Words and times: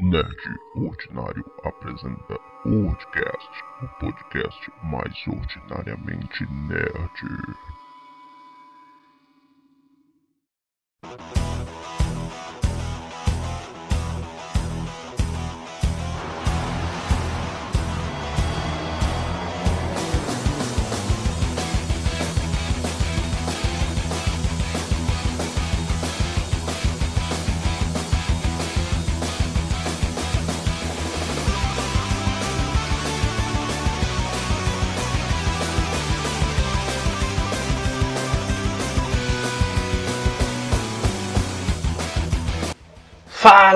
Nerd 0.00 0.58
Ordinário 0.74 1.44
apresenta 1.62 2.40
Ordcast, 2.64 3.64
o 3.80 3.88
podcast 4.00 4.72
mais 4.82 5.14
ordinariamente 5.28 6.44
nerd. 6.50 7.83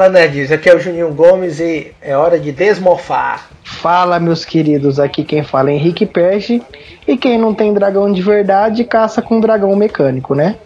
Fala, 0.08 0.20
nerds! 0.20 0.50
Aqui 0.50 0.70
é 0.70 0.74
o 0.74 0.80
Juninho 0.80 1.12
Gomes 1.12 1.60
e 1.60 1.92
é 2.00 2.16
hora 2.16 2.40
de 2.40 2.50
desmorfar. 2.50 3.46
Fala, 3.62 4.18
meus 4.18 4.42
queridos, 4.42 4.98
aqui 4.98 5.22
quem 5.22 5.44
fala 5.44 5.70
é 5.70 5.74
Henrique 5.74 6.06
Perde 6.06 6.62
e 7.06 7.14
quem 7.14 7.36
não 7.36 7.52
tem 7.52 7.74
dragão 7.74 8.10
de 8.10 8.22
verdade 8.22 8.84
caça 8.84 9.20
com 9.20 9.38
dragão 9.38 9.76
mecânico, 9.76 10.34
né? 10.34 10.56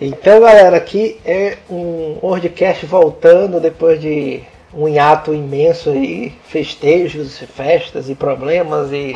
Então, 0.00 0.40
galera, 0.40 0.76
aqui 0.78 1.16
é 1.24 1.58
um 1.70 2.18
Wordcast 2.20 2.84
voltando 2.84 3.60
depois 3.60 4.00
de 4.00 4.40
um 4.74 4.88
hiato 4.88 5.32
imenso 5.32 5.90
aí, 5.90 6.34
festejos, 6.48 7.38
festas 7.38 8.10
e 8.10 8.16
problemas 8.16 8.90
e, 8.90 9.14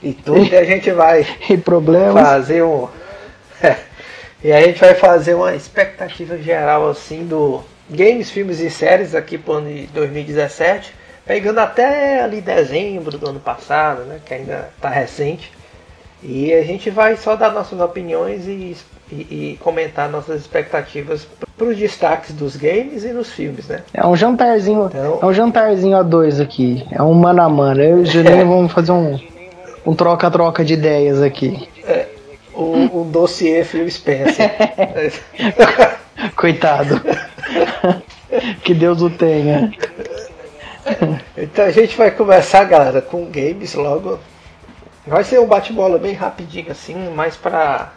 e 0.00 0.12
tudo. 0.12 0.44
E 0.44 0.56
a 0.56 0.62
gente 0.62 0.92
vai 0.92 1.26
E 1.50 1.56
problemas. 1.56 2.22
fazer 2.22 2.62
um. 2.62 2.86
e 4.44 4.52
a 4.52 4.60
gente 4.60 4.78
vai 4.78 4.94
fazer 4.94 5.34
uma 5.34 5.52
expectativa 5.52 6.38
geral 6.38 6.88
assim 6.88 7.24
do 7.24 7.60
games, 7.90 8.30
filmes 8.30 8.60
e 8.60 8.70
séries 8.70 9.14
aqui 9.14 9.36
pro 9.38 9.54
ano 9.54 9.68
de 9.68 9.86
2017, 9.88 10.92
pegando 11.26 11.58
até 11.58 12.22
ali 12.22 12.40
dezembro 12.40 13.16
do 13.18 13.28
ano 13.28 13.40
passado, 13.40 14.02
né? 14.02 14.18
Que 14.24 14.34
ainda 14.34 14.70
tá 14.80 14.88
recente. 14.88 15.50
E 16.22 16.52
a 16.52 16.62
gente 16.62 16.90
vai 16.90 17.16
só 17.16 17.34
dar 17.34 17.50
nossas 17.50 17.80
opiniões 17.80 18.46
e, 18.46 18.76
e, 19.10 19.14
e 19.14 19.58
comentar 19.60 20.08
nossas 20.08 20.40
expectativas 20.40 21.26
para 21.56 21.66
os 21.66 21.76
destaques 21.78 22.34
dos 22.34 22.56
games 22.56 23.04
e 23.04 23.08
nos 23.08 23.30
filmes, 23.30 23.66
né? 23.68 23.82
É 23.94 24.06
um 24.06 24.14
jantarzinho, 24.14 24.86
Então- 24.86 25.18
é 25.22 25.26
um 25.26 25.32
jantarzinho 25.32 25.96
a 25.96 26.02
dois 26.02 26.38
aqui. 26.40 26.86
É 26.92 27.02
um 27.02 27.14
mano 27.14 27.42
a 27.42 27.48
mano. 27.48 27.82
Eu 27.82 27.98
e 27.98 28.02
o 28.02 28.06
Juninho 28.06 28.46
vamos 28.48 28.72
fazer 28.72 28.92
um 28.92 29.18
um 29.86 29.94
troca-troca 29.94 30.62
de 30.62 30.74
ideias 30.74 31.22
aqui. 31.22 31.66
O, 32.52 33.00
o 33.00 33.04
dossiê 33.10 33.64
Phil 33.64 33.90
Spencer. 33.90 34.50
Coitado. 36.36 37.00
que 38.62 38.74
Deus 38.74 39.02
o 39.02 39.10
tenha. 39.10 39.70
Então 41.36 41.64
a 41.64 41.70
gente 41.70 41.96
vai 41.96 42.10
começar, 42.10 42.64
galera, 42.64 43.00
com 43.02 43.24
games 43.30 43.74
logo. 43.74 44.18
Vai 45.06 45.24
ser 45.24 45.40
um 45.40 45.46
bate-bola 45.46 45.98
bem 45.98 46.14
rapidinho 46.14 46.70
assim, 46.70 46.94
mais 47.14 47.36
para 47.36 47.92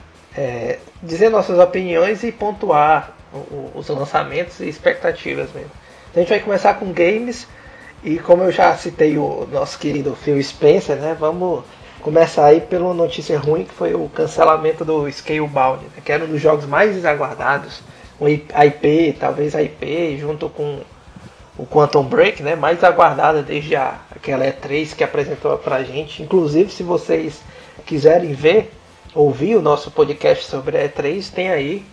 dizer 1.02 1.30
nossas 1.30 1.60
opiniões 1.60 2.24
e 2.24 2.32
pontuar 2.32 3.12
o- 3.34 3.72
os 3.76 3.88
lançamentos 3.90 4.60
e 4.60 4.68
expectativas 4.68 5.52
mesmo. 5.54 5.72
Então 6.10 6.18
a 6.18 6.20
gente 6.20 6.30
vai 6.30 6.40
começar 6.40 6.76
com 6.76 6.92
games 6.92 7.48
e 8.04 8.20
como 8.20 8.44
eu 8.44 8.52
já 8.52 8.76
citei 8.76 9.18
o 9.18 9.48
nosso 9.52 9.78
querido 9.80 10.16
Phil 10.16 10.42
Spencer, 10.44 10.98
né? 10.98 11.16
Vamos 11.20 11.64
começar 12.02 12.46
aí 12.48 12.62
pela 12.62 12.94
notícia 12.94 13.40
ruim 13.40 13.64
que 13.66 13.74
foi 13.74 13.94
o 13.94 14.10
cancelamento 14.10 14.84
do 14.84 15.10
Scalebound, 15.12 15.84
né, 15.86 16.02
que 16.04 16.12
era 16.12 16.26
um 16.26 16.28
dos 16.28 16.42
jogos 16.42 16.66
mais 16.66 17.06
aguardados, 17.06 17.82
um 18.20 18.28
IP, 18.28 19.18
talvez 19.20 19.56
a 19.56 19.62
IP 19.62 20.18
junto 20.18 20.50
com 20.50 20.82
o 21.58 21.66
Quantum 21.66 22.04
Break, 22.04 22.42
né, 22.42 22.56
mais 22.56 22.84
aguardada 22.84 23.44
desde 23.44 23.76
a, 23.76 24.00
aquela 24.16 24.46
E3 24.46 24.96
que 24.96 25.04
apresentou 25.04 25.58
pra 25.58 25.84
gente. 25.84 26.24
Inclusive, 26.24 26.72
se 26.72 26.84
vocês 26.84 27.42
quiserem 27.86 28.34
ver, 28.34 28.72
ouvir 29.14 29.56
o 29.56 29.62
nosso 29.62 29.92
podcast 29.92 30.46
sobre 30.46 30.78
a 30.78 30.90
E3, 30.90 31.32
tem 31.32 31.50
aí. 31.50 31.86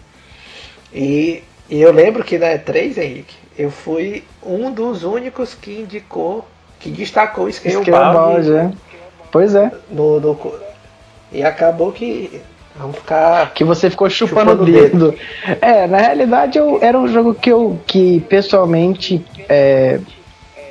E, 0.93 1.43
e 1.69 1.81
eu 1.81 1.93
lembro 1.93 2.25
que 2.25 2.39
na 2.39 2.47
E3, 2.47 2.99
Henrique, 2.99 3.37
eu 3.59 3.71
fui 3.71 4.25
um 4.43 4.73
dos 4.73 5.05
únicos 5.05 5.55
que 5.55 5.81
indicou, 5.81 6.47
que 6.79 6.91
destacou 6.91 7.45
o 7.45 7.53
Scalebound 7.53 7.91
Scalebound, 7.91 8.53
é. 8.53 8.73
Pois 9.31 9.55
é. 9.55 9.71
no, 9.91 10.19
no 10.19 10.35
e 11.33 11.45
acabou 11.45 11.93
que 11.93 12.43
vamos 12.77 12.97
ficar 12.97 13.53
Que 13.53 13.65
você 13.65 13.91
ficou 13.91 14.09
chupando, 14.09 14.51
Chupando 14.51 14.63
o 14.63 14.67
o 14.67 14.81
dedo. 14.81 15.15
É, 15.61 15.87
na 15.87 15.99
realidade 15.99 16.59
eu, 16.59 16.79
era 16.83 16.99
um 16.99 17.09
jogo 17.09 17.35
que 17.35 17.51
eu 17.51 17.79
que 17.87 18.21
pessoalmente 18.29 19.25
é, 19.49 20.01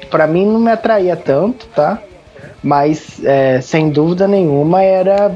para 0.09 0.27
mim 0.27 0.45
não 0.45 0.59
me 0.59 0.71
atraía 0.71 1.15
tanto, 1.15 1.67
tá? 1.67 1.99
Mas 2.63 3.23
é, 3.23 3.61
sem 3.61 3.89
dúvida 3.89 4.27
nenhuma 4.27 4.81
era 4.83 5.31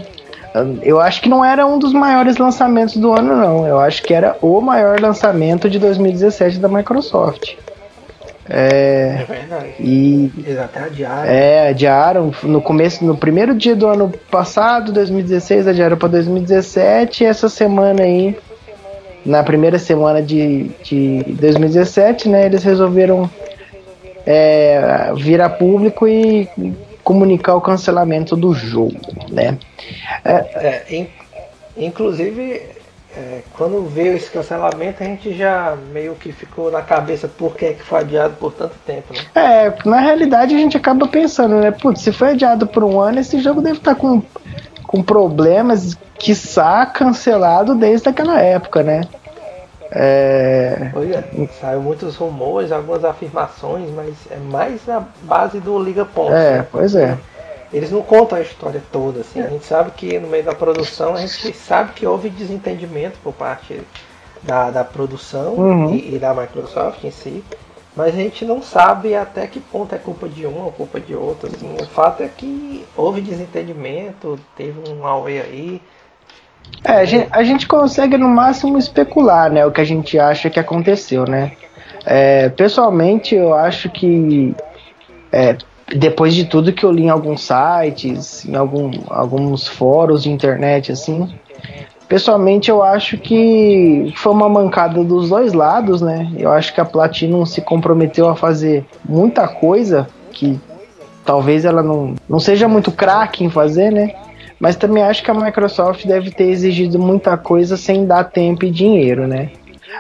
eu 0.84 1.00
acho 1.00 1.22
que 1.22 1.30
não 1.30 1.44
era 1.44 1.66
um 1.66 1.80
dos 1.80 1.94
maiores 1.94 2.38
lançamentos 2.38 2.96
do 2.98 3.12
ano 3.12 3.36
não. 3.36 3.66
Eu 3.66 3.80
acho 3.80 4.04
que 4.04 4.14
era 4.14 4.38
o 4.42 4.62
maior 4.62 5.00
lançamento 5.00 5.70
de 5.70 5.80
2017 5.80 6.60
da 6.60 6.68
Microsoft. 6.68 7.56
É, 8.50 9.20
é 9.22 9.26
verdade. 9.26 9.74
e 9.80 10.32
Eles 10.38 10.60
até 10.60 10.80
adiaram. 10.82 11.30
é, 11.30 11.70
adiaram 11.70 12.32
no 12.44 12.62
começo, 12.62 13.06
no 13.06 13.16
primeiro 13.16 13.56
dia 13.56 13.76
do 13.76 13.88
ano 13.88 14.12
passado, 14.30 14.92
2016, 14.92 15.68
adiaram 15.68 15.96
para 15.98 16.10
2017, 16.10 17.24
e 17.24 17.28
essa 17.28 17.48
semana 17.48 18.04
aí, 18.04 18.38
na 19.26 19.42
primeira 19.44 19.80
semana 19.80 20.22
de, 20.22 20.70
de 20.84 21.24
2017, 21.40 22.28
né, 22.28 22.46
eles 22.46 22.64
resolveram 22.64 23.30
é, 24.26 25.12
vir 25.16 25.42
a 25.42 25.50
público 25.50 26.08
e 26.08 26.50
comunicar 27.04 27.56
o 27.56 27.62
cancelamento 27.62 28.36
do 28.36 28.54
jogo, 28.54 28.96
né. 29.30 29.58
É, 30.26 30.84
in- 30.90 31.08
inclusive, 31.78 32.62
é, 33.16 33.42
quando 33.56 33.86
veio 33.88 34.16
esse 34.16 34.30
cancelamento, 34.30 35.04
a 35.04 35.06
gente 35.06 35.34
já 35.34 35.78
meio 35.92 36.16
que 36.16 36.32
ficou 36.32 36.72
na 36.72 36.82
cabeça 36.82 37.28
por 37.28 37.56
que, 37.56 37.74
que 37.74 37.84
foi 37.84 38.00
adiado 38.00 38.36
por 38.40 38.52
tanto 38.52 38.76
tempo, 38.86 39.14
né? 39.14 39.20
É, 39.36 39.74
na 39.88 40.00
realidade 40.00 40.56
a 40.56 40.58
gente 40.58 40.76
acaba 40.76 41.08
pensando, 41.08 41.56
né, 41.60 41.72
putz, 41.72 42.02
se 42.02 42.12
foi 42.12 42.32
adiado 42.32 42.66
por 42.66 42.84
um 42.84 43.00
ano, 43.00 43.20
esse 43.20 43.40
jogo 43.40 43.62
deve 43.62 43.78
estar 43.78 43.96
com, 43.96 44.22
com 44.88 45.04
problemas, 45.04 45.96
quiçá 46.18 46.86
cancelado 46.86 47.76
desde 47.76 48.10
aquela 48.10 48.40
época, 48.42 48.82
né. 48.82 49.02
É, 49.96 50.90
Pois 50.92 51.12
é, 51.12 51.24
saiu 51.62 51.82
muitos 51.82 52.16
rumores, 52.16 52.72
algumas 52.72 53.06
afirmações, 53.06 53.92
mas 53.92 54.16
é 54.32 54.38
mais 54.38 54.84
na 54.88 55.04
base 55.22 55.60
do 55.60 55.78
Liga 55.78 56.04
Pontos. 56.04 56.34
É, 56.34 56.58
né? 56.58 56.68
pois 56.72 56.96
é. 56.96 57.16
Eles 57.74 57.92
não 57.92 58.02
contam 58.04 58.38
a 58.38 58.42
história 58.42 58.82
toda, 58.92 59.22
assim. 59.22 59.42
A 59.42 59.48
gente 59.48 59.66
sabe 59.66 59.92
que 59.92 60.20
no 60.20 60.28
meio 60.28 60.44
da 60.44 60.54
produção, 60.54 61.16
a 61.16 61.20
gente 61.20 61.52
sabe 61.54 61.94
que 61.94 62.06
houve 62.06 62.30
desentendimento 62.30 63.18
por 63.24 63.34
parte 63.34 63.82
da, 64.44 64.70
da 64.70 64.84
produção 64.84 65.54
Uhum. 65.56 65.96
e, 65.96 66.16
e 66.16 66.20
da 66.20 66.34
Microsoft 66.34 67.04
em 67.04 67.12
si. 67.12 67.44
Mas 67.96 68.08
a 68.14 68.18
gente 68.18 68.44
não 68.46 68.62
sabe 68.62 69.16
até 69.16 69.46
que 69.48 69.60
ponto 69.60 69.94
é 69.94 69.98
culpa 69.98 70.28
de 70.28 70.48
um 70.48 70.64
ou 70.64 70.72
culpa 70.72 71.00
de 71.00 71.16
outro. 71.16 71.48
Assim. 71.48 71.76
O 71.80 71.86
fato 71.86 72.24
é 72.24 72.28
que 72.28 72.86
houve 72.96 73.22
desentendimento, 73.22 74.40
teve 74.56 74.80
um 74.90 75.02
Huawei 75.02 75.40
aí. 75.40 75.82
É, 76.84 76.94
a 76.94 77.06
gente, 77.06 77.28
a 77.32 77.44
gente 77.44 77.68
consegue 77.68 78.18
no 78.18 78.28
máximo 78.28 78.78
especular, 78.78 79.52
né, 79.52 79.66
o 79.66 79.72
que 79.72 79.82
a 79.82 79.86
gente 79.86 80.18
acha 80.18 80.50
que 80.50 80.60
aconteceu, 80.60 81.26
né. 81.26 81.54
É, 82.06 82.50
pessoalmente, 82.50 83.36
eu 83.36 83.54
acho 83.54 83.90
que 83.90 84.56
é, 85.32 85.56
depois 85.96 86.34
de 86.34 86.46
tudo 86.46 86.74
que 86.74 86.84
eu 86.84 86.92
li 86.92 87.04
em 87.04 87.10
alguns 87.10 87.42
sites, 87.42 88.46
em 88.46 88.56
algum, 88.56 88.92
alguns 89.10 89.68
fóruns 89.68 90.24
de 90.24 90.32
internet, 90.32 90.92
assim, 90.92 91.34
pessoalmente 92.08 92.70
eu 92.70 92.84
acho 92.84 93.18
que 93.18 94.14
foi 94.16 94.32
uma 94.32 94.48
mancada 94.48 95.04
dos 95.04 95.30
dois 95.30 95.54
lados, 95.54 96.02
né. 96.02 96.32
Eu 96.38 96.52
acho 96.52 96.74
que 96.74 96.82
a 96.82 96.86
Platinum 96.86 97.46
se 97.46 97.62
comprometeu 97.62 98.30
a 98.30 98.36
fazer 98.36 98.86
muita 99.04 99.48
coisa 99.48 100.08
que 100.32 100.60
talvez 101.26 101.66
ela 101.66 101.82
não, 101.82 102.16
não 102.28 102.40
seja 102.40 102.68
muito 102.68 102.92
craque 102.92 103.44
em 103.44 103.50
fazer, 103.50 103.92
né. 103.92 104.14
Mas 104.60 104.76
também 104.76 105.04
acho 105.04 105.24
que 105.24 105.32
a 105.32 105.34
Microsoft 105.34 106.06
deve 106.06 106.32
ter 106.32 106.46
exigido 106.46 106.98
muita 106.98 107.36
coisa 107.38 107.76
sem 107.76 108.06
dar 108.06 108.24
tempo 108.26 108.64
e 108.66 108.72
dinheiro, 108.72 109.28
né? 109.28 109.50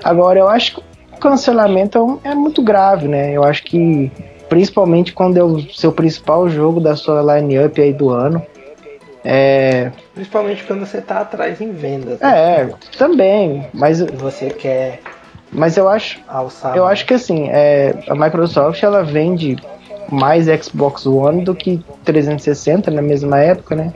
Agora, 0.03 0.39
eu 0.39 0.47
acho 0.47 0.75
que 0.75 0.81
o 1.15 1.19
cancelamento 1.19 2.19
é 2.23 2.29
é 2.29 2.35
muito 2.35 2.61
grave, 2.61 3.07
né? 3.07 3.31
Eu 3.31 3.43
acho 3.43 3.63
que, 3.63 4.11
principalmente 4.53 5.13
quando 5.13 5.35
é 5.35 5.43
o 5.43 5.59
seu 5.73 5.91
principal 5.91 6.47
jogo 6.47 6.79
da 6.79 6.95
sua 6.95 7.23
line-up 7.23 7.81
aí 7.81 7.91
do 7.91 8.11
ano, 8.11 8.39
é, 9.25 9.91
Principalmente 10.13 10.63
quando 10.63 10.85
você 10.85 10.99
está 10.99 11.21
atrás 11.21 11.59
em 11.59 11.71
vendas. 11.71 12.19
né? 12.19 12.61
é, 12.61 12.69
também, 12.95 13.65
mas 13.73 13.99
você 13.99 14.51
quer 14.51 14.99
Mas 15.51 15.75
eu 15.75 15.89
acho, 15.89 16.19
alçar. 16.27 16.77
eu 16.77 16.85
acho 16.85 17.03
que 17.03 17.15
assim, 17.15 17.47
é, 17.49 17.95
a 18.07 18.13
Microsoft 18.13 18.83
ela 18.83 19.01
vende 19.01 19.55
mais 20.11 20.45
Xbox 20.63 21.07
One 21.07 21.43
do 21.43 21.55
que 21.55 21.83
360 22.03 22.91
na 22.91 23.01
mesma 23.01 23.39
época, 23.39 23.75
né? 23.75 23.91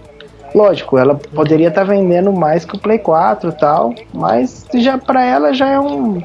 Lógico, 0.56 0.98
ela 0.98 1.14
poderia 1.14 1.68
estar 1.68 1.86
tá 1.86 1.92
vendendo 1.92 2.34
mais 2.34 2.66
que 2.66 2.76
o 2.76 2.80
Play 2.80 2.98
4 2.98 3.50
e 3.50 3.60
tal, 3.60 3.94
mas 4.12 4.66
já 4.74 4.98
para 4.98 5.24
ela 5.24 5.54
já 5.54 5.68
é 5.68 5.80
um, 5.80 6.20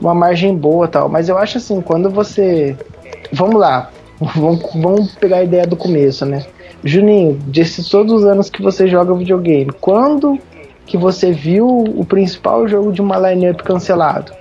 uma 0.00 0.14
margem 0.14 0.56
boa 0.56 0.88
tal. 0.88 1.08
Mas 1.08 1.28
eu 1.28 1.38
acho 1.38 1.58
assim, 1.58 1.80
quando 1.80 2.10
você. 2.10 2.76
Vamos 3.32 3.60
lá, 3.60 3.90
vamos, 4.20 4.62
vamos 4.74 5.14
pegar 5.14 5.38
a 5.38 5.44
ideia 5.44 5.66
do 5.66 5.76
começo, 5.76 6.26
né? 6.26 6.44
Juninho, 6.84 7.34
desses 7.46 7.88
todos 7.88 8.12
os 8.12 8.24
anos 8.24 8.50
que 8.50 8.60
você 8.60 8.88
joga 8.88 9.14
videogame, 9.14 9.70
quando 9.80 10.38
que 10.84 10.96
você 10.96 11.32
viu 11.32 11.66
o 11.66 12.04
principal 12.04 12.66
jogo 12.66 12.92
de 12.92 13.00
uma 13.00 13.16
lineup 13.16 13.60
cancelado? 13.62 14.32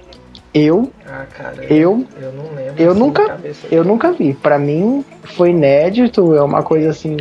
Eu, 0.54 0.92
ah, 1.08 1.26
cara, 1.38 1.64
eu, 1.64 2.06
eu, 2.20 2.34
não 2.34 2.44
lembro. 2.54 2.74
Eu 2.78 2.92
assim 2.92 3.00
nunca, 3.00 3.40
eu 3.72 3.84
nunca 3.86 4.12
vi. 4.12 4.34
Para 4.34 4.60
mim 4.60 5.06
foi 5.24 5.52
inédito, 5.52 6.36
é 6.36 6.42
uma 6.42 6.62
coisa 6.62 6.90
assim 6.90 7.16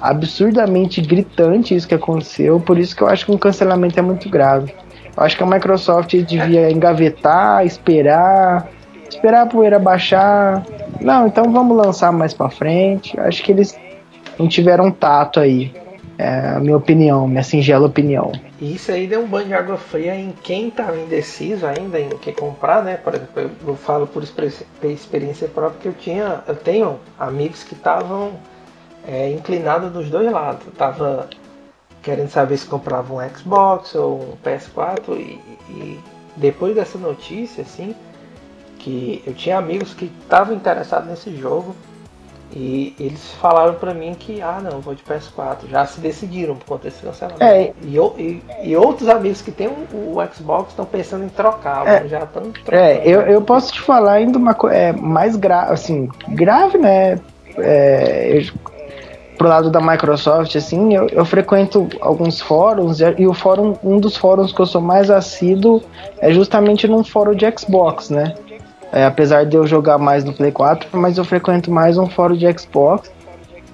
absurdamente 0.00 1.02
gritante 1.02 1.74
isso 1.74 1.86
que 1.86 1.94
aconteceu, 1.94 2.58
por 2.58 2.78
isso 2.78 2.96
que 2.96 3.02
eu 3.02 3.08
acho 3.08 3.26
que 3.26 3.32
um 3.32 3.36
cancelamento 3.36 3.98
é 3.98 4.02
muito 4.02 4.30
grave. 4.30 4.72
Eu 5.14 5.22
acho 5.22 5.36
que 5.36 5.42
a 5.42 5.46
Microsoft 5.46 6.14
devia 6.22 6.70
engavetar, 6.70 7.66
esperar, 7.66 8.66
esperar 9.14 9.42
a 9.42 9.46
poeira 9.46 9.78
baixar. 9.78 10.64
Não, 11.00 11.26
então 11.26 11.52
vamos 11.52 11.76
lançar 11.76 12.12
mais 12.12 12.34
para 12.34 12.50
frente. 12.50 13.18
Acho 13.20 13.42
que 13.42 13.52
eles 13.52 13.78
não 14.38 14.48
tiveram 14.48 14.90
tato 14.90 15.40
aí. 15.40 15.74
É 16.18 16.56
a 16.56 16.60
minha 16.60 16.76
opinião, 16.76 17.26
minha 17.26 17.42
singela 17.42 17.86
opinião. 17.86 18.32
E 18.60 18.74
isso 18.74 18.92
aí 18.92 19.06
deu 19.06 19.22
um 19.22 19.26
banho 19.26 19.46
de 19.48 19.54
água 19.54 19.78
fria 19.78 20.14
em 20.14 20.32
quem 20.42 20.68
estava 20.68 20.98
indeciso 20.98 21.64
ainda 21.66 21.98
em 21.98 22.10
que 22.10 22.30
comprar, 22.32 22.82
né? 22.82 22.98
Por 22.98 23.14
exemplo, 23.14 23.50
eu 23.66 23.74
falo 23.74 24.06
por 24.06 24.22
experiência 24.22 25.48
própria 25.48 25.80
que 25.80 25.88
eu 25.88 25.94
tinha, 25.94 26.42
eu 26.46 26.54
tenho 26.54 27.00
amigos 27.18 27.64
que 27.64 27.72
estavam 27.72 28.32
é, 29.08 29.30
inclinados 29.30 29.90
dos 29.90 30.10
dois 30.10 30.30
lados. 30.30 30.66
Tava 30.76 31.26
querendo 32.02 32.28
saber 32.28 32.58
se 32.58 32.66
comprava 32.66 33.14
um 33.14 33.28
Xbox 33.30 33.94
ou 33.94 34.20
um 34.20 34.36
PS4 34.44 35.16
e, 35.16 35.40
e 35.70 36.00
depois 36.36 36.74
dessa 36.74 36.98
notícia, 36.98 37.62
assim, 37.62 37.94
que 38.80 39.22
eu 39.26 39.34
tinha 39.34 39.58
amigos 39.58 39.94
que 39.94 40.10
estavam 40.22 40.54
interessados 40.54 41.08
nesse 41.08 41.34
jogo 41.36 41.74
e 42.52 42.94
eles 42.98 43.30
falaram 43.40 43.74
para 43.74 43.94
mim 43.94 44.12
que, 44.18 44.42
ah, 44.42 44.60
não, 44.60 44.80
vou 44.80 44.94
de 44.94 45.02
PS4. 45.04 45.68
Já 45.70 45.86
se 45.86 46.00
decidiram 46.00 46.56
por 46.56 46.66
conta 46.66 46.84
desse 46.84 47.02
cancelamento. 47.02 47.42
É. 47.44 47.72
E, 47.82 47.96
e, 47.96 48.42
e, 48.64 48.76
outros 48.76 49.08
amigos 49.08 49.40
que 49.40 49.52
têm 49.52 49.68
o, 49.68 50.16
o 50.16 50.34
Xbox 50.34 50.70
estão 50.70 50.84
pensando 50.84 51.24
em 51.24 51.28
trocar, 51.28 51.86
é. 51.86 52.08
já 52.08 52.24
estão 52.24 52.50
trocando. 52.50 52.76
É, 52.76 53.06
eu, 53.06 53.20
eu 53.22 53.42
posso 53.42 53.72
te 53.72 53.80
falar 53.80 54.14
ainda 54.14 54.36
uma 54.36 54.54
coisa 54.54 54.76
é, 54.76 54.92
mais 54.92 55.36
grave, 55.36 55.72
assim, 55.72 56.08
grave, 56.28 56.76
né? 56.76 57.20
É, 57.56 58.36
eu, 58.36 58.42
pro 59.38 59.48
lado 59.48 59.70
da 59.70 59.80
Microsoft, 59.80 60.54
assim, 60.56 60.94
eu, 60.94 61.06
eu 61.08 61.24
frequento 61.24 61.88
alguns 62.00 62.40
fóruns 62.40 62.98
e 63.00 63.26
o 63.26 63.32
fórum, 63.32 63.74
um 63.82 63.98
dos 63.98 64.16
fóruns 64.16 64.52
que 64.52 64.60
eu 64.60 64.66
sou 64.66 64.82
mais 64.82 65.08
assíduo 65.08 65.82
é 66.18 66.30
justamente 66.32 66.86
num 66.86 67.02
fórum 67.02 67.34
de 67.34 67.46
Xbox, 67.56 68.10
né? 68.10 68.34
É, 68.92 69.04
apesar 69.04 69.44
de 69.46 69.56
eu 69.56 69.66
jogar 69.66 69.98
mais 69.98 70.24
no 70.24 70.32
Play 70.32 70.50
4, 70.50 70.88
mas 70.92 71.16
eu 71.16 71.24
frequento 71.24 71.70
mais 71.70 71.96
um 71.96 72.06
fórum 72.06 72.34
de 72.34 72.46
Xbox. 72.58 73.10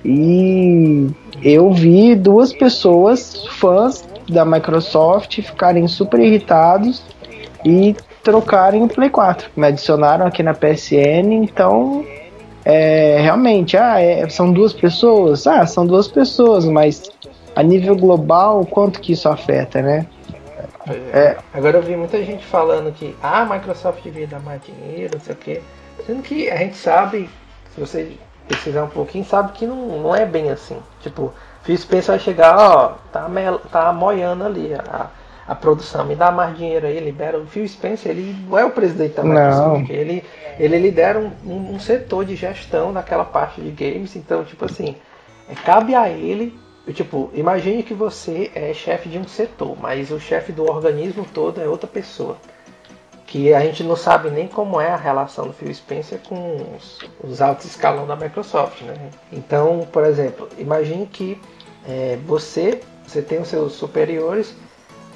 E 0.04 1.08
eu 1.42 1.72
vi 1.72 2.14
duas 2.14 2.52
pessoas, 2.52 3.46
fãs 3.46 4.04
da 4.28 4.44
Microsoft, 4.44 5.40
ficarem 5.40 5.88
super 5.88 6.20
irritados 6.20 7.02
e 7.64 7.96
trocarem 8.22 8.82
o 8.82 8.88
Play 8.88 9.08
4. 9.08 9.50
Me 9.56 9.68
adicionaram 9.68 10.26
aqui 10.26 10.42
na 10.42 10.52
PSN, 10.52 11.32
então 11.32 12.04
é, 12.64 13.18
realmente, 13.20 13.76
ah, 13.76 14.00
é, 14.00 14.28
são 14.28 14.52
duas 14.52 14.72
pessoas? 14.72 15.46
Ah, 15.46 15.66
são 15.66 15.86
duas 15.86 16.08
pessoas, 16.08 16.64
mas 16.64 17.02
a 17.54 17.62
nível 17.62 17.96
global, 17.96 18.66
quanto 18.66 19.00
que 19.00 19.12
isso 19.12 19.28
afeta, 19.28 19.80
né? 19.80 20.06
É. 21.12 21.36
Agora 21.52 21.78
eu 21.78 21.82
vi 21.82 21.96
muita 21.96 22.22
gente 22.24 22.44
falando 22.44 22.92
que 22.92 23.16
ah, 23.22 23.42
a 23.42 23.46
Microsoft 23.46 24.02
devia 24.02 24.26
dar 24.26 24.40
mais 24.40 24.62
dinheiro, 24.62 25.14
não 25.14 25.20
sei 25.20 25.34
o 25.34 25.38
quê. 25.38 25.62
Sendo 26.06 26.22
que 26.22 26.48
a 26.48 26.56
gente 26.56 26.76
sabe, 26.76 27.28
se 27.74 27.80
você 27.80 28.16
pesquisar 28.46 28.84
um 28.84 28.88
pouquinho, 28.88 29.24
sabe 29.24 29.52
que 29.52 29.66
não, 29.66 30.00
não 30.00 30.14
é 30.14 30.24
bem 30.24 30.50
assim. 30.50 30.78
Tipo, 31.00 31.32
Phil 31.64 31.76
Spencer 31.76 32.14
vai 32.14 32.18
chegar, 32.18 32.56
ó, 32.56 32.94
tá, 33.12 33.28
tá 33.72 33.92
moiando 33.92 34.44
ali 34.44 34.72
a, 34.74 35.10
a 35.48 35.54
produção, 35.54 36.04
me 36.04 36.14
dá 36.14 36.30
mais 36.30 36.56
dinheiro 36.56 36.86
aí, 36.86 37.00
libera. 37.00 37.38
O 37.38 37.46
Phil 37.46 37.66
Spencer, 37.66 38.12
ele 38.12 38.36
não 38.48 38.56
é 38.56 38.64
o 38.64 38.70
presidente 38.70 39.16
da 39.16 39.24
Microsoft, 39.24 39.90
ele, 39.90 40.24
ele 40.58 40.78
lidera 40.78 41.18
um, 41.18 41.32
um, 41.44 41.74
um 41.74 41.80
setor 41.80 42.24
de 42.24 42.36
gestão 42.36 42.92
daquela 42.92 43.24
parte 43.24 43.60
de 43.60 43.70
games, 43.70 44.14
então, 44.14 44.44
tipo 44.44 44.64
assim, 44.64 44.94
é, 45.48 45.54
cabe 45.54 45.94
a 45.94 46.08
ele 46.08 46.56
tipo, 46.92 47.30
imagine 47.34 47.82
que 47.82 47.94
você 47.94 48.50
é 48.54 48.72
chefe 48.72 49.08
de 49.08 49.18
um 49.18 49.26
setor, 49.26 49.76
mas 49.80 50.10
o 50.12 50.20
chefe 50.20 50.52
do 50.52 50.64
organismo 50.64 51.26
todo 51.34 51.60
é 51.60 51.66
outra 51.66 51.88
pessoa. 51.88 52.36
Que 53.26 53.52
a 53.52 53.60
gente 53.60 53.82
não 53.82 53.96
sabe 53.96 54.30
nem 54.30 54.46
como 54.46 54.80
é 54.80 54.88
a 54.88 54.96
relação 54.96 55.48
do 55.48 55.52
Phil 55.52 55.74
Spencer 55.74 56.20
com 56.28 56.76
os, 56.76 57.00
os 57.24 57.42
altos 57.42 57.66
escalão 57.66 58.06
da 58.06 58.14
Microsoft, 58.14 58.82
né? 58.82 59.10
Então, 59.32 59.86
por 59.90 60.04
exemplo, 60.04 60.48
imagine 60.56 61.06
que 61.06 61.40
é, 61.88 62.18
você, 62.24 62.80
você 63.04 63.20
tem 63.20 63.40
os 63.40 63.48
seus 63.48 63.72
superiores, 63.72 64.54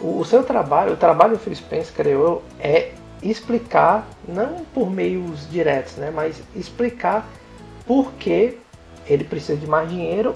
o, 0.01 0.19
o, 0.19 0.25
seu 0.25 0.43
trabalho, 0.43 0.95
o 0.95 0.97
trabalho 0.97 1.37
que 1.37 1.43
o 1.43 1.45
Phil 1.45 1.55
Spencer 1.55 1.95
criou 1.95 2.43
é 2.59 2.91
explicar, 3.23 4.09
não 4.27 4.65
por 4.75 4.91
meios 4.91 5.49
diretos, 5.49 5.95
né? 5.97 6.11
Mas 6.11 6.43
explicar 6.57 7.29
por 7.87 8.13
que 8.15 8.59
ele 9.07 9.23
precisa 9.23 9.57
de 9.57 9.69
mais 9.69 9.89
dinheiro 9.89 10.35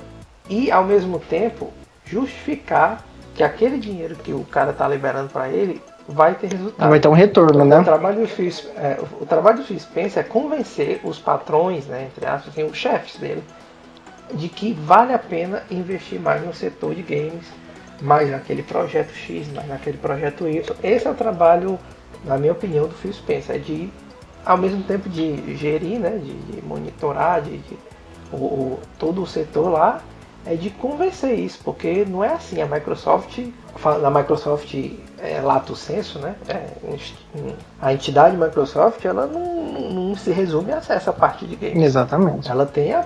e 0.48 0.70
ao 0.70 0.84
mesmo 0.84 1.18
tempo 1.18 1.72
justificar 2.04 3.04
que 3.34 3.42
aquele 3.42 3.78
dinheiro 3.78 4.14
que 4.16 4.32
o 4.32 4.44
cara 4.44 4.70
está 4.70 4.86
liberando 4.86 5.28
para 5.30 5.48
ele 5.48 5.82
vai 6.06 6.34
ter 6.34 6.48
resultado. 6.48 6.88
Vai 6.88 7.00
ter 7.00 7.08
um 7.08 7.12
retorno, 7.12 7.64
né? 7.64 7.80
O 7.80 7.84
trabalho 7.84 8.20
do 8.20 8.28
Phil, 8.28 8.52
é, 8.76 8.98
o 9.20 9.26
trabalho 9.26 9.58
do 9.58 9.64
Phil 9.64 9.78
Spencer 9.78 10.24
é 10.24 10.28
convencer 10.28 11.00
os 11.02 11.18
patrões, 11.18 11.86
né, 11.86 12.08
entre 12.12 12.26
aspas, 12.26 12.52
assim, 12.52 12.62
os 12.62 12.76
chefes 12.76 13.18
dele, 13.18 13.42
de 14.34 14.48
que 14.48 14.74
vale 14.74 15.12
a 15.12 15.18
pena 15.18 15.62
investir 15.70 16.20
mais 16.20 16.44
no 16.44 16.52
setor 16.52 16.94
de 16.94 17.02
games, 17.02 17.46
mais 18.00 18.30
naquele 18.30 18.62
projeto 18.62 19.12
X, 19.14 19.50
mais 19.52 19.66
naquele 19.66 19.96
projeto 19.96 20.46
Y. 20.46 20.76
Esse 20.82 21.06
é 21.06 21.10
o 21.10 21.14
trabalho, 21.14 21.78
na 22.24 22.36
minha 22.36 22.52
opinião, 22.52 22.86
do 22.86 22.94
Phil 22.94 23.12
Spencer, 23.12 23.56
é 23.56 23.58
de 23.58 23.90
ao 24.44 24.58
mesmo 24.58 24.82
tempo 24.82 25.08
de 25.08 25.56
gerir, 25.56 25.98
né, 25.98 26.18
de, 26.22 26.34
de 26.34 26.62
monitorar, 26.62 27.40
de, 27.40 27.56
de 27.56 27.78
o, 28.30 28.36
o, 28.36 28.80
todo 28.98 29.22
o 29.22 29.26
setor 29.26 29.70
lá 29.70 30.02
é 30.46 30.54
de 30.54 30.70
convencer 30.70 31.38
isso, 31.38 31.60
porque 31.64 32.04
não 32.04 32.22
é 32.22 32.32
assim. 32.32 32.60
A 32.60 32.66
Microsoft, 32.66 33.38
na 34.00 34.10
Microsoft 34.10 34.74
é, 35.18 35.40
lato 35.40 35.74
senso, 35.74 36.18
né? 36.18 36.34
É, 36.48 36.66
a 37.80 37.92
entidade 37.92 38.36
Microsoft, 38.36 39.04
ela 39.04 39.26
não, 39.26 39.90
não 39.90 40.16
se 40.16 40.30
resume 40.30 40.72
a 40.72 40.82
essa 40.88 41.12
parte 41.12 41.46
de 41.46 41.56
games. 41.56 41.82
Exatamente. 41.82 42.50
Ela 42.50 42.66
tem, 42.66 42.92
a, 42.92 43.04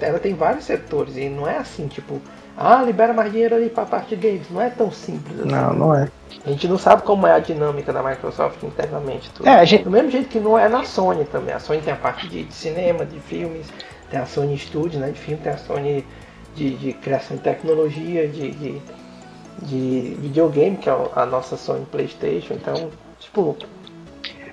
ela 0.00 0.18
tem 0.18 0.34
vários 0.34 0.64
setores 0.64 1.16
e 1.16 1.28
não 1.28 1.48
é 1.48 1.58
assim, 1.58 1.86
tipo, 1.86 2.20
ah, 2.56 2.82
libera 2.82 3.12
mais 3.12 3.30
dinheiro 3.30 3.54
ali 3.54 3.70
para 3.70 3.84
a 3.84 3.86
parte 3.86 4.16
de 4.16 4.28
games. 4.28 4.50
Não 4.50 4.60
é 4.60 4.68
tão 4.68 4.90
simples 4.90 5.38
assim. 5.40 5.48
Não, 5.48 5.72
não 5.72 5.94
é. 5.94 6.08
A 6.44 6.48
gente 6.50 6.66
não 6.66 6.78
sabe 6.78 7.02
como 7.02 7.26
é 7.26 7.32
a 7.32 7.38
dinâmica 7.38 7.92
da 7.92 8.02
Microsoft 8.02 8.62
internamente. 8.62 9.30
Tudo. 9.30 9.48
É, 9.48 9.64
gente... 9.64 9.84
Do 9.84 9.90
mesmo 9.90 10.10
jeito 10.10 10.28
que 10.28 10.40
não 10.40 10.58
é 10.58 10.68
na 10.68 10.84
Sony 10.84 11.24
também. 11.24 11.54
A 11.54 11.60
Sony 11.60 11.80
tem 11.80 11.92
a 11.92 11.96
parte 11.96 12.28
de, 12.28 12.44
de 12.44 12.54
cinema, 12.54 13.04
de 13.04 13.20
filmes, 13.20 13.66
tem 14.10 14.18
a 14.18 14.26
Sony 14.26 14.58
Studio, 14.58 14.98
né, 14.98 15.10
de 15.10 15.18
filme, 15.18 15.40
tem 15.40 15.52
a 15.52 15.56
Sony 15.56 16.04
de, 16.54 16.76
de 16.76 16.92
criação 16.92 17.36
de 17.36 17.42
tecnologia, 17.42 18.28
de, 18.28 18.50
de, 18.50 18.82
de, 19.62 20.16
videogame, 20.18 20.76
que 20.76 20.88
é 20.88 20.96
a 21.14 21.26
nossa 21.26 21.56
Sony 21.56 21.86
Playstation. 21.90 22.54
Então, 22.54 22.90
tipo. 23.18 23.56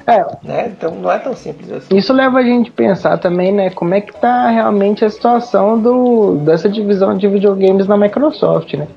É, 0.06 0.26
né? 0.42 0.68
Então 0.70 0.96
não 0.96 1.12
é 1.12 1.20
tão 1.20 1.36
simples 1.36 1.70
assim. 1.70 1.98
Isso 1.98 2.14
leva 2.14 2.40
a 2.40 2.44
gente 2.44 2.70
a 2.70 2.74
pensar 2.74 3.18
também, 3.18 3.52
né, 3.52 3.70
como 3.72 3.94
é 3.94 4.00
que 4.00 4.14
tá 4.14 4.50
realmente 4.50 5.04
a 5.04 5.10
situação 5.10 5.78
do, 5.78 6.36
dessa 6.46 6.70
divisão 6.70 7.18
de 7.18 7.28
videogames 7.28 7.88
na 7.88 7.98
Microsoft, 7.98 8.74
né? 8.74 8.88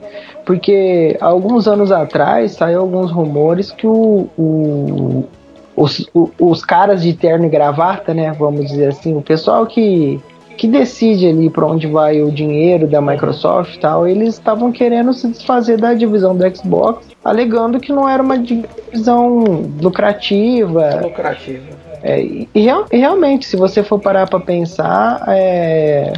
Porque 0.47 1.17
alguns 1.21 1.67
anos 1.67 1.91
atrás 1.91 2.53
saiu 2.53 2.81
alguns 2.81 3.11
rumores 3.11 3.73
que 3.73 3.89
o, 3.89 4.29
o 4.39 5.29
os, 5.81 6.11
os 6.39 6.65
caras 6.65 7.03
de 7.03 7.15
terno 7.15 7.47
e 7.47 7.49
gravata, 7.49 8.13
né, 8.13 8.33
vamos 8.33 8.67
dizer 8.67 8.89
assim, 8.89 9.17
o 9.17 9.23
pessoal 9.23 9.67
que 9.67 10.21
que 10.61 10.69
decide 10.69 11.27
ali 11.27 11.49
para 11.49 11.65
onde 11.65 11.87
vai 11.87 12.21
o 12.21 12.31
dinheiro 12.31 12.87
da 12.87 13.01
Microsoft 13.01 13.77
e 13.77 13.79
tal, 13.79 14.07
eles 14.07 14.35
estavam 14.35 14.71
querendo 14.71 15.15
se 15.15 15.27
desfazer 15.27 15.79
da 15.79 15.95
divisão 15.95 16.37
do 16.37 16.55
Xbox, 16.55 17.07
alegando 17.25 17.81
que 17.81 17.91
não 17.91 18.07
era 18.07 18.23
uma 18.23 18.39
divisão 18.39 19.39
lucrativa. 19.81 21.01
Lucrativa. 21.03 21.65
É, 22.03 22.21
e, 22.21 22.47
e, 22.55 22.69
realmente, 22.93 23.47
se 23.47 23.57
você 23.57 23.83
for 23.83 23.99
parar 23.99 24.29
para 24.29 24.39
pensar, 24.39 25.25
é, 25.29 26.13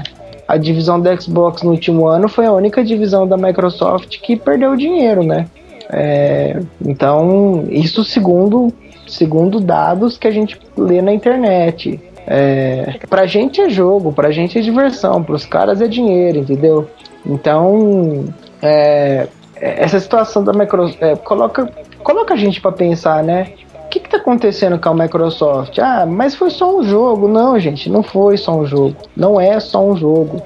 a 0.49 0.57
divisão 0.57 1.01
do 1.01 1.23
Xbox 1.23 1.63
no 1.63 1.71
último 1.71 2.09
ano 2.09 2.29
foi 2.29 2.45
a 2.45 2.53
única 2.53 2.83
divisão 2.83 3.29
da 3.29 3.37
Microsoft 3.37 4.21
que 4.21 4.35
perdeu 4.35 4.75
dinheiro, 4.75 5.23
né? 5.23 5.47
É, 5.89 6.61
então, 6.85 7.65
isso 7.71 8.03
segundo 8.03 8.73
segundo 9.07 9.61
dados 9.61 10.19
que 10.19 10.27
a 10.27 10.33
gente 10.33 10.59
lê 10.77 11.01
na 11.01 11.13
internet. 11.13 12.01
É, 12.27 12.99
pra 13.09 13.27
gente 13.27 13.61
é 13.61 13.69
jogo, 13.69 14.13
pra 14.13 14.31
gente 14.31 14.59
é 14.59 14.61
diversão, 14.61 15.23
pros 15.23 15.45
caras 15.45 15.81
é 15.81 15.89
dinheiro, 15.89 16.39
entendeu? 16.39 16.89
Então, 17.27 18.25
é, 18.61 19.29
essa 19.57 19.99
situação 19.99 20.43
da 20.43 20.53
Microsoft 20.53 21.01
é, 21.03 21.17
coloca, 21.17 21.71
coloca 22.03 22.35
a 22.35 22.37
gente 22.37 22.61
para 22.61 22.73
pensar, 22.73 23.23
né? 23.23 23.53
O 23.85 23.89
que, 23.89 24.01
que 24.01 24.09
tá 24.09 24.17
acontecendo 24.17 24.79
com 24.79 24.89
a 24.89 24.95
Microsoft? 24.95 25.79
Ah, 25.79 26.07
mas 26.07 26.35
foi 26.35 26.51
só 26.51 26.79
um 26.79 26.83
jogo. 26.83 27.29
Não, 27.29 27.59
gente, 27.59 27.91
não 27.91 28.03
foi 28.03 28.39
só 28.39 28.57
um 28.57 28.65
jogo. 28.65 28.97
Não 29.15 29.39
é 29.39 29.61
só 29.61 29.85
um 29.85 29.95
jogo. 29.95 30.41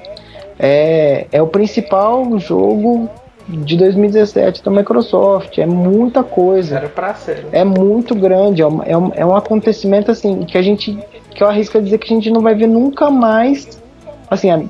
É, 0.59 1.27
é 1.31 1.41
o 1.41 1.47
principal 1.47 2.37
jogo 2.39 3.09
de 3.47 3.77
2017 3.77 4.63
da 4.63 4.71
Microsoft. 4.71 5.57
É 5.57 5.65
muita 5.65 6.23
coisa. 6.23 6.77
Era 6.77 6.89
pra 6.89 7.13
ser. 7.13 7.45
É 7.51 7.63
muito 7.63 8.13
grande. 8.13 8.61
É 8.61 8.67
um, 8.67 8.83
é 8.83 8.97
um, 8.97 9.11
é 9.13 9.25
um 9.25 9.35
acontecimento 9.35 10.11
assim 10.11 10.43
que 10.45 10.57
a 10.57 10.61
gente. 10.61 10.97
que 11.31 11.43
eu 11.43 11.47
arrisco 11.47 11.77
a 11.77 11.81
dizer 11.81 11.97
que 11.97 12.11
a 12.11 12.15
gente 12.15 12.29
não 12.29 12.41
vai 12.41 12.55
ver 12.55 12.67
nunca 12.67 13.09
mais. 13.09 13.81
Assim, 14.29 14.51
a, 14.51 14.61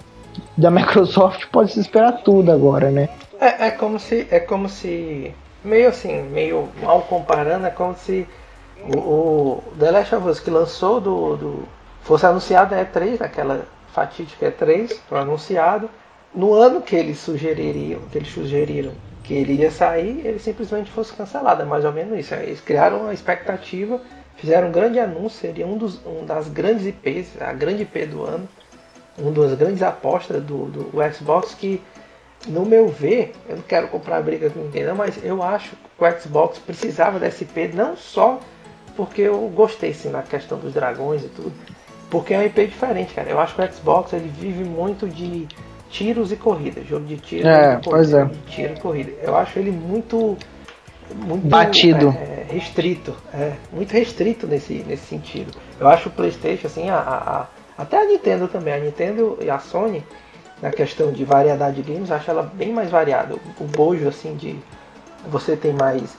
da 0.55 0.69
Microsoft 0.69 1.45
pode 1.51 1.71
se 1.71 1.79
esperar 1.79 2.21
tudo 2.23 2.51
agora, 2.51 2.91
né? 2.91 3.09
É, 3.39 3.67
é 3.67 3.71
como 3.71 3.99
se. 3.99 4.27
É 4.29 4.39
como 4.39 4.69
se. 4.69 5.33
Meio 5.63 5.89
assim, 5.89 6.21
meio 6.21 6.69
mal 6.81 7.01
comparando, 7.01 7.65
é 7.65 7.69
como 7.69 7.95
se 7.95 8.27
o, 8.95 8.97
o 8.97 9.63
The 9.77 9.91
Last 9.91 10.15
of 10.15 10.27
Us 10.29 10.39
que 10.39 10.51
lançou 10.51 11.01
do, 11.01 11.35
do. 11.35 11.63
fosse 12.01 12.25
anunciado 12.25 12.75
a 12.75 12.85
E3, 12.85 13.21
aquela 13.21 13.65
fatídica 13.91 14.51
E3, 14.51 14.95
foi 15.09 15.19
anunciado. 15.19 15.89
No 16.33 16.53
ano 16.53 16.81
que 16.81 16.95
eles 16.95 17.19
sugeririam, 17.19 18.01
que 18.11 18.17
eles 18.17 18.29
sugeriram 18.29 18.91
que 19.23 19.33
ele 19.33 19.53
ia 19.53 19.69
sair, 19.69 20.25
ele 20.25 20.39
simplesmente 20.39 20.89
fosse 20.89 21.13
cancelado. 21.13 21.61
É 21.61 21.65
mais 21.65 21.83
ou 21.83 21.91
menos 21.91 22.17
isso. 22.17 22.33
Eles 22.35 22.61
criaram 22.61 23.01
uma 23.01 23.13
expectativa, 23.13 24.01
fizeram 24.37 24.69
um 24.69 24.71
grande 24.71 24.99
anúncio, 24.99 25.39
seria 25.39 25.67
um, 25.67 25.77
dos, 25.77 25.99
um 26.05 26.25
das 26.25 26.47
grandes 26.47 26.85
IPs, 26.85 27.41
a 27.41 27.51
grande 27.51 27.83
IP 27.83 28.05
do 28.05 28.23
ano, 28.23 28.47
uma 29.17 29.31
das 29.31 29.53
grandes 29.55 29.81
apostas 29.81 30.41
do, 30.43 30.65
do 30.65 31.13
Xbox 31.13 31.53
que 31.53 31.81
no 32.47 32.65
meu 32.65 32.87
ver, 32.87 33.33
eu 33.49 33.57
não 33.57 33.63
quero 33.63 33.87
comprar 33.87 34.21
briga 34.21 34.49
com 34.49 34.59
ninguém, 34.59 34.85
não, 34.85 34.95
mas 34.95 35.21
eu 35.23 35.41
acho 35.41 35.75
que 35.75 36.03
o 36.03 36.19
Xbox 36.19 36.59
precisava 36.59 37.19
desse 37.19 37.43
IP 37.43 37.69
não 37.73 37.97
só 37.97 38.39
porque 38.95 39.21
eu 39.21 39.39
gostei 39.53 39.93
sim 39.93 40.09
na 40.09 40.21
questão 40.21 40.57
dos 40.57 40.73
dragões 40.73 41.23
e 41.23 41.27
tudo, 41.27 41.53
porque 42.09 42.33
é 42.33 42.39
um 42.39 42.43
IP 42.43 42.67
diferente, 42.67 43.13
cara. 43.13 43.29
Eu 43.29 43.39
acho 43.39 43.55
que 43.55 43.61
o 43.61 43.73
Xbox 43.73 44.13
ele 44.13 44.29
vive 44.29 44.63
muito 44.63 45.07
de 45.07 45.47
tiros 45.89 46.31
e 46.31 46.35
corrida, 46.35 46.81
jogo 46.83 47.05
de 47.05 47.17
tiro, 47.17 47.47
é, 47.47 47.75
e 47.75 47.89
pois 47.89 48.13
é. 48.13 48.29
tiro 48.47 48.73
e 48.73 48.79
corrida. 48.79 49.11
Eu 49.21 49.35
acho 49.35 49.57
ele 49.59 49.71
muito 49.71 50.37
muito 51.15 51.47
batido, 51.47 52.09
é, 52.09 52.45
restrito, 52.49 53.15
é, 53.33 53.53
muito 53.71 53.91
restrito 53.93 54.45
nesse, 54.45 54.83
nesse 54.85 55.05
sentido. 55.05 55.51
Eu 55.79 55.87
acho 55.87 56.09
o 56.09 56.11
PlayStation 56.11 56.67
assim, 56.67 56.89
a, 56.89 56.97
a, 56.97 57.39
a, 57.39 57.47
até 57.77 58.01
a 58.01 58.05
Nintendo 58.05 58.47
também, 58.47 58.73
a 58.73 58.79
Nintendo 58.79 59.37
e 59.41 59.49
a 59.49 59.59
Sony 59.59 60.03
na 60.61 60.71
questão 60.71 61.11
de 61.11 61.23
variedade 61.23 61.81
de 61.81 61.93
games, 61.93 62.11
acho 62.11 62.29
ela 62.29 62.43
bem 62.43 62.73
mais 62.73 62.89
variada. 62.89 63.35
O 63.59 63.63
bojo 63.63 64.07
assim 64.07 64.35
de 64.35 64.57
você 65.29 65.55
tem 65.55 65.73
mais 65.73 66.17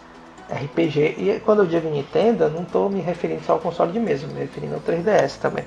RPG 0.51 1.17
e 1.19 1.41
quando 1.45 1.61
eu 1.61 1.67
digo 1.67 1.89
Nintendo, 1.89 2.49
não 2.49 2.63
estou 2.63 2.89
me 2.89 3.01
referindo 3.01 3.43
só 3.45 3.55
ao 3.55 3.59
console 3.59 3.93
de 3.93 4.01
mesa, 4.01 4.27
me 4.27 4.41
referindo 4.41 4.75
ao 4.75 4.81
3DS 4.81 5.39
também. 5.39 5.65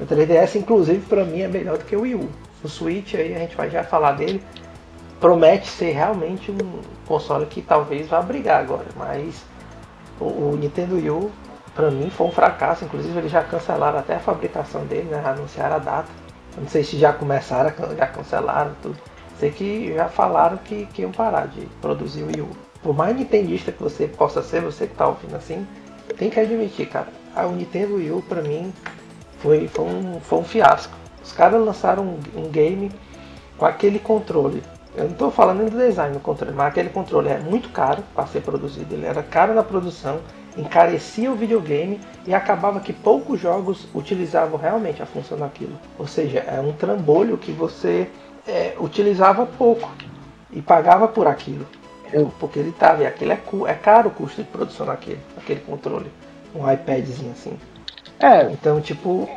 O 0.00 0.06
3DS 0.06 0.56
inclusive 0.56 1.00
para 1.06 1.24
mim 1.24 1.42
é 1.42 1.48
melhor 1.48 1.78
do 1.78 1.84
que 1.84 1.94
o 1.96 2.02
Wii 2.02 2.14
U. 2.14 2.28
O 2.64 2.68
Switch 2.68 3.14
aí 3.14 3.34
a 3.34 3.38
gente 3.38 3.54
vai 3.54 3.68
já 3.68 3.84
falar 3.84 4.12
dele. 4.12 4.42
Promete 5.20 5.68
ser 5.68 5.92
realmente 5.92 6.50
um 6.50 6.80
console 7.06 7.46
que 7.46 7.60
talvez 7.60 8.08
vá 8.08 8.20
brigar 8.22 8.60
agora, 8.60 8.86
mas 8.96 9.44
o, 10.18 10.24
o 10.24 10.56
Nintendo 10.56 10.96
Wii 10.96 11.10
U 11.10 11.30
para 11.74 11.90
mim 11.90 12.08
foi 12.08 12.26
um 12.26 12.30
fracasso, 12.30 12.84
inclusive 12.84 13.18
eles 13.18 13.32
já 13.32 13.42
cancelaram 13.42 13.98
até 13.98 14.14
a 14.14 14.20
fabricação 14.20 14.84
dele, 14.86 15.08
né? 15.10 15.22
anunciaram 15.24 15.76
a 15.76 15.78
data. 15.78 16.08
Não 16.56 16.68
sei 16.68 16.84
se 16.84 16.96
já 16.96 17.12
começaram, 17.12 17.72
já 17.96 18.06
cancelaram 18.06 18.72
tudo. 18.82 18.98
Sei 19.38 19.50
que 19.50 19.92
já 19.92 20.08
falaram 20.08 20.56
que, 20.56 20.86
que 20.86 21.02
iam 21.02 21.10
parar 21.10 21.48
de 21.48 21.66
produzir 21.82 22.22
o 22.22 22.26
Wii 22.26 22.40
U. 22.40 22.48
Por 22.82 22.94
mais 22.94 23.16
nintendista 23.16 23.72
que 23.72 23.82
você 23.82 24.06
possa 24.06 24.42
ser, 24.42 24.60
você 24.60 24.86
que 24.86 24.94
tá 24.94 25.08
ouvindo 25.08 25.34
assim, 25.34 25.66
tem 26.16 26.30
que 26.30 26.38
admitir, 26.38 26.88
cara. 26.88 27.08
A 27.34 27.42
Nintendo 27.44 27.96
Wii 27.96 28.12
U 28.12 28.22
pra 28.22 28.40
mim 28.40 28.72
foi, 29.38 29.66
foi, 29.68 29.84
um, 29.84 30.20
foi 30.20 30.38
um 30.38 30.44
fiasco. 30.44 31.03
Os 31.24 31.32
caras 31.32 31.64
lançaram 31.64 32.04
um, 32.04 32.18
um 32.36 32.48
game 32.50 32.92
com 33.56 33.64
aquele 33.64 33.98
controle. 33.98 34.62
Eu 34.94 35.04
não 35.04 35.12
estou 35.12 35.30
falando 35.30 35.68
do 35.68 35.76
design 35.76 36.14
do 36.14 36.20
controle, 36.20 36.54
mas 36.54 36.68
aquele 36.68 36.90
controle 36.90 37.28
é 37.28 37.38
muito 37.38 37.68
caro 37.70 38.02
para 38.14 38.26
ser 38.26 38.42
produzido. 38.42 38.94
Ele 38.94 39.06
era 39.06 39.22
caro 39.22 39.54
na 39.54 39.62
produção, 39.62 40.20
encarecia 40.56 41.32
o 41.32 41.34
videogame 41.34 42.00
e 42.26 42.34
acabava 42.34 42.78
que 42.78 42.92
poucos 42.92 43.40
jogos 43.40 43.88
utilizavam 43.92 44.58
realmente 44.58 45.02
a 45.02 45.06
função 45.06 45.36
daquilo. 45.36 45.76
Ou 45.98 46.06
seja, 46.06 46.40
é 46.40 46.60
um 46.60 46.72
trambolho 46.72 47.36
que 47.36 47.50
você 47.50 48.08
é, 48.46 48.74
utilizava 48.78 49.46
pouco 49.46 49.90
e 50.52 50.62
pagava 50.62 51.08
por 51.08 51.26
aquilo. 51.26 51.66
Porque 52.38 52.60
ele 52.60 52.68
estava, 52.68 53.02
e 53.02 53.06
aquilo 53.06 53.32
é, 53.32 53.40
é 53.66 53.74
caro 53.74 54.08
o 54.08 54.12
custo 54.12 54.42
de 54.42 54.48
produção 54.48 54.86
daquele, 54.86 55.20
aquele 55.36 55.60
controle. 55.60 56.08
Um 56.54 56.70
iPadzinho 56.70 57.32
assim. 57.32 57.58
É. 58.20 58.44
Então, 58.52 58.80
tipo. 58.80 59.28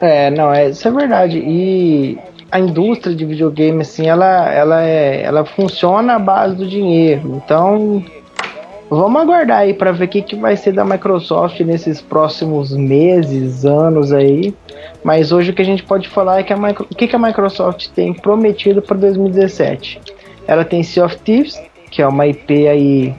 É, 0.00 0.30
não, 0.30 0.52
é, 0.52 0.70
isso 0.70 0.86
é 0.86 0.90
verdade. 0.90 1.38
E 1.38 2.18
a 2.50 2.58
indústria 2.58 3.14
de 3.14 3.24
videogame, 3.24 3.82
assim, 3.82 4.06
ela, 4.06 4.50
ela, 4.52 4.82
é, 4.82 5.22
ela 5.22 5.44
funciona 5.44 6.14
à 6.14 6.18
base 6.18 6.56
do 6.56 6.66
dinheiro. 6.66 7.40
Então, 7.44 8.02
Vamos 8.90 9.20
aguardar 9.20 9.58
aí 9.58 9.74
para 9.74 9.92
ver 9.92 10.06
o 10.06 10.08
que, 10.08 10.22
que 10.22 10.36
vai 10.36 10.56
ser 10.56 10.72
da 10.72 10.82
Microsoft 10.82 11.60
nesses 11.60 12.00
próximos 12.00 12.72
meses, 12.72 13.66
anos 13.66 14.14
aí. 14.14 14.54
Mas 15.04 15.30
hoje 15.30 15.50
o 15.50 15.54
que 15.54 15.60
a 15.60 15.64
gente 15.64 15.82
pode 15.82 16.08
falar 16.08 16.40
é 16.40 16.42
que 16.42 16.54
a, 16.54 16.56
Micro... 16.56 16.86
o 16.90 16.94
que, 16.94 17.06
que 17.06 17.14
a 17.14 17.18
Microsoft 17.18 17.88
tem 17.88 18.14
prometido 18.14 18.80
para 18.80 18.96
2017. 18.96 20.00
Ela 20.46 20.64
tem 20.64 20.82
Sea 20.82 21.04
of 21.04 21.18
Thieves, 21.18 21.60
que 21.90 22.00
é 22.00 22.08
uma 22.08 22.26
IP 22.26 22.66
aí 22.66 23.14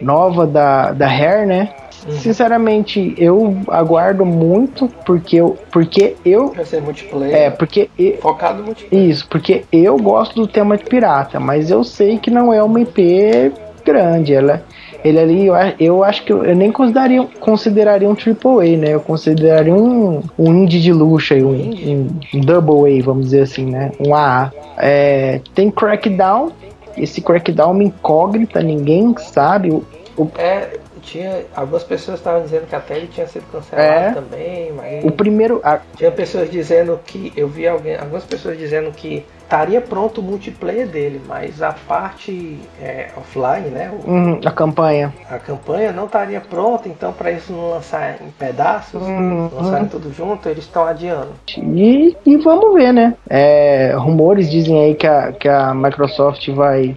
nova 0.00 0.46
da, 0.46 0.92
da 0.92 1.08
Rare, 1.08 1.44
né? 1.44 1.74
Uhum. 2.06 2.12
Sinceramente, 2.18 3.14
eu 3.18 3.56
aguardo 3.68 4.24
muito 4.24 4.88
porque 5.04 5.36
eu, 5.36 5.58
porque 5.70 6.16
eu 6.24 6.52
vai 6.52 6.64
ser 6.64 6.80
multiplayer. 6.80 7.36
É, 7.36 7.50
porque 7.50 7.90
eu, 7.98 8.16
focado 8.18 8.58
no 8.58 8.66
multiplayer. 8.66 9.10
Isso, 9.10 9.26
porque 9.28 9.64
eu 9.72 9.96
gosto 9.96 10.34
do 10.34 10.46
tema 10.46 10.76
de 10.76 10.84
pirata, 10.84 11.38
mas 11.38 11.70
eu 11.70 11.84
sei 11.84 12.18
que 12.18 12.30
não 12.30 12.52
é 12.52 12.62
uma 12.62 12.80
IP 12.80 13.52
grande, 13.84 14.34
ela 14.34 14.62
ele 15.04 15.18
ali, 15.18 15.46
eu, 15.46 15.54
eu 15.78 16.04
acho 16.04 16.24
que 16.24 16.32
eu, 16.32 16.44
eu 16.44 16.54
nem 16.54 16.70
consideraria, 16.70 17.26
consideraria 17.40 18.08
um 18.08 18.12
AAA, 18.12 18.76
né? 18.76 18.94
Eu 18.94 19.00
consideraria 19.00 19.74
um, 19.74 20.22
um 20.38 20.54
indie 20.54 20.80
de 20.80 20.92
luxo, 20.92 21.34
um, 21.34 21.52
um, 21.52 22.20
um 22.34 22.40
double 22.40 22.98
A, 22.98 23.02
vamos 23.02 23.26
dizer 23.26 23.42
assim, 23.42 23.64
né? 23.64 23.92
Um 23.98 24.14
AA. 24.14 24.52
É, 24.76 25.40
tem 25.54 25.70
Crackdown, 25.70 26.52
esse 26.96 27.20
Crackdown 27.22 27.70
é 27.70 27.72
uma 27.72 27.84
incógnita, 27.84 28.60
ninguém 28.60 29.14
sabe. 29.18 29.70
O, 29.70 29.84
o... 30.18 30.30
É, 30.36 30.78
tinha 31.10 31.44
algumas 31.56 31.82
pessoas 31.82 32.18
estavam 32.18 32.42
dizendo 32.42 32.66
que 32.66 32.76
até 32.76 32.96
ele 32.96 33.08
tinha 33.08 33.26
sido 33.26 33.44
cancelado 33.50 33.88
é, 33.88 34.12
também, 34.12 34.72
mas 34.72 35.04
o 35.04 35.10
primeiro 35.10 35.60
a... 35.64 35.80
tinha 35.96 36.10
pessoas 36.12 36.48
dizendo 36.50 36.98
que 37.04 37.32
eu 37.36 37.48
vi 37.48 37.66
alguém, 37.66 37.96
algumas 37.96 38.24
pessoas 38.24 38.56
dizendo 38.56 38.92
que 38.92 39.26
estaria 39.42 39.80
pronto 39.80 40.20
o 40.20 40.22
multiplayer 40.22 40.86
dele, 40.86 41.20
mas 41.26 41.60
a 41.60 41.72
parte 41.72 42.60
é, 42.80 43.08
offline, 43.16 43.68
né? 43.68 43.90
O, 43.92 44.08
uhum, 44.08 44.40
a 44.44 44.50
campanha. 44.52 45.12
A 45.28 45.40
campanha 45.40 45.90
não 45.90 46.04
estaria 46.04 46.40
pronta, 46.40 46.88
então 46.88 47.12
para 47.12 47.32
isso 47.32 47.52
não 47.52 47.70
lançar 47.70 48.22
em 48.22 48.30
pedaços, 48.30 49.02
uhum. 49.02 49.50
lançarem 49.52 49.88
tudo 49.88 50.12
junto, 50.12 50.48
eles 50.48 50.62
estão 50.62 50.86
adiando. 50.86 51.32
E, 51.58 52.16
e, 52.24 52.36
vamos 52.36 52.74
ver, 52.74 52.92
né? 52.92 53.14
É, 53.28 53.92
rumores 53.96 54.48
dizem 54.48 54.84
aí 54.84 54.94
que 54.94 55.08
a, 55.08 55.32
que 55.32 55.48
a 55.48 55.74
Microsoft 55.74 56.48
vai, 56.50 56.96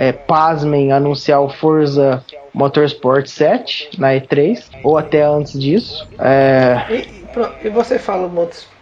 é, 0.00 0.12
pasmem, 0.12 0.92
anunciar 0.92 1.42
o 1.42 1.50
Forza 1.50 2.24
Motorsport 2.54 3.26
7 3.26 3.90
na 3.98 4.14
E3, 4.14 4.64
ou 4.82 4.96
até 4.96 5.22
antes 5.22 5.60
disso. 5.60 6.08
É... 6.18 6.86
E, 6.88 7.66
e 7.66 7.68
você 7.68 7.98
fala 7.98 8.26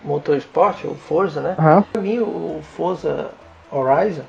Motorsport 0.04 0.84
o 0.84 0.94
Forza, 0.94 1.40
né? 1.40 1.56
Uhum. 1.58 1.82
Pra 1.82 2.00
mim, 2.00 2.20
o 2.20 2.60
Forza 2.62 3.30
Horizon 3.72 4.22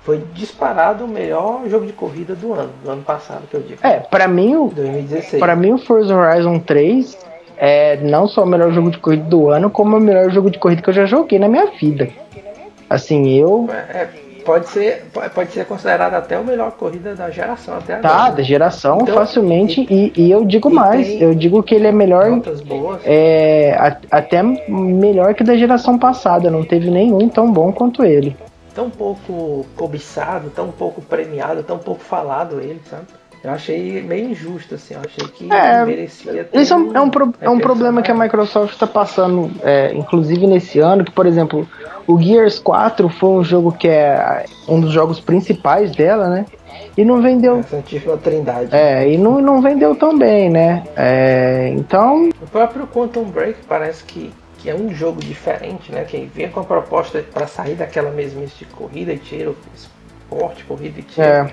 foi 0.00 0.24
disparado 0.32 1.04
o 1.04 1.08
melhor 1.08 1.68
jogo 1.68 1.84
de 1.84 1.92
corrida 1.92 2.34
do 2.34 2.54
ano, 2.54 2.70
do 2.82 2.90
ano 2.90 3.02
passado, 3.02 3.42
que 3.50 3.54
eu 3.54 3.60
digo. 3.60 3.86
É, 3.86 4.00
pra 4.00 4.26
mim 4.26 4.56
o. 4.56 4.68
2016. 4.68 5.38
Pra 5.38 5.54
mim, 5.54 5.72
o 5.74 5.78
Forza 5.78 6.16
Horizon 6.16 6.58
3 6.58 7.18
é 7.58 7.98
não 7.98 8.26
só 8.26 8.44
o 8.44 8.46
melhor 8.46 8.72
jogo 8.72 8.90
de 8.90 8.96
corrida 8.96 9.24
do 9.24 9.50
ano, 9.50 9.68
como 9.68 9.98
o 9.98 10.00
melhor 10.00 10.30
jogo 10.30 10.50
de 10.50 10.58
corrida 10.58 10.80
que 10.80 10.88
eu 10.88 10.94
já 10.94 11.04
joguei 11.04 11.38
na 11.38 11.48
minha 11.48 11.66
vida. 11.66 12.08
Assim, 12.88 13.28
eu. 13.28 13.68
É, 13.70 13.98
é 13.98 14.23
pode 14.44 14.68
ser, 14.68 15.06
pode 15.34 15.50
ser 15.52 15.64
considerado 15.64 16.14
até 16.14 16.38
o 16.38 16.44
melhor 16.44 16.72
corrida 16.72 17.14
da 17.14 17.30
geração 17.30 17.76
até 17.76 17.96
tá, 17.96 18.08
agora. 18.08 18.30
Tá, 18.30 18.36
da 18.36 18.42
geração, 18.42 18.98
então, 19.02 19.14
facilmente. 19.14 19.86
E, 19.90 20.12
e, 20.16 20.30
eu 20.30 20.44
digo 20.44 20.70
e 20.70 20.72
mais, 20.72 21.20
eu 21.20 21.34
digo 21.34 21.62
que 21.62 21.74
ele 21.74 21.86
é 21.86 21.92
melhor. 21.92 22.40
É, 23.04 23.74
a, 23.78 24.18
até 24.18 24.42
melhor 24.42 25.34
que 25.34 25.42
da 25.42 25.56
geração 25.56 25.98
passada. 25.98 26.50
Não 26.50 26.64
teve 26.64 26.90
nenhum 26.90 27.28
tão 27.28 27.50
bom 27.50 27.72
quanto 27.72 28.04
ele. 28.04 28.36
Tão 28.74 28.90
pouco 28.90 29.64
cobiçado, 29.76 30.50
tão 30.50 30.70
pouco 30.70 31.00
premiado, 31.00 31.62
tão 31.62 31.78
pouco 31.78 32.02
falado 32.02 32.60
ele, 32.60 32.80
sabe? 32.90 33.06
Eu 33.44 33.50
achei 33.50 34.02
meio 34.02 34.30
injusto, 34.30 34.74
assim. 34.74 34.94
Eu 34.94 35.00
achei 35.00 35.28
que 35.28 35.52
É, 35.52 35.84
merecia 35.84 36.44
ter 36.44 36.58
Isso 36.58 36.72
é 36.72 36.76
um, 36.78 36.96
é 36.96 37.00
um, 37.00 37.10
pro- 37.10 37.34
é 37.42 37.50
um 37.50 37.58
problema 37.60 38.00
que 38.00 38.10
a. 38.10 38.14
Microsoft 38.14 38.72
está 38.72 38.86
passando, 38.86 39.50
é, 39.62 39.92
inclusive 39.92 40.46
nesse 40.46 40.78
ano, 40.80 41.04
que, 41.04 41.12
por 41.12 41.26
exemplo, 41.26 41.68
o 42.06 42.18
Gears 42.18 42.58
4 42.58 43.06
foi 43.10 43.28
um 43.28 43.44
jogo 43.44 43.70
que 43.72 43.86
é 43.86 44.46
um 44.66 44.80
dos 44.80 44.90
jogos 44.92 45.20
principais 45.20 45.92
dela, 45.92 46.28
né? 46.30 46.46
E 46.96 47.04
não 47.04 47.20
vendeu. 47.20 47.62
Antiga 47.72 48.16
trindade. 48.16 48.74
É, 48.74 49.12
e 49.12 49.18
não, 49.18 49.40
não 49.42 49.60
vendeu 49.60 49.94
tão 49.94 50.16
bem, 50.18 50.48
né? 50.48 50.82
É, 50.96 51.68
então, 51.76 52.30
O 52.40 52.46
próprio 52.46 52.86
Quantum 52.86 53.24
Break 53.24 53.58
parece 53.68 54.04
que, 54.04 54.32
que 54.58 54.70
é 54.70 54.74
um 54.74 54.88
jogo 54.94 55.20
diferente, 55.20 55.92
né? 55.92 56.04
Que 56.04 56.30
vem 56.34 56.48
com 56.48 56.60
a 56.60 56.64
proposta 56.64 57.22
para 57.34 57.46
sair 57.46 57.74
daquela 57.74 58.10
mesmice 58.10 58.54
de 58.60 58.64
corrida 58.64 59.12
e 59.12 59.18
tiro, 59.18 59.54
esporte, 59.74 60.64
corrida 60.64 61.00
e 61.00 61.02
tiro. 61.02 61.26
é, 61.26 61.50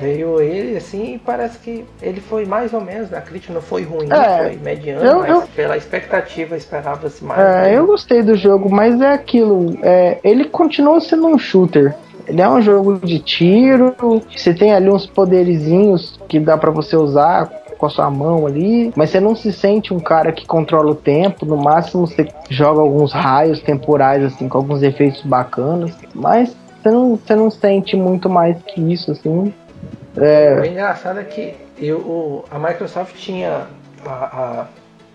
Veio 0.00 0.40
ele 0.40 0.76
assim 0.76 1.14
e 1.14 1.18
parece 1.18 1.58
que 1.58 1.84
ele 2.00 2.20
foi 2.20 2.44
mais 2.44 2.72
ou 2.72 2.80
menos, 2.80 3.10
né? 3.10 3.18
a 3.18 3.20
crítica 3.20 3.52
não 3.52 3.60
foi 3.60 3.82
ruim, 3.82 4.08
É, 4.10 4.48
foi 4.48 4.56
mediano, 4.56 5.04
eu- 5.04 5.18
mas 5.20 5.28
eu- 5.30 5.42
pela 5.54 5.76
expectativa 5.76 6.56
esperava-se 6.56 7.24
mais. 7.24 7.40
é, 7.40 7.62
né? 7.62 7.78
eu 7.78 7.86
gostei 7.86 8.22
do 8.22 8.34
jogo, 8.36 8.70
mas 8.70 9.00
é 9.00 9.12
aquilo. 9.12 9.78
é, 9.82 10.18
ele 10.24 10.44
continua 10.46 11.00
sendo 11.00 11.26
um 11.26 11.38
shooter. 11.38 11.94
Ele 12.26 12.40
é 12.40 12.48
um 12.48 12.62
jogo 12.62 13.00
de 13.04 13.18
tiro. 13.18 13.94
Você 14.34 14.54
tem 14.54 14.72
ali 14.72 14.88
uns 14.88 15.06
poderizinhos 15.06 16.18
que 16.28 16.38
dá 16.38 16.56
pra 16.56 16.70
você 16.70 16.96
usar 16.96 17.50
com 17.76 17.86
a 17.86 17.90
sua 17.90 18.08
mão 18.10 18.46
ali, 18.46 18.92
mas 18.94 19.10
você 19.10 19.18
não 19.18 19.34
se 19.34 19.52
sente 19.52 19.92
um 19.92 19.98
cara 19.98 20.30
que 20.30 20.46
controla 20.46 20.92
o 20.92 20.94
tempo. 20.94 21.44
No 21.44 21.56
máximo 21.56 22.06
você 22.06 22.28
joga 22.48 22.80
alguns 22.80 23.12
raios 23.12 23.60
temporais 23.60 24.22
assim 24.24 24.48
com 24.48 24.56
alguns 24.56 24.82
efeitos 24.84 25.20
bacanas, 25.22 25.92
mas 26.14 26.54
você 26.80 26.90
não, 26.90 27.16
você 27.16 27.34
não 27.34 27.50
sente 27.50 27.96
muito 27.96 28.28
mais 28.28 28.56
que 28.62 28.80
isso 28.92 29.10
assim. 29.10 29.52
O 30.16 30.64
engraçado 30.64 31.20
é 31.20 31.24
que 31.24 31.54
eu, 31.78 31.98
o- 31.98 32.44
a 32.50 32.58
Microsoft 32.58 33.14
tinha 33.16 33.66
a, 34.04 34.10
a- 34.10 34.66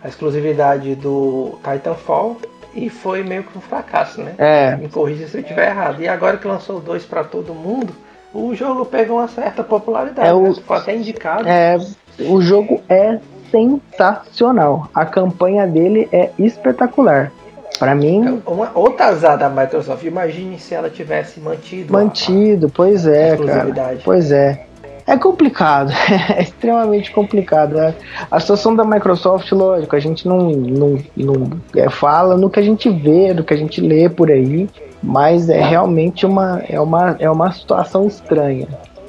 a 0.04 0.08
exclusividade 0.08 0.96
do 0.96 1.58
Titanfall 1.63 2.38
e 2.74 2.89
foi 2.89 3.24
meio 3.24 3.44
que 3.44 3.58
um 3.58 3.62
fracasso, 3.62 4.22
né? 4.22 4.34
É, 4.38 4.75
Me 4.75 4.89
corrija 4.89 5.27
se 5.27 5.38
eu 5.38 5.42
estiver 5.42 5.70
errado. 5.70 6.01
E 6.01 6.08
agora 6.08 6.38
que 6.38 6.48
lançou 6.48 6.80
2 6.80 7.06
para 7.06 7.24
todo 7.24 7.54
mundo, 7.54 7.94
o 8.34 8.54
jogo 8.56 8.86
pegou 8.86 9.18
uma 9.18 9.27
certa 9.27 9.63
popularidade. 9.63 10.27
É 10.27 10.34
o- 10.34 10.44
né? 10.50 10.56
Foi 10.66 10.77
até 10.77 10.96
indicado. 10.96 11.48
é, 11.48 11.77
o 12.20 12.42
jogo 12.42 12.82
é 12.89 13.20
sensacional. 13.51 14.89
A 14.94 15.06
campanha 15.06 15.66
dele 15.68 16.08
é 16.12 16.32
espetacular. 16.38 17.32
Pra 17.80 17.94
mim, 17.94 18.42
Uma 18.48 18.72
outra 18.74 19.06
azar 19.08 19.38
da 19.38 19.50
Microsoft. 19.50 20.04
Imagine 20.04 20.58
se 20.60 20.74
ela 20.74 20.89
tivesse 20.89 21.39
mantido. 21.39 21.96
a- 21.96 22.00
mantido, 22.01 22.70
pois 22.74 23.06
é, 23.06 23.38
cara. 23.38 23.98
Pois 24.04 24.32
é. 24.32 24.66
É 25.08 25.18
complicado, 25.18 25.90
é 26.36 26.42
extremamente 26.42 27.12
complicado. 27.14 27.80
A, 27.80 27.94
a 28.30 28.42
situação 28.42 28.76
da 28.76 28.84
Microsoft, 28.84 29.50
lógico, 29.54 29.96
a 29.96 30.00
gente 30.00 30.28
não, 30.28 30.50
não, 30.50 31.00
não 31.16 31.50
é, 31.78 31.90
fala 31.90 32.36
no 32.36 32.50
que 32.50 32.60
a 32.60 32.64
gente 32.64 32.90
vê, 32.90 33.34
no 33.34 33.42
que 33.42 33.54
a 33.54 33.58
gente 33.58 33.80
lê 33.80 34.10
por 34.10 34.30
aí, 34.30 34.70
mas 35.02 35.48
é 35.48 35.62
realmente 35.62 36.26
uma, 36.26 36.62
é 36.68 36.78
uma, 36.78 37.16
é 37.20 37.30
uma 37.30 37.54
situação 37.54 38.06
estranha. 38.06 38.68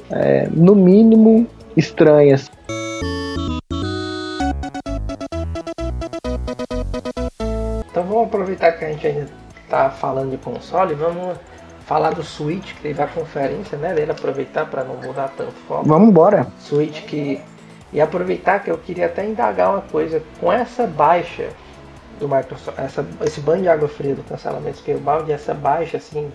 É, 0.09 0.47
no 0.53 0.73
mínimo, 0.73 1.45
estranha. 1.75 2.37
Então 7.91 8.03
vamos 8.03 8.23
aproveitar 8.23 8.71
que 8.71 8.85
a 8.85 8.87
gente 8.87 9.05
ainda 9.05 9.27
está 9.65 9.89
falando 9.89 10.31
de 10.31 10.37
console, 10.37 10.93
vamos 10.93 11.37
falar 11.89 12.11
do 12.11 12.23
Switch, 12.23 12.75
que 12.75 12.81
teve 12.81 13.01
a 13.01 13.07
conferência, 13.07 13.75
né? 13.75 13.95
Dele 13.95 14.11
aproveitar 14.11 14.67
para 14.67 14.83
não 14.83 14.95
mudar 14.97 15.33
tanto 15.35 15.53
foco. 15.67 15.87
Vamos 15.87 16.09
embora. 16.09 16.45
Switch 16.59 17.01
que. 17.05 17.41
E 17.91 17.99
aproveitar 17.99 18.59
que 18.59 18.69
eu 18.69 18.77
queria 18.77 19.07
até 19.07 19.25
indagar 19.25 19.71
uma 19.71 19.81
coisa, 19.81 20.21
com 20.39 20.53
essa 20.53 20.85
baixa 20.85 21.49
do 22.19 22.29
Microsoft, 22.29 22.77
essa, 22.77 23.03
esse 23.25 23.41
banho 23.41 23.63
de 23.63 23.67
água 23.67 23.87
fria 23.87 24.13
do 24.13 24.21
cancelamento 24.21 24.77
Scalebound, 24.77 25.31
essa 25.31 25.55
baixa 25.55 25.97
assim 25.97 26.31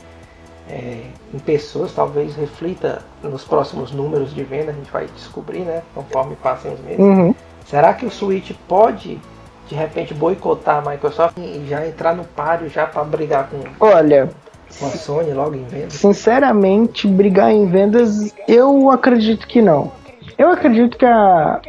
é, 0.68 1.02
em 1.32 1.38
pessoas, 1.38 1.92
talvez 1.92 2.34
reflita 2.34 3.02
nos 3.22 3.44
próximos 3.44 3.92
números 3.92 4.34
de 4.34 4.42
venda, 4.42 4.72
a 4.72 4.74
gente 4.74 4.90
vai 4.90 5.06
descobrir, 5.14 5.60
né? 5.60 5.82
Conforme 5.94 6.34
passem 6.34 6.72
os 6.72 6.80
meses. 6.80 6.98
Uhum. 6.98 7.32
Será 7.64 7.94
que 7.94 8.04
o 8.04 8.10
Switch 8.10 8.50
pode 8.66 9.20
de 9.68 9.74
repente 9.76 10.12
boicotar 10.12 10.84
a 10.84 10.90
Microsoft 10.90 11.36
e 11.38 11.64
já 11.68 11.86
entrar 11.86 12.16
no 12.16 12.24
páreo 12.24 12.68
já 12.68 12.84
para 12.84 13.04
brigar 13.04 13.48
com, 13.48 13.62
Olha, 13.78 14.28
com 14.78 14.86
a 14.86 14.90
Sony 14.90 15.32
logo 15.32 15.54
em 15.54 15.64
venda? 15.64 15.90
Sinceramente, 15.90 17.06
brigar 17.06 17.50
em 17.52 17.66
vendas, 17.66 18.34
eu 18.48 18.90
acredito 18.90 19.46
que 19.46 19.62
não. 19.62 19.92
Eu 20.36 20.50
acredito 20.50 20.96
que 20.98 21.06
a, 21.06 21.60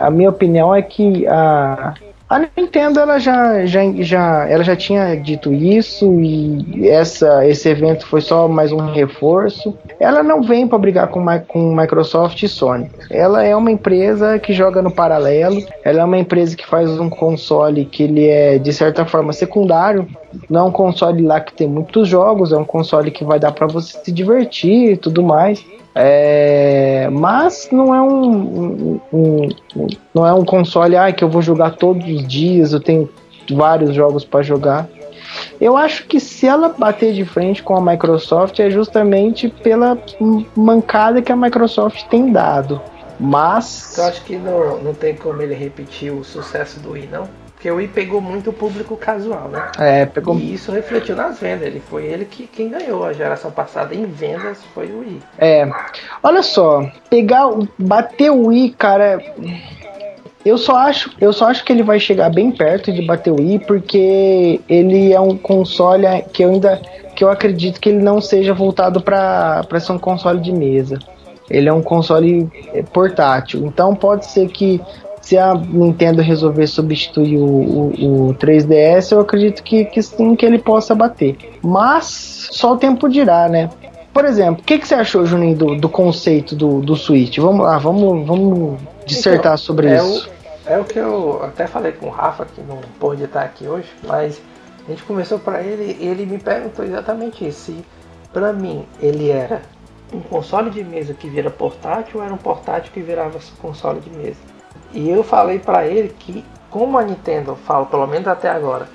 a 0.00 0.10
minha 0.10 0.28
opinião 0.28 0.74
é 0.74 0.82
que 0.82 1.26
a, 1.26 1.94
a 2.28 2.40
Nintendo 2.40 2.98
ela 2.98 3.18
já, 3.18 3.64
já, 3.66 3.80
já, 3.98 4.48
ela 4.48 4.64
já 4.64 4.74
tinha 4.74 5.14
dito 5.14 5.52
isso 5.52 6.20
e 6.20 6.88
essa, 6.88 7.46
esse 7.46 7.68
evento 7.68 8.04
foi 8.04 8.20
só 8.20 8.48
mais 8.48 8.72
um 8.72 8.92
reforço. 8.92 9.76
Ela 10.00 10.24
não 10.24 10.42
vem 10.42 10.66
para 10.66 10.78
brigar 10.78 11.08
com, 11.08 11.24
com 11.46 11.76
Microsoft 11.76 12.42
e 12.42 12.48
Sony. 12.48 12.90
Ela 13.10 13.44
é 13.44 13.54
uma 13.54 13.70
empresa 13.70 14.40
que 14.40 14.52
joga 14.52 14.82
no 14.82 14.90
paralelo. 14.90 15.62
Ela 15.84 16.00
é 16.00 16.04
uma 16.04 16.18
empresa 16.18 16.56
que 16.56 16.66
faz 16.66 16.90
um 16.98 17.08
console 17.08 17.84
que 17.84 18.02
ele 18.02 18.26
é 18.26 18.58
de 18.58 18.72
certa 18.72 19.06
forma 19.06 19.32
secundário. 19.32 20.08
Não 20.50 20.62
é 20.62 20.64
um 20.64 20.72
console 20.72 21.22
lá 21.22 21.40
que 21.40 21.54
tem 21.54 21.68
muitos 21.68 22.08
jogos, 22.08 22.52
é 22.52 22.56
um 22.56 22.64
console 22.64 23.12
que 23.12 23.24
vai 23.24 23.38
dar 23.38 23.52
para 23.52 23.68
você 23.68 23.98
se 24.02 24.10
divertir 24.10 24.92
e 24.92 24.96
tudo 24.96 25.22
mais. 25.22 25.64
É, 25.98 27.08
mas 27.10 27.70
não 27.72 27.94
é 27.94 28.02
um, 28.02 29.00
um- 29.10 29.48
um- 29.74 29.86
não 30.14 30.26
é 30.26 30.32
um 30.34 30.44
console 30.44 30.94
ah, 30.94 31.10
que 31.10 31.24
eu 31.24 31.28
vou 31.30 31.40
jogar 31.40 31.70
todos 31.76 32.06
os 32.06 32.28
dias, 32.28 32.74
eu 32.74 32.80
tenho 32.80 33.08
vários 33.50 33.94
jogos 33.94 34.22
para 34.22 34.42
jogar. 34.42 34.86
Eu 35.58 35.74
acho 35.74 36.06
que 36.06 36.20
se 36.20 36.46
ela 36.46 36.68
bater 36.68 37.14
de 37.14 37.24
frente 37.24 37.62
com 37.62 37.74
a 37.74 37.80
Microsoft 37.80 38.58
é 38.60 38.68
justamente 38.68 39.48
pela 39.48 39.96
mancada 40.54 41.22
que 41.22 41.32
a 41.32 41.36
Microsoft 41.36 42.04
tem 42.08 42.30
dado. 42.30 42.80
Mas 43.18 43.96
Eu 43.96 44.04
acho 44.04 44.22
que 44.24 44.36
não, 44.36 44.76
não 44.82 44.92
tem 44.92 45.14
como 45.14 45.40
ele 45.40 45.54
repetir 45.54 46.12
o 46.12 46.22
sucesso 46.22 46.78
do 46.80 46.90
Wii, 46.92 47.08
não. 47.10 47.26
Porque 47.66 47.70
o 47.72 47.76
Wii 47.78 47.88
pegou 47.88 48.20
muito 48.20 48.50
o 48.50 48.52
público 48.52 48.96
casual, 48.96 49.48
né? 49.48 49.72
é, 49.76 50.06
pegou 50.06 50.36
E 50.36 50.54
isso 50.54 50.70
refletiu 50.70 51.16
nas 51.16 51.40
vendas. 51.40 51.66
Ele 51.66 51.80
foi 51.80 52.04
ele 52.04 52.24
que 52.24 52.46
quem 52.46 52.68
ganhou 52.68 53.04
a 53.04 53.12
geração 53.12 53.50
passada 53.50 53.92
em 53.92 54.04
vendas 54.04 54.58
foi 54.72 54.86
o 54.86 55.00
Wii. 55.00 55.22
É, 55.36 55.68
olha 56.22 56.44
só, 56.44 56.88
pegar, 57.10 57.48
bater 57.76 58.30
o 58.30 58.46
Wii, 58.46 58.70
cara, 58.70 59.18
eu 60.44 60.56
só 60.56 60.76
acho, 60.76 61.10
eu 61.20 61.32
só 61.32 61.48
acho 61.48 61.64
que 61.64 61.72
ele 61.72 61.82
vai 61.82 61.98
chegar 61.98 62.30
bem 62.30 62.52
perto 62.52 62.92
de 62.92 63.04
bater 63.04 63.32
o 63.32 63.40
Wii 63.40 63.58
porque 63.66 64.60
ele 64.68 65.12
é 65.12 65.18
um 65.18 65.36
console 65.36 66.06
que 66.32 66.44
eu 66.44 66.50
ainda, 66.50 66.80
que 67.16 67.24
eu 67.24 67.30
acredito 67.30 67.80
que 67.80 67.88
ele 67.88 68.00
não 68.00 68.20
seja 68.20 68.54
voltado 68.54 69.00
para 69.00 69.64
para 69.64 69.80
ser 69.80 69.90
um 69.90 69.98
console 69.98 70.38
de 70.38 70.52
mesa. 70.52 71.00
Ele 71.50 71.68
é 71.68 71.72
um 71.72 71.82
console 71.82 72.48
é, 72.72 72.82
portátil, 72.82 73.66
então 73.66 73.94
pode 73.94 74.26
ser 74.26 74.48
que 74.48 74.80
se 75.26 75.36
a 75.36 75.54
Nintendo 75.54 76.22
resolver 76.22 76.68
substituir 76.68 77.36
o, 77.36 77.44
o- 77.44 78.28
o 78.28 78.34
3DS, 78.34 79.10
eu 79.10 79.18
acredito 79.18 79.60
que, 79.64 79.84
que 79.86 80.00
sim, 80.00 80.36
que 80.36 80.46
ele 80.46 80.56
possa 80.56 80.94
bater. 80.94 81.36
Mas 81.60 82.48
só 82.52 82.74
o 82.74 82.76
tempo 82.76 83.08
dirá, 83.08 83.48
né? 83.48 83.68
Por 84.14 84.24
exemplo, 84.24 84.62
o 84.62 84.64
que, 84.64 84.78
que 84.78 84.86
você 84.86 84.94
achou, 84.94 85.26
Juninho, 85.26 85.56
do, 85.56 85.74
do 85.74 85.88
conceito 85.88 86.54
do, 86.54 86.80
do 86.80 86.94
Switch? 86.94 87.38
Vamos 87.38 87.66
lá, 87.66 87.76
vamos, 87.76 88.24
vamos 88.24 88.78
dissertar 89.04 89.54
Então, 89.54 89.56
sobre 89.56 89.88
é 89.88 89.96
isso. 89.96 90.30
O, 90.64 90.70
é 90.72 90.78
o 90.78 90.84
que 90.84 90.96
eu 90.96 91.40
até 91.42 91.66
falei 91.66 91.90
com 91.90 92.06
o 92.06 92.10
Rafa, 92.10 92.44
que 92.46 92.60
não 92.60 92.78
pôde 93.00 93.24
estar 93.24 93.42
aqui 93.42 93.66
hoje, 93.66 93.88
mas 94.06 94.40
a 94.86 94.90
gente 94.92 95.02
começou 95.02 95.40
para 95.40 95.60
ele 95.60 95.96
e 96.00 96.06
ele 96.06 96.24
me 96.24 96.38
perguntou 96.38 96.84
exatamente 96.84 97.44
isso. 97.48 97.72
Se 97.72 97.84
pra 98.32 98.52
mim 98.52 98.84
ele 99.02 99.28
era 99.28 99.60
um 100.14 100.20
console 100.20 100.70
de 100.70 100.84
mesa 100.84 101.12
que 101.14 101.28
vira 101.28 101.50
portátil 101.50 102.20
ou 102.20 102.24
era 102.24 102.32
um 102.32 102.38
portátil 102.38 102.92
que 102.94 103.00
virava 103.00 103.40
console 103.60 103.98
de 103.98 104.10
mesa. 104.16 104.38
E 104.96 105.10
eu 105.10 105.22
falei 105.22 105.58
para 105.58 105.86
ele 105.86 106.08
que, 106.18 106.42
como 106.70 106.96
a 106.96 107.02
Nintendo 107.04 107.54
fala, 107.54 107.84
pelo 107.84 108.06
menos 108.06 108.26
até 108.26 108.48
agora, 108.48 108.88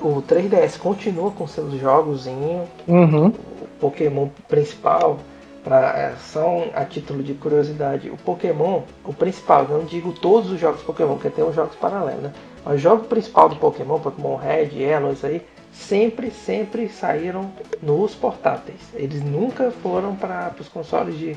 o, 0.00 0.08
o 0.08 0.22
3DS 0.22 0.78
continua 0.78 1.30
com 1.30 1.46
seus 1.46 1.74
jogozinhos, 1.74 2.66
Uhum. 2.88 3.26
o 3.28 3.66
Pokémon 3.78 4.28
principal, 4.48 5.18
pra, 5.62 5.92
é, 5.98 6.14
são 6.18 6.70
a 6.74 6.82
título 6.86 7.22
de 7.22 7.34
curiosidade, 7.34 8.08
o 8.08 8.16
Pokémon, 8.16 8.80
o 9.04 9.12
principal, 9.12 9.66
eu 9.68 9.78
não 9.78 9.84
digo 9.84 10.12
todos 10.14 10.50
os 10.50 10.58
jogos 10.58 10.80
Pokémon, 10.82 11.14
porque 11.14 11.28
tem 11.28 11.44
os 11.44 11.54
jogos 11.54 11.76
paralelos, 11.76 12.22
né? 12.22 12.32
Mas 12.64 12.76
o 12.76 12.78
jogo 12.78 13.04
principal 13.04 13.50
do 13.50 13.56
Pokémon, 13.56 13.98
Pokémon 14.00 14.36
Red, 14.36 14.70
Yellow, 14.74 15.12
isso 15.12 15.26
aí, 15.26 15.42
sempre, 15.72 16.30
sempre 16.30 16.88
saíram 16.88 17.50
nos 17.82 18.14
portáteis. 18.14 18.80
Eles 18.94 19.22
nunca 19.22 19.70
foram 19.82 20.16
para 20.16 20.52
os 20.58 20.68
consoles 20.68 21.18
de, 21.18 21.36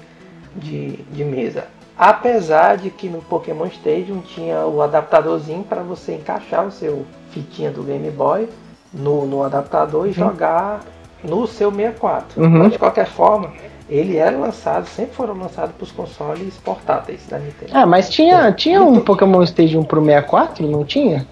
de, 0.56 0.94
de 1.12 1.24
mesa. 1.26 1.66
Apesar 2.02 2.78
de 2.78 2.90
que 2.90 3.08
no 3.08 3.20
Pokémon 3.22 3.68
Stadium 3.68 4.22
tinha 4.22 4.66
o 4.66 4.82
adaptadorzinho 4.82 5.62
para 5.62 5.84
você 5.84 6.16
encaixar 6.16 6.66
o 6.66 6.72
seu 6.72 7.06
fitinha 7.30 7.70
do 7.70 7.84
Game 7.84 8.10
Boy 8.10 8.50
no, 8.92 9.28
no 9.28 9.44
adaptador 9.44 10.08
e 10.08 10.12
jogar 10.12 10.80
no 11.24 11.46
seu 11.46 11.70
64. 11.72 12.42
Uhum. 12.42 12.50
Mas 12.50 12.72
de 12.72 12.80
qualquer 12.80 13.06
forma, 13.06 13.54
ele 13.88 14.18
era 14.18 14.36
lançado, 14.36 14.88
sempre 14.88 15.14
foram 15.14 15.36
lançados 15.38 15.76
para 15.76 15.84
os 15.84 15.92
consoles 15.92 16.58
portáteis 16.58 17.22
da 17.30 17.38
Nintendo. 17.38 17.72
Ah, 17.72 17.86
mas 17.86 18.10
tinha, 18.10 18.52
tinha 18.52 18.82
um 18.82 19.00
Pokémon 19.02 19.44
Stadium 19.44 19.84
pro 19.84 20.04
64, 20.04 20.68
não 20.68 20.84
tinha? 20.84 21.28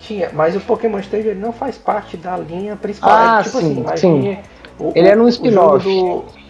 Tinha, 0.00 0.30
mas 0.32 0.56
o 0.56 0.60
Pokémon 0.60 0.98
Stadium 0.98 1.30
ele 1.30 1.40
não 1.40 1.52
faz 1.52 1.78
parte 1.78 2.16
da 2.16 2.36
linha 2.36 2.74
principal. 2.74 3.10
Ah, 3.12 3.38
é, 3.38 3.44
tipo 3.44 3.58
sim, 3.58 3.84
assim, 3.86 3.96
sim. 3.96 4.38
o- 4.80 4.90
Ele 4.96 5.08
o- 5.08 5.12
era 5.12 5.22
um 5.22 5.28
spin-off. 5.28 5.86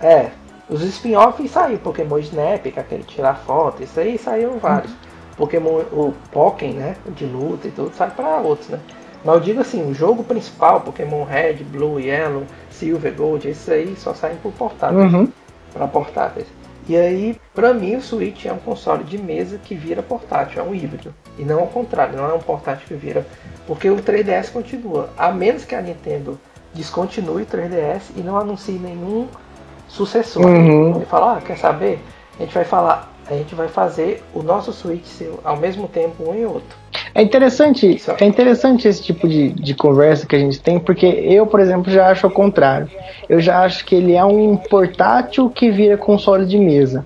É, 0.01 0.31
os 0.69 0.83
spin-offs 0.83 1.51
saiu, 1.51 1.79
Pokémon 1.79 2.19
Snap, 2.19 2.63
que 2.63 2.79
é 2.79 2.83
aquele 2.83 3.03
tirar 3.03 3.35
foto, 3.47 3.83
isso 3.83 3.99
aí 3.99 4.19
saíram 4.19 4.59
vários. 4.59 4.93
Pokémon, 5.37 5.81
o 5.93 6.15
Pokémon, 6.33 6.75
né, 6.75 6.97
de 7.15 7.25
luta 7.25 7.69
e 7.69 7.71
tudo, 7.71 7.93
sai 7.95 8.11
para 8.11 8.37
outros, 8.39 8.69
né. 8.69 8.81
Mas 9.25 9.35
eu 9.35 9.41
digo 9.41 9.61
assim, 9.61 9.89
o 9.89 9.95
jogo 9.95 10.23
principal, 10.25 10.81
Pokémon 10.81 11.25
Red, 11.25 11.65
Blue, 11.65 11.99
Yellow, 12.01 12.45
Silver, 12.71 13.15
Gold, 13.15 13.49
esses 13.49 13.69
aí 13.69 13.97
só 13.97 14.15
saem 14.15 14.37
por 14.37 14.53
portátil 14.53 14.99
Uhum. 14.99 15.29
para 15.73 15.87
portáteis. 15.89 16.47
E 16.89 16.97
aí, 16.97 17.39
pra 17.55 17.75
mim, 17.75 17.97
o 17.97 18.01
Switch 18.01 18.47
é 18.47 18.53
um 18.53 18.59
console 18.59 19.05
de 19.05 19.19
mesa 19.19 19.59
que 19.63 19.75
vira 19.75 20.03
portátil, 20.03 20.63
é 20.63 20.65
um 20.65 20.75
híbrido. 20.75 21.13
E 21.39 21.43
não 21.45 21.61
ao 21.61 21.67
contrário, 21.67 22.17
não 22.17 22.31
é 22.31 22.33
um 22.33 22.39
portátil 22.39 22.87
que 22.89 22.95
vira. 22.95 23.27
Porque 23.67 23.91
o 23.91 23.97
3DS 23.97 24.51
continua. 24.51 25.11
A 25.19 25.31
menos 25.31 25.67
que 25.67 25.75
a 25.75 25.83
Nintendo 25.83 26.41
descontinue 26.73 27.43
o 27.43 27.47
3DS 27.47 28.05
e 28.17 28.21
não 28.21 28.39
anuncie 28.39 28.79
nenhum 28.79 29.29
sucessor. 29.89 30.45
Uhum. 30.45 30.97
Ele 30.97 31.07
fala, 31.07 31.39
ah, 31.39 31.41
quer 31.41 31.57
saber? 31.57 31.99
A 32.39 32.43
gente 32.43 32.55
vai 32.55 32.65
falar, 32.65 33.13
a 33.29 33.35
gente 33.35 33.55
vai 33.55 33.69
fazer 33.69 34.23
o 34.35 34.43
nosso 34.43 34.73
Switch 34.73 35.23
ao 35.43 35.57
mesmo 35.57 35.89
tempo 35.89 36.31
um 36.31 36.35
e 36.35 36.45
outro. 36.45 36.77
É 37.15 37.23
interessante, 37.23 37.97
Isso. 37.97 38.13
é 38.21 38.25
interessante 38.25 38.87
esse 38.87 39.03
tipo 39.03 39.27
de, 39.29 39.49
de 39.51 39.75
conversa 39.75 40.27
que 40.27 40.37
a 40.37 40.39
gente 40.39 40.61
tem, 40.61 40.79
porque 40.79 41.07
eu, 41.07 41.47
por 41.47 41.59
exemplo, 41.59 41.93
já 41.93 42.09
acho 42.09 42.27
o 42.27 42.31
contrário. 42.31 42.89
Eu 43.29 43.41
já 43.41 43.65
acho 43.65 43.85
que 43.85 43.95
ele 43.95 44.15
é 44.15 44.25
um 44.25 44.57
portátil 44.57 45.51
que 45.51 45.71
vira 45.71 45.97
console 45.97 46.47
de 46.47 46.59
mesa. 46.59 47.05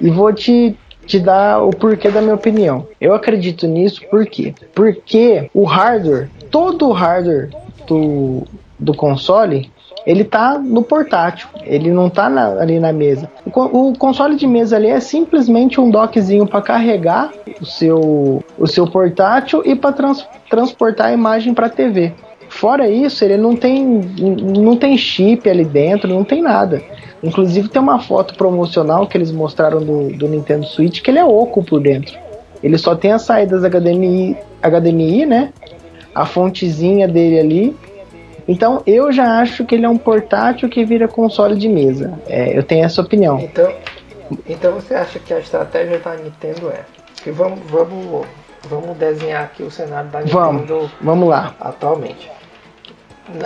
E 0.00 0.08
vou 0.08 0.32
te, 0.32 0.74
te 1.04 1.18
dar 1.18 1.62
o 1.62 1.70
porquê 1.70 2.10
da 2.10 2.22
minha 2.22 2.34
opinião. 2.34 2.86
Eu 3.00 3.12
acredito 3.12 3.66
nisso 3.66 4.00
por 4.10 4.24
quê? 4.24 4.54
Porque 4.74 5.50
o 5.52 5.64
hardware, 5.64 6.30
todo 6.50 6.88
o 6.88 6.92
hardware 6.92 7.50
do, 7.86 8.44
do 8.78 8.94
console, 8.94 9.70
ele 10.06 10.24
tá 10.24 10.58
no 10.58 10.82
portátil, 10.82 11.48
ele 11.64 11.90
não 11.90 12.08
tá 12.08 12.28
na- 12.28 12.60
ali 12.60 12.78
na 12.78 12.92
mesa. 12.92 13.30
O, 13.46 13.90
o 13.90 13.98
console 13.98 14.36
de 14.36 14.46
mesa 14.46 14.76
ali 14.76 14.88
é 14.88 15.00
simplesmente 15.00 15.80
um 15.80 15.90
dockzinho 15.90 16.46
para 16.46 16.62
carregar 16.62 17.30
o 17.60 17.66
seu, 17.66 18.42
o 18.58 18.66
seu 18.66 18.86
portátil 18.86 19.62
e 19.64 19.74
para 19.74 19.94
transportar 20.48 21.08
a 21.08 21.12
imagem 21.12 21.52
para 21.54 21.66
a 21.66 21.70
TV. 21.70 22.12
Fora 22.48 22.88
isso, 22.88 23.24
ele 23.24 23.36
não 23.36 23.54
tem, 23.54 23.84
não 23.84 24.76
tem 24.76 24.96
chip 24.96 25.48
ali 25.48 25.64
dentro, 25.64 26.08
não 26.12 26.24
tem 26.24 26.42
nada. 26.42 26.82
Inclusive 27.22 27.68
tem 27.68 27.80
uma 27.80 28.00
foto 28.00 28.34
promocional 28.34 29.06
que 29.06 29.16
eles 29.16 29.30
mostraram 29.30 29.78
do, 29.80 30.08
do 30.16 30.26
Nintendo 30.26 30.66
Switch 30.66 31.00
que 31.02 31.10
ele 31.10 31.18
é 31.18 31.24
oco 31.24 31.62
por 31.62 31.80
dentro. 31.80 32.18
Ele 32.62 32.76
só 32.76 32.94
tem 32.94 33.12
as 33.12 33.22
saídas 33.22 33.62
HDMI, 33.62 34.36
HDMI, 34.62 35.26
né? 35.26 35.52
A 36.14 36.26
fontezinha 36.26 37.06
dele 37.06 37.38
ali 37.38 37.76
então 38.46 38.82
eu 38.86 39.12
já 39.12 39.40
acho 39.40 39.64
que 39.64 39.74
ele 39.74 39.84
é 39.84 39.88
um 39.88 39.96
portátil 39.98 40.68
que 40.68 40.84
vira 40.84 41.08
console 41.08 41.56
de 41.56 41.68
mesa. 41.68 42.18
É, 42.26 42.56
eu 42.56 42.62
tenho 42.62 42.84
essa 42.84 43.00
opinião. 43.00 43.38
Então, 43.40 43.72
então 44.46 44.72
você 44.72 44.94
acha 44.94 45.18
que 45.18 45.32
a 45.32 45.38
estratégia 45.38 45.98
da 45.98 46.14
Nintendo 46.16 46.68
é 46.70 46.84
que 47.22 47.30
vamos, 47.30 47.60
vamos, 47.68 48.26
vamos 48.68 48.96
desenhar 48.96 49.44
aqui 49.44 49.62
o 49.62 49.70
cenário 49.70 50.10
da 50.10 50.20
Vamos, 50.20 50.62
Nintendo 50.62 50.90
vamos 51.00 51.28
lá. 51.28 51.54
atualmente. 51.60 52.30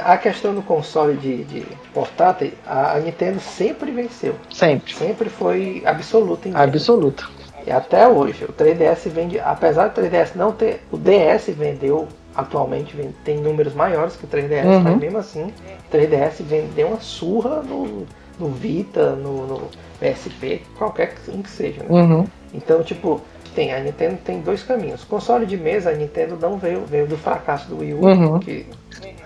A 0.03 0.17
questão 0.17 0.55
do 0.55 0.63
console 0.63 1.15
de, 1.17 1.45
de 1.45 1.67
portátil, 1.93 2.53
a, 2.67 2.93
a 2.93 3.01
Nintendo 3.01 3.39
sempre 3.41 3.91
venceu. 3.91 4.35
Sempre. 4.51 4.95
Sempre 4.95 5.29
foi 5.29 5.83
absoluta. 5.85 6.49
Absoluto. 6.55 7.31
E 7.67 7.71
até 7.71 8.07
hoje, 8.09 8.45
o 8.45 8.53
3DS 8.53 9.09
vende, 9.11 9.39
apesar 9.41 9.89
do 9.89 10.01
3DS 10.01 10.31
não 10.37 10.53
ter, 10.53 10.83
o 10.91 10.97
DS 10.97 11.49
vendeu 11.49 12.09
atualmente 12.35 12.97
vende- 12.97 13.15
tem 13.25 13.39
números 13.39 13.75
maiores 13.75 14.17
que 14.17 14.25
o 14.25 14.29
3DS, 14.29 14.65
Uhum. 14.67 14.81
mas 14.81 14.99
mesmo 14.99 15.19
assim, 15.19 15.45
o 15.45 15.91
3DS 15.91 16.41
vendeu 16.43 16.89
uma 16.89 17.01
surra 17.01 17.63
no, 17.63 18.07
no 18.39 18.49
Vita, 18.49 19.11
no, 19.17 19.47
no 19.47 19.63
PSP, 20.01 20.63
qualquer 20.77 21.15
que 21.15 21.31
um 21.31 21.43
que 21.43 21.51
seja. 21.51 21.83
Né? 21.83 21.89
Uhum. 21.91 22.27
Então, 22.53 22.83
tipo, 22.83 23.21
tem, 23.55 23.73
a 23.73 23.81
Nintendo 23.81 24.17
tem 24.25 24.41
dois 24.41 24.63
caminhos. 24.63 25.05
Console 25.05 25.47
de 25.47 25.57
mesa, 25.57 25.91
a 25.91 25.95
Nintendo 25.95 26.37
não 26.41 26.59
veio, 26.59 26.81
veio 26.85 27.07
do 27.07 27.17
fracasso 27.17 27.69
do 27.69 27.79
Wii 27.79 27.95
U, 27.95 28.05
Uhum. 28.05 28.39
que 28.41 28.67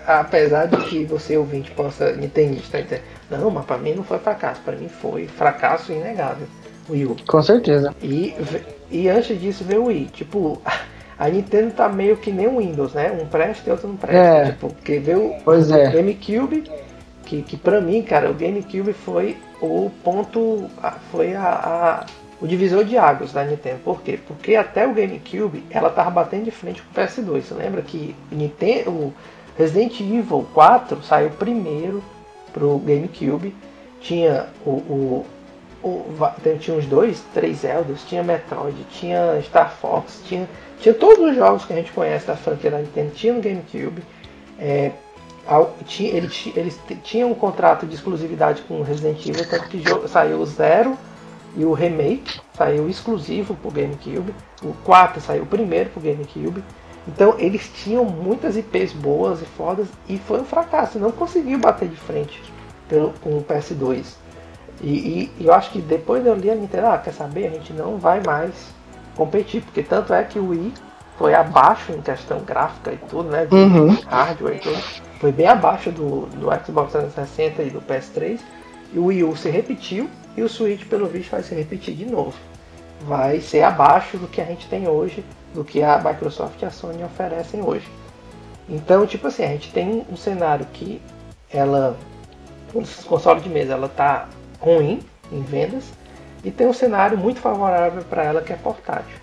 apesar 0.05 0.67
de 0.67 0.77
que 0.85 1.05
você 1.05 1.37
ouvinte 1.37 1.71
possa 1.71 2.11
nintendista 2.13 2.81
dizer, 2.81 3.03
não, 3.29 3.49
mas 3.51 3.65
pra 3.65 3.77
mim 3.77 3.93
não 3.93 4.03
foi 4.03 4.17
fracasso, 4.19 4.61
pra 4.61 4.75
mim 4.75 4.87
foi 4.89 5.27
fracasso 5.27 5.91
inegável. 5.91 6.47
Wii 6.89 7.05
U. 7.05 7.15
Com 7.27 7.41
certeza. 7.43 7.93
E, 8.01 8.35
e 8.89 9.07
antes 9.09 9.39
disso 9.39 9.63
veio 9.63 9.83
o 9.83 9.85
Wii. 9.87 10.09
Tipo, 10.13 10.59
a 11.19 11.27
Nintendo 11.29 11.71
tá 11.73 11.89
meio 11.89 12.15
que 12.17 12.31
nem 12.31 12.47
o 12.47 12.57
Windows, 12.59 12.93
né? 12.93 13.11
Um 13.11 13.25
presta 13.27 13.69
e 13.69 13.71
outro 13.71 13.87
não 13.89 13.97
presta. 13.97 14.17
É. 14.17 14.45
Tipo, 14.51 14.69
porque 14.73 14.99
veio 14.99 15.35
Pois 15.43 15.69
o 15.69 15.75
é. 15.75 15.91
GameCube, 15.91 16.63
que, 17.25 17.41
que 17.41 17.57
pra 17.57 17.81
mim, 17.81 18.01
cara, 18.01 18.31
o 18.31 18.33
GameCube 18.33 18.93
foi 18.93 19.37
o 19.61 19.91
ponto. 20.03 20.69
Foi 21.11 21.35
a, 21.35 21.43
a- 21.43 22.05
o 22.41 22.47
divisor 22.47 22.85
de 22.85 22.97
águas 22.97 23.33
da 23.33 23.43
Nintendo. 23.43 23.79
Por 23.83 24.01
quê? 24.01 24.17
Porque 24.25 24.55
até 24.55 24.87
o 24.87 24.93
GameCube 24.93 25.61
ela 25.69 25.89
tava 25.89 26.09
batendo 26.09 26.45
de 26.45 26.51
frente 26.51 26.81
com 26.81 26.89
o 27.01 27.03
PS2. 27.03 27.41
Você 27.41 27.53
lembra 27.53 27.81
que 27.81 28.15
o 28.31 28.35
Nintendo, 28.35 28.89
o 28.91 29.13
Resident 29.57 29.99
Evil 29.99 30.47
4 30.53 31.03
saiu 31.03 31.31
primeiro 31.31 32.01
pro 32.53 32.77
GameCube. 32.79 33.53
Tinha 33.99 34.45
o, 34.65 34.69
o, 34.69 35.25
o- 35.83 36.05
tem- 36.41 36.55
tinha 36.57 36.77
uns 36.77 36.85
dois, 36.85 37.21
três 37.33 37.57
Zeldas, 37.57 38.03
tinha 38.07 38.23
Metroid, 38.23 38.77
tinha 38.89 39.37
Star 39.43 39.73
Fox, 39.73 40.21
tinha, 40.25 40.47
tinha 40.79 40.93
todos 40.93 41.19
os 41.29 41.35
jogos 41.35 41.65
que 41.65 41.73
a 41.73 41.75
gente 41.75 41.91
conhece 41.91 42.25
da 42.27 42.35
franquia 42.35 42.71
da 42.71 42.79
Nintendo, 42.79 43.11
tinha 43.11 43.33
no 43.33 43.41
GameCube. 43.41 44.01
É, 44.57 44.91
eles 45.99 46.79
tinham 47.03 47.31
um 47.31 47.35
contrato 47.35 47.85
de 47.85 47.95
exclusividade 47.95 48.61
com 48.63 48.75
o 48.79 48.83
Resident 48.83 49.25
Evil, 49.25 49.47
tanto 49.49 49.67
que 49.67 49.83
saiu 50.07 50.39
o 50.39 50.45
Zero 50.45 50.97
e 51.55 51.65
o 51.65 51.73
Remake, 51.73 52.39
saiu 52.55 52.87
exclusivo 52.89 53.55
pro 53.55 53.71
GameCube. 53.71 54.33
O 54.61 54.73
4 54.83 55.19
saiu 55.21 55.45
primeiro 55.45 55.89
pro 55.89 56.01
GameCube. 56.01 56.63
Então 57.07 57.35
eles 57.39 57.69
tinham 57.73 58.05
muitas 58.05 58.55
IPs 58.55 58.93
boas 58.93 59.41
e 59.41 59.45
fodas 59.45 59.87
e 60.07 60.17
foi 60.17 60.41
um 60.41 60.45
fracasso, 60.45 60.99
não 60.99 61.11
conseguiu 61.11 61.57
bater 61.57 61.87
de 61.87 61.95
frente 61.95 62.39
pelo, 62.87 63.13
com 63.21 63.31
o 63.37 63.43
PS2. 63.43 64.05
E, 64.81 64.87
e- 64.87 65.31
e 65.39 65.45
eu 65.47 65.53
acho 65.53 65.71
que 65.71 65.81
depois 65.81 66.25
eu 66.25 66.35
li 66.35 66.51
a 66.51 66.55
Nintendo, 66.55 66.87
ah, 66.87 66.97
quer 66.97 67.13
saber? 67.13 67.47
A 67.47 67.49
gente 67.49 67.73
não 67.73 67.97
vai 67.97 68.21
mais 68.23 68.53
competir, 69.19 69.61
porque 69.61 69.83
tanto 69.83 70.13
é 70.13 70.23
que 70.23 70.39
o 70.39 70.49
Wii 70.49 70.73
foi 71.17 71.33
abaixo 71.35 71.91
em 71.91 72.01
questão 72.01 72.39
gráfica 72.39 72.93
e 72.93 72.97
tudo, 73.09 73.29
né? 73.29 73.45
De 73.45 73.53
Uhum. 73.53 73.93
hardware 74.07 74.55
e 74.55 74.59
tudo. 74.59 74.81
Foi 75.19 75.33
bem 75.33 75.45
abaixo 75.47 75.91
do, 75.91 76.27
do 76.27 76.47
Xbox 76.65 76.93
360 76.93 77.63
e 77.63 77.69
do 77.69 77.81
PS3. 77.81 78.39
E 78.93 78.97
o 78.97 79.05
Wii 79.07 79.23
U 79.25 79.35
se 79.35 79.49
repetiu 79.49 80.09
e 80.37 80.41
o 80.41 80.47
Switch, 80.47 80.85
pelo 80.85 81.05
visto, 81.07 81.31
vai 81.31 81.43
se 81.43 81.53
repetir 81.53 81.93
de 81.93 82.05
novo. 82.05 82.33
Vai 83.01 83.41
ser 83.41 83.63
abaixo 83.63 84.17
do 84.17 84.27
que 84.27 84.39
a 84.39 84.45
gente 84.45 84.67
tem 84.69 84.87
hoje, 84.87 85.23
do 85.53 85.65
que 85.65 85.83
a 85.83 85.97
Microsoft 85.97 86.61
e 86.61 86.65
a 86.65 86.71
Sony 86.71 87.03
oferecem 87.03 87.61
hoje. 87.61 87.87
Então, 88.69 89.05
tipo 89.05 89.27
assim, 89.27 89.43
a 89.43 89.47
gente 89.47 89.71
tem 89.73 90.05
um 90.09 90.15
cenário 90.15 90.65
que 90.71 91.01
ela, 91.51 91.97
o 92.73 92.81
console 93.05 93.41
de 93.41 93.49
mesa, 93.49 93.73
ela 93.73 93.89
tá 93.89 94.29
ruim 94.61 95.01
em 95.31 95.41
vendas 95.41 95.83
e 96.43 96.51
tem 96.51 96.67
um 96.67 96.73
cenário 96.73 97.17
muito 97.17 97.39
favorável 97.39 98.03
para 98.03 98.23
ela 98.23 98.41
que 98.41 98.53
é 98.53 98.55
portátil. 98.55 99.17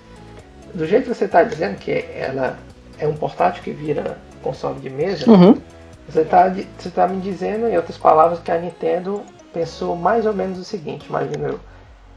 Do 0.75 0.87
jeito 0.87 1.05
que 1.09 1.15
você 1.15 1.25
está 1.25 1.43
dizendo 1.43 1.77
que 1.79 1.91
ela 2.15 2.59
é 2.99 3.07
um 3.07 3.15
portátil 3.17 3.63
que 3.63 3.71
vira 3.73 4.19
console 4.43 4.79
de 4.81 4.91
mesa, 4.91 5.31
Uhum. 5.31 5.61
você 6.09 6.21
está 6.21 6.49
você 6.79 6.91
tá 6.91 7.09
me 7.09 7.21
dizendo, 7.21 7.67
em 7.69 7.77
outras 7.77 7.97
palavras, 7.99 8.39
que 8.41 8.51
a 8.51 8.59
Nintendo 8.59 9.23
pensou 9.53 9.97
mais 9.97 10.27
ou 10.27 10.35
menos 10.35 10.59
o 10.59 10.65
seguinte, 10.65 11.07
imagino 11.09 11.47
eu. 11.49 11.61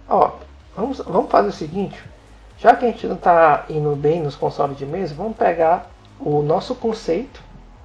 Ó, 0.09 0.31
vamos, 0.75 0.97
vamos 0.99 1.31
fazer 1.31 1.49
o 1.49 1.53
seguinte, 1.53 1.97
já 2.57 2.75
que 2.75 2.85
a 2.85 2.89
gente 2.89 3.07
não 3.07 3.15
está 3.15 3.65
indo 3.69 3.95
bem 3.95 4.21
nos 4.21 4.35
consoles 4.35 4.77
de 4.77 4.85
mesa, 4.85 5.13
vamos 5.15 5.37
pegar 5.37 5.89
o 6.19 6.41
nosso 6.41 6.75
conceito 6.75 7.41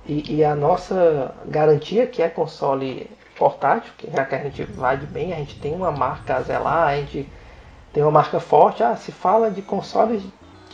e, 0.07 0.37
e 0.37 0.45
a 0.45 0.55
nossa 0.57 1.33
garantia, 1.47 2.07
que 2.07 2.21
é 2.21 2.29
console 2.29 3.09
portátil, 3.37 3.93
que 3.97 4.11
já 4.11 4.25
que 4.25 4.35
a 4.35 4.39
gente 4.39 4.65
vai 4.65 4.97
de 4.97 5.07
bem, 5.07 5.33
a 5.33 5.37
gente 5.37 5.59
tem 5.59 5.75
uma 5.75 5.91
marca 5.91 6.37
a 6.37 6.43
zelar, 6.43 6.89
a 6.89 6.97
gente 6.97 7.29
tem 7.93 8.03
uma 8.03 8.13
marca 8.13 8.41
forte, 8.41 8.83
ah, 8.83 8.97
se 8.97 9.13
fala 9.13 9.51
de 9.51 9.63
consoles 9.63 10.23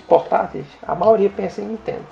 portáteis, 0.08 0.66
a 0.82 0.94
maioria 0.94 1.30
pensa 1.30 1.60
em 1.60 1.66
Nintendo. 1.66 2.04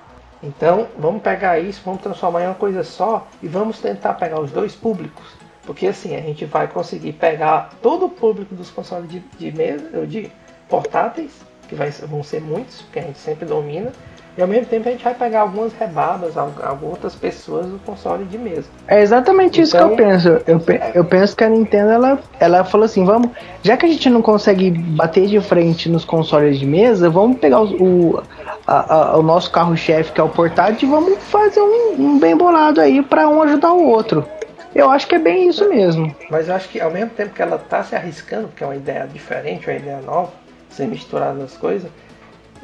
Então, 0.43 0.87
vamos 0.97 1.23
pegar 1.23 1.59
isso, 1.59 1.83
vamos 1.85 2.01
transformar 2.01 2.43
em 2.43 2.47
uma 2.47 2.55
coisa 2.55 2.85
só 2.85 3.27
e 3.43 3.49
vamos 3.49 3.81
tentar 3.81 4.15
pegar 4.15 4.41
os 4.41 4.53
dois 4.53 4.75
públicos. 4.75 5.27
Porque 5.65 5.87
assim, 5.89 6.15
a 6.17 6.21
gente 6.21 6.45
vai 6.45 6.69
conseguir 6.69 7.13
pegar 7.15 7.71
todo 7.83 8.07
o 8.07 8.11
público 8.11 8.55
dos 8.55 8.71
consoles 8.71 9.11
de, 9.11 9.21
de 9.21 9.53
mesa, 9.53 10.07
de 10.07 10.31
portáteis, 10.69 11.33
que 11.69 11.75
vai, 11.75 11.91
vão 11.91 12.23
ser 12.23 12.41
muitos, 12.41 12.85
que 12.93 12.99
a 12.99 13.03
gente 13.03 13.19
sempre 13.19 13.45
domina, 13.45 13.93
e 14.39 14.41
ao 14.41 14.47
mesmo 14.47 14.67
tempo 14.67 14.89
a 14.89 14.93
gente 14.93 15.03
vai 15.03 15.15
pegar 15.15 15.41
algumas 15.41 15.73
rebabas, 15.73 16.37
algumas 16.37 16.81
outras 16.81 17.17
pessoas 17.17 17.67
do 17.67 17.77
console 17.81 18.25
de 18.25 18.39
mesa. 18.39 18.69
É 18.87 19.03
exatamente 19.03 19.61
então, 19.61 19.65
isso 19.65 19.77
que 19.77 19.83
eu 19.83 19.95
então, 19.95 19.97
penso. 19.97 20.29
Eu, 20.47 20.63
eu 20.95 21.05
penso 21.05 21.37
que 21.37 21.43
a 21.43 21.49
Nintendo 21.49 21.91
ela, 21.91 22.21
ela 22.39 22.63
falou 22.63 22.85
assim: 22.85 23.05
vamos, 23.05 23.33
já 23.65 23.77
que 23.77 23.85
a 23.85 23.89
gente 23.89 24.09
não 24.09 24.23
consegue 24.23 24.71
bater 24.71 25.27
de 25.27 25.41
frente 25.41 25.89
nos 25.89 26.05
consoles 26.05 26.57
de 26.57 26.65
mesa, 26.65 27.11
vamos 27.11 27.39
pegar 27.39 27.63
o, 27.63 27.83
o, 27.83 28.23
a, 28.65 28.95
a, 28.95 29.17
o 29.19 29.23
nosso 29.25 29.51
carro-chefe, 29.51 30.13
que 30.13 30.21
é 30.21 30.25
o 30.25 30.29
portátil, 30.29 30.89
e 30.89 30.93
vamos 30.93 31.19
fazer 31.25 31.61
um, 31.61 31.97
um 31.99 32.19
bem 32.21 32.37
bolado 32.37 32.81
aí 32.81 33.03
para 33.03 33.29
um 33.29 33.43
ajudar 33.43 33.73
o 33.73 33.89
outro. 33.89 34.25
Eu 34.73 34.89
acho 34.89 35.09
que 35.09 35.17
é 35.17 35.19
bem 35.19 35.49
isso 35.49 35.69
mesmo. 35.69 36.15
Mas 36.31 36.49
eu 36.49 36.55
acho 36.55 36.69
que 36.69 36.81
ao 36.81 36.93
mesmo 36.93 37.11
tempo 37.11 37.35
que 37.35 37.43
ela 37.43 37.59
tá 37.59 37.83
se 37.83 37.97
arriscando, 37.97 38.47
porque 38.47 38.63
é 38.63 38.67
uma 38.69 38.77
ideia 38.77 39.05
diferente, 39.13 39.69
uma 39.69 39.77
ideia 39.77 40.01
nova, 40.01 40.31
sem 40.71 40.87
misturar 40.87 41.35
as 41.41 41.57
coisas 41.57 41.91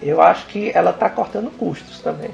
eu 0.03 0.21
acho 0.21 0.47
que 0.47 0.71
ela 0.75 0.91
está 0.91 1.09
cortando 1.09 1.51
custos 1.57 2.01
também. 2.01 2.31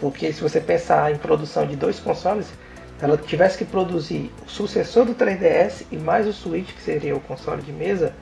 Porque 0.00 0.32
se 0.32 0.40
você 0.40 0.60
pensar 0.60 1.12
em 1.12 1.16
produção 1.16 1.66
de 1.66 1.76
dois 1.76 2.00
consoles, 2.00 2.52
ela 3.00 3.16
tivesse 3.16 3.58
que 3.58 3.64
produzir 3.64 4.30
o 4.46 4.50
sucessor 4.50 5.04
do 5.04 5.14
3DS 5.14 5.84
e 5.90 5.96
mais 5.96 6.26
o 6.26 6.32
Switch, 6.32 6.72
que 6.72 6.82
seria 6.82 7.14
o 7.14 7.20
console 7.20 7.62
de 7.62 7.72
mesa, 7.72 8.12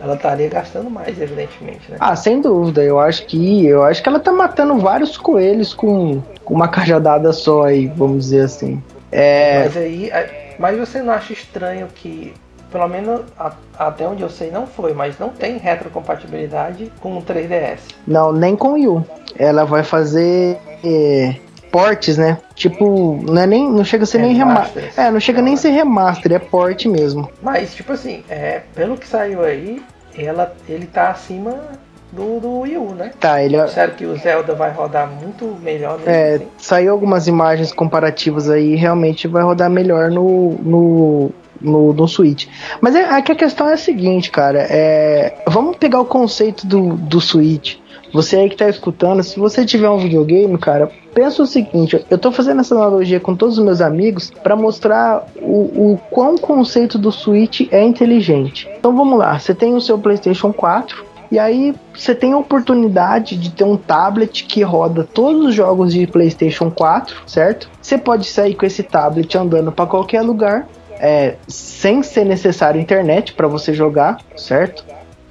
ela 0.00 0.14
estaria 0.14 0.48
gastando 0.48 0.88
mais, 0.88 1.20
evidentemente, 1.20 1.90
né? 1.90 1.96
Ah, 2.00 2.14
sem 2.14 2.40
dúvida. 2.40 2.82
Eu 2.82 3.00
acho 3.00 3.26
que 3.26 3.66
eu 3.66 3.82
acho 3.82 4.02
que 4.02 4.08
ela 4.08 4.18
está 4.18 4.32
matando 4.32 4.78
vários 4.78 5.16
coelhos 5.16 5.74
com, 5.74 6.20
com 6.44 6.54
uma 6.54 6.68
cajadada 6.68 7.32
só 7.32 7.64
aí, 7.64 7.86
vamos 7.88 8.24
dizer 8.24 8.42
assim. 8.42 8.82
É... 9.10 9.64
Mas 9.64 9.76
aí, 9.76 10.10
mas 10.58 10.78
você 10.78 11.02
não 11.02 11.12
acha 11.12 11.32
estranho 11.32 11.88
que 11.94 12.32
pelo 12.70 12.88
menos 12.88 13.22
a, 13.38 13.52
até 13.78 14.06
onde 14.06 14.22
eu 14.22 14.30
sei 14.30 14.50
não 14.50 14.66
foi, 14.66 14.92
mas 14.92 15.18
não 15.18 15.30
tem 15.30 15.58
retrocompatibilidade 15.58 16.92
com 17.00 17.16
o 17.16 17.22
3DS. 17.22 17.78
Não, 18.06 18.32
nem 18.32 18.56
com 18.56 18.68
o 18.68 18.72
Wii 18.72 18.88
U. 18.88 19.04
Ela 19.38 19.64
vai 19.64 19.82
fazer 19.82 20.58
é, 20.84 21.34
portes, 21.70 22.16
né? 22.18 22.38
Tipo, 22.54 23.20
não 23.22 23.42
é 23.42 23.46
nem, 23.46 23.70
não 23.70 23.84
chega 23.84 24.04
a 24.04 24.06
ser 24.06 24.18
é 24.18 24.22
nem 24.22 24.34
remaster. 24.34 24.92
É, 24.96 25.10
não 25.10 25.20
chega 25.20 25.40
nem 25.42 25.54
a 25.54 25.56
ser 25.56 25.70
remaster, 25.70 26.32
é 26.32 26.38
port 26.38 26.84
mesmo. 26.86 27.28
Mas 27.42 27.74
tipo 27.74 27.92
assim, 27.92 28.22
é, 28.28 28.62
pelo 28.74 28.96
que 28.96 29.06
saiu 29.06 29.42
aí, 29.44 29.82
ela, 30.16 30.52
ele 30.68 30.86
tá 30.86 31.10
acima 31.10 31.54
do, 32.10 32.40
do 32.40 32.60
Wii 32.60 32.78
U, 32.78 32.94
né? 32.94 33.12
Tá, 33.20 33.42
ele 33.42 33.56
é... 33.56 33.66
Sério 33.68 33.94
que 33.94 34.06
o 34.06 34.16
Zelda 34.16 34.54
vai 34.54 34.72
rodar 34.72 35.06
muito 35.08 35.56
melhor 35.62 35.98
nele, 35.98 36.10
É, 36.10 36.34
assim? 36.36 36.48
saiu 36.58 36.92
algumas 36.92 37.26
imagens 37.28 37.72
comparativas 37.72 38.48
aí, 38.48 38.74
realmente 38.74 39.28
vai 39.28 39.42
rodar 39.42 39.68
melhor 39.70 40.10
no, 40.10 40.52
no 40.62 41.30
no, 41.60 41.92
no 41.92 42.06
Switch. 42.08 42.46
Mas 42.80 42.94
é, 42.94 43.04
aqui 43.04 43.32
a 43.32 43.36
questão 43.36 43.68
é 43.68 43.74
a 43.74 43.78
seguinte, 43.78 44.30
cara. 44.30 44.66
É, 44.70 45.42
vamos 45.46 45.76
pegar 45.76 46.00
o 46.00 46.04
conceito 46.04 46.66
do, 46.66 46.96
do 46.96 47.20
Switch. 47.20 47.76
Você 48.12 48.36
aí 48.36 48.48
que 48.48 48.56
tá 48.56 48.68
escutando, 48.68 49.22
se 49.22 49.38
você 49.38 49.64
tiver 49.66 49.88
um 49.90 49.98
videogame, 49.98 50.56
cara, 50.56 50.90
pensa 51.12 51.42
o 51.42 51.46
seguinte: 51.46 52.04
eu 52.08 52.18
tô 52.18 52.32
fazendo 52.32 52.60
essa 52.60 52.74
analogia 52.74 53.20
com 53.20 53.34
todos 53.34 53.58
os 53.58 53.64
meus 53.64 53.80
amigos 53.80 54.30
para 54.42 54.56
mostrar 54.56 55.26
o, 55.40 55.92
o 55.92 56.00
quão 56.10 56.36
o 56.36 56.40
conceito 56.40 56.98
do 56.98 57.12
Switch 57.12 57.68
é 57.70 57.82
inteligente. 57.82 58.68
Então 58.78 58.96
vamos 58.96 59.18
lá, 59.18 59.38
você 59.38 59.54
tem 59.54 59.74
o 59.74 59.80
seu 59.80 59.98
PlayStation 59.98 60.52
4, 60.52 61.04
e 61.30 61.38
aí 61.38 61.74
você 61.94 62.14
tem 62.14 62.32
a 62.32 62.38
oportunidade 62.38 63.36
de 63.36 63.50
ter 63.50 63.64
um 63.64 63.76
tablet 63.76 64.44
que 64.44 64.62
roda 64.62 65.06
todos 65.12 65.46
os 65.46 65.54
jogos 65.54 65.92
de 65.92 66.06
PlayStation 66.06 66.70
4, 66.70 67.14
certo? 67.26 67.68
Você 67.80 67.98
pode 67.98 68.26
sair 68.26 68.54
com 68.54 68.64
esse 68.64 68.82
tablet 68.82 69.36
andando 69.36 69.70
para 69.70 69.86
qualquer 69.86 70.22
lugar 70.22 70.66
é, 70.98 71.36
sem 71.46 72.02
ser 72.02 72.24
necessário 72.24 72.80
internet 72.80 73.32
para 73.32 73.48
você 73.48 73.72
jogar, 73.72 74.18
certo? 74.36 74.84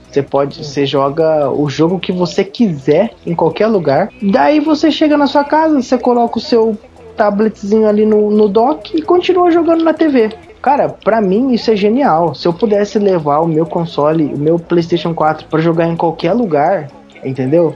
Você 0.10 0.24
pode, 0.24 0.66
você 0.66 0.86
joga 0.86 1.50
o 1.50 1.70
jogo 1.70 2.00
que 2.00 2.12
você 2.12 2.44
quiser 2.44 3.12
em 3.26 3.36
qualquer 3.36 3.68
lugar. 3.68 4.10
Daí 4.22 4.60
você 4.60 4.90
chega 4.90 5.18
na 5.18 5.28
sua 5.28 5.44
casa, 5.44 5.82
você 5.82 5.98
coloca 5.98 6.38
o 6.38 6.42
seu 6.42 6.78
tabletzinho 7.16 7.88
ali 7.88 8.06
no, 8.06 8.32
no 8.32 8.48
dock 8.48 8.96
e 8.96 9.02
continua 9.02 9.52
jogando 9.52 9.84
na 9.84 9.94
TV. 9.94 10.30
Cara, 10.62 10.90
para 10.90 11.22
mim 11.22 11.54
isso 11.54 11.72
é 11.72 11.76
genial. 11.76 12.34
Se 12.34 12.48
eu 12.48 12.54
pudesse 12.54 12.98
levar 12.98 13.40
o 13.40 13.48
meu 13.48 13.66
console, 13.66 14.34
o 14.34 14.38
meu 14.38 14.58
PlayStation 14.58 15.14
4 15.14 15.48
para 15.48 15.62
jogar 15.62 15.88
em 15.88 15.96
qualquer 15.96 16.34
lugar, 16.34 16.88
entendeu? 17.24 17.76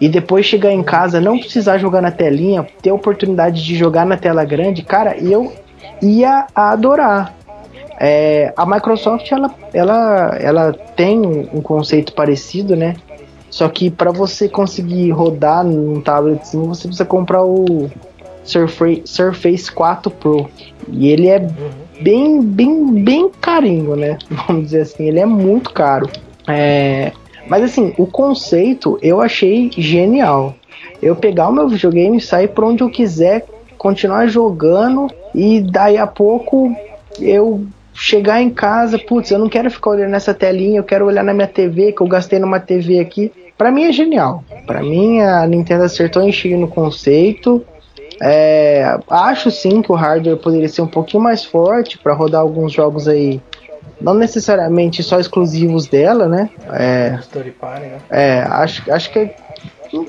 E 0.00 0.08
depois 0.08 0.46
chegar 0.46 0.72
em 0.72 0.82
casa, 0.82 1.20
não 1.20 1.38
precisar 1.38 1.78
jogar 1.78 2.02
na 2.02 2.10
telinha, 2.10 2.66
ter 2.82 2.90
a 2.90 2.94
oportunidade 2.94 3.64
de 3.64 3.76
jogar 3.76 4.04
na 4.04 4.16
tela 4.16 4.44
grande, 4.44 4.82
cara, 4.82 5.16
eu 5.16 5.52
ia 6.00 6.46
adorar. 6.54 7.34
É, 8.00 8.52
a 8.56 8.66
Microsoft 8.66 9.30
ela, 9.30 9.54
ela, 9.72 10.36
ela 10.40 10.72
tem 10.72 11.20
um 11.52 11.60
conceito 11.60 12.12
parecido, 12.12 12.74
né? 12.74 12.96
Só 13.48 13.68
que 13.68 13.90
para 13.90 14.10
você 14.10 14.48
conseguir 14.48 15.10
rodar 15.10 15.62
num 15.62 16.00
tabletzinho, 16.00 16.66
você 16.66 16.88
precisa 16.88 17.04
comprar 17.04 17.44
o 17.44 17.90
Surface, 18.44 19.02
Surface 19.04 19.70
4 19.70 20.10
Pro. 20.10 20.48
E 20.88 21.08
ele 21.08 21.28
é 21.28 21.38
bem, 22.00 22.40
bem, 22.40 22.92
bem 23.02 23.28
carinho, 23.28 23.94
né? 23.94 24.18
Vamos 24.48 24.64
dizer 24.64 24.80
assim, 24.80 25.06
ele 25.06 25.20
é 25.20 25.26
muito 25.26 25.70
caro. 25.70 26.08
É, 26.48 27.12
mas 27.46 27.62
assim, 27.62 27.94
o 27.98 28.06
conceito 28.06 28.98
eu 29.02 29.20
achei 29.20 29.70
genial. 29.76 30.54
Eu 31.00 31.14
pegar 31.14 31.48
o 31.48 31.52
meu 31.52 31.68
videogame 31.68 32.16
e 32.16 32.20
sair 32.20 32.48
para 32.48 32.66
onde 32.66 32.82
eu 32.82 32.90
quiser, 32.90 33.46
continuar 33.76 34.26
jogando 34.28 35.08
e 35.34 35.60
daí 35.60 35.96
a 35.96 36.06
pouco 36.06 36.74
eu 37.20 37.66
chegar 37.94 38.40
em 38.40 38.50
casa, 38.50 38.98
putz, 38.98 39.30
eu 39.30 39.38
não 39.38 39.48
quero 39.48 39.70
ficar 39.70 39.90
olhando 39.90 40.10
nessa 40.10 40.32
telinha, 40.32 40.78
eu 40.78 40.84
quero 40.84 41.06
olhar 41.06 41.22
na 41.22 41.34
minha 41.34 41.46
TV, 41.46 41.92
que 41.92 42.02
eu 42.02 42.06
gastei 42.06 42.38
numa 42.38 42.58
TV 42.58 42.98
aqui. 43.00 43.32
Para 43.56 43.70
mim 43.70 43.84
é 43.84 43.92
genial. 43.92 44.42
Para 44.66 44.82
mim 44.82 45.20
a 45.20 45.46
Nintendo 45.46 45.84
acertou 45.84 46.22
em 46.22 46.32
cheio 46.32 46.58
no 46.58 46.68
conceito. 46.68 47.64
É, 48.20 48.98
acho 49.10 49.50
sim 49.50 49.82
que 49.82 49.90
o 49.90 49.94
hardware 49.94 50.36
poderia 50.36 50.68
ser 50.68 50.82
um 50.82 50.86
pouquinho 50.86 51.22
mais 51.22 51.44
forte 51.44 51.98
para 51.98 52.14
rodar 52.14 52.40
alguns 52.40 52.72
jogos 52.72 53.08
aí, 53.08 53.40
não 54.00 54.14
necessariamente 54.14 55.02
só 55.02 55.18
exclusivos 55.18 55.86
dela, 55.86 56.28
né? 56.28 56.48
É, 56.72 57.10
né? 57.10 58.00
é 58.10 58.46
acho, 58.48 58.90
acho 58.92 59.12
que 59.12 59.30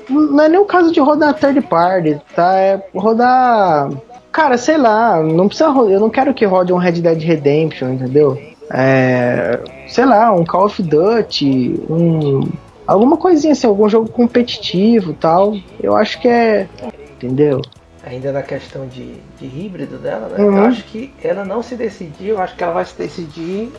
não 0.08 0.42
é 0.42 0.48
nem 0.48 0.60
o 0.60 0.64
caso 0.64 0.92
de 0.92 1.00
rodar 1.00 1.34
third 1.34 1.60
party, 1.62 2.20
tá? 2.34 2.58
É 2.58 2.82
rodar 2.94 3.90
Cara, 4.34 4.58
sei 4.58 4.76
lá, 4.76 5.22
não 5.22 5.46
precisa 5.46 5.70
Eu 5.70 6.00
não 6.00 6.10
quero 6.10 6.34
que 6.34 6.44
rode 6.44 6.72
um 6.72 6.76
Red 6.76 7.00
Dead 7.00 7.22
Redemption, 7.22 7.90
entendeu? 7.90 8.36
É, 8.68 9.60
sei 9.86 10.04
lá, 10.04 10.32
um 10.32 10.44
Call 10.44 10.64
of 10.64 10.82
Duty, 10.82 11.80
um. 11.88 12.40
Alguma 12.84 13.16
coisinha 13.16 13.52
assim, 13.52 13.68
algum 13.68 13.88
jogo 13.88 14.10
competitivo 14.10 15.12
tal. 15.12 15.54
Eu 15.80 15.94
acho 15.94 16.20
que 16.20 16.26
é. 16.26 16.68
Entendeu? 17.12 17.62
Ainda 18.04 18.32
na 18.32 18.42
questão 18.42 18.88
de, 18.88 19.20
de 19.38 19.46
híbrido 19.46 19.98
dela, 19.98 20.28
né? 20.28 20.44
Uhum. 20.44 20.58
Eu 20.58 20.64
acho 20.64 20.82
que 20.82 21.14
ela 21.22 21.44
não 21.44 21.62
se 21.62 21.76
decidiu, 21.76 22.34
eu 22.34 22.42
acho 22.42 22.56
que 22.56 22.64
ela 22.64 22.72
vai 22.72 22.84
se 22.84 22.98
decidir 22.98 23.72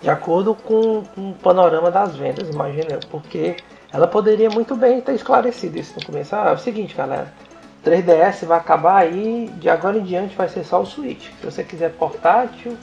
de 0.00 0.08
acordo 0.08 0.54
com, 0.54 1.02
com 1.16 1.30
o 1.30 1.34
panorama 1.34 1.90
das 1.90 2.14
vendas, 2.14 2.48
imagina, 2.48 3.00
porque 3.10 3.56
ela 3.92 4.06
poderia 4.06 4.50
muito 4.50 4.76
bem 4.76 5.00
ter 5.00 5.14
esclarecido 5.14 5.80
isso 5.80 5.94
no 5.98 6.06
começo. 6.06 6.36
Ah, 6.36 6.50
é 6.50 6.52
o 6.52 6.58
seguinte, 6.58 6.94
galera 6.94 7.26
3DS 7.84 8.44
vai 8.46 8.58
acabar 8.58 8.96
aí, 8.96 9.50
de 9.58 9.68
agora 9.68 9.98
em 9.98 10.02
diante 10.02 10.36
vai 10.36 10.48
ser 10.48 10.64
só 10.64 10.80
o 10.80 10.86
Switch. 10.86 11.28
Se 11.40 11.44
você 11.44 11.64
quiser 11.64 11.92
portátil, 11.92 12.76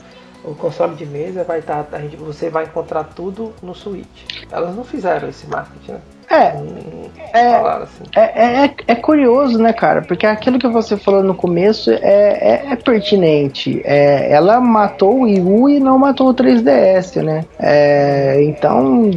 o 0.44 0.54
console 0.54 0.94
de 0.94 1.06
mesa 1.06 1.44
vai 1.44 1.58
estar, 1.60 1.82
tá, 1.84 1.96
a 1.96 2.00
gente, 2.00 2.16
você 2.16 2.48
vai 2.48 2.64
encontrar 2.64 3.04
tudo 3.04 3.52
no 3.62 3.74
Switch. 3.74 4.44
Elas 4.50 4.74
não 4.74 4.84
fizeram 4.84 5.28
esse 5.28 5.46
marketing, 5.46 5.92
né? 5.92 6.00
É, 6.30 6.52
hum, 6.58 7.08
é, 7.32 7.54
assim. 7.56 8.04
é, 8.14 8.20
é, 8.20 8.64
é, 8.66 8.74
é, 8.88 8.94
curioso, 8.94 9.58
né, 9.58 9.72
cara? 9.72 10.02
Porque 10.02 10.26
aquilo 10.26 10.58
que 10.58 10.68
você 10.68 10.94
falou 10.94 11.22
no 11.22 11.34
começo 11.34 11.90
é, 11.90 11.96
é, 12.02 12.62
é 12.72 12.76
pertinente. 12.76 13.80
É, 13.82 14.30
ela 14.30 14.60
matou 14.60 15.20
o 15.20 15.22
Wii 15.22 15.40
U 15.40 15.68
e 15.70 15.80
não 15.80 15.98
matou 15.98 16.28
o 16.28 16.34
3DS, 16.34 17.22
né? 17.22 17.46
É, 17.58 18.42
então, 18.42 19.10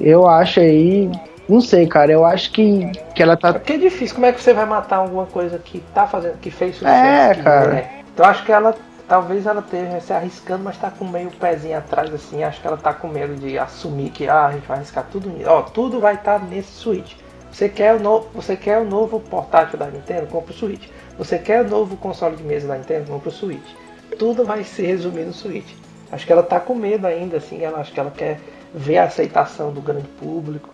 eu 0.00 0.28
acho 0.28 0.60
aí 0.60 1.10
não 1.48 1.60
sei, 1.60 1.86
cara. 1.86 2.10
Eu 2.10 2.24
acho 2.24 2.50
que, 2.50 2.90
que 3.14 3.22
ela 3.22 3.36
tá. 3.36 3.52
Porque 3.52 3.74
é 3.74 3.78
difícil. 3.78 4.14
Como 4.14 4.26
é 4.26 4.32
que 4.32 4.40
você 4.40 4.52
vai 4.52 4.66
matar 4.66 4.96
alguma 4.96 5.26
coisa 5.26 5.58
que 5.58 5.80
tá 5.94 6.06
fazendo, 6.06 6.38
que 6.38 6.50
fez 6.50 6.76
sucesso? 6.76 7.40
É, 7.40 7.42
cara. 7.42 7.74
É. 7.76 8.02
Então 8.12 8.26
acho 8.26 8.44
que 8.44 8.52
ela. 8.52 8.74
Talvez 9.06 9.44
ela 9.44 9.60
esteja 9.60 10.00
se 10.00 10.12
arriscando, 10.14 10.64
mas 10.64 10.78
tá 10.78 10.90
com 10.90 11.04
meio 11.04 11.30
pezinho 11.32 11.76
atrás, 11.76 12.12
assim. 12.14 12.42
Acho 12.42 12.60
que 12.60 12.66
ela 12.66 12.78
tá 12.78 12.94
com 12.94 13.06
medo 13.06 13.34
de 13.34 13.58
assumir 13.58 14.08
que 14.08 14.26
ah, 14.26 14.46
a 14.46 14.52
gente 14.52 14.66
vai 14.66 14.78
arriscar 14.78 15.06
tudo. 15.12 15.30
Ó, 15.46 15.60
tudo 15.60 16.00
vai 16.00 16.14
estar 16.14 16.40
tá 16.40 16.46
nesse 16.46 16.72
Switch. 16.72 17.12
Você 17.52 17.68
quer, 17.68 17.94
o 17.94 18.00
no... 18.00 18.20
você 18.34 18.56
quer 18.56 18.78
o 18.78 18.84
novo 18.84 19.20
portátil 19.20 19.78
da 19.78 19.86
Nintendo? 19.86 20.26
Compre 20.26 20.52
o 20.52 20.56
Switch. 20.56 20.88
Você 21.18 21.38
quer 21.38 21.66
o 21.66 21.68
novo 21.68 21.98
console 21.98 22.34
de 22.34 22.42
mesa 22.42 22.66
da 22.66 22.76
Nintendo? 22.76 23.10
Compre 23.10 23.28
o 23.28 23.32
Switch. 23.32 23.74
Tudo 24.18 24.42
vai 24.42 24.64
se 24.64 24.82
resumir 24.82 25.24
no 25.24 25.34
Switch. 25.34 25.74
Acho 26.10 26.26
que 26.26 26.32
ela 26.32 26.42
tá 26.42 26.58
com 26.58 26.74
medo 26.74 27.06
ainda, 27.06 27.36
assim. 27.36 27.62
Ela 27.62 27.80
acho 27.80 27.92
que 27.92 28.00
ela 28.00 28.10
quer 28.10 28.40
ver 28.74 28.96
a 28.96 29.04
aceitação 29.04 29.70
do 29.70 29.82
grande 29.82 30.08
público 30.08 30.73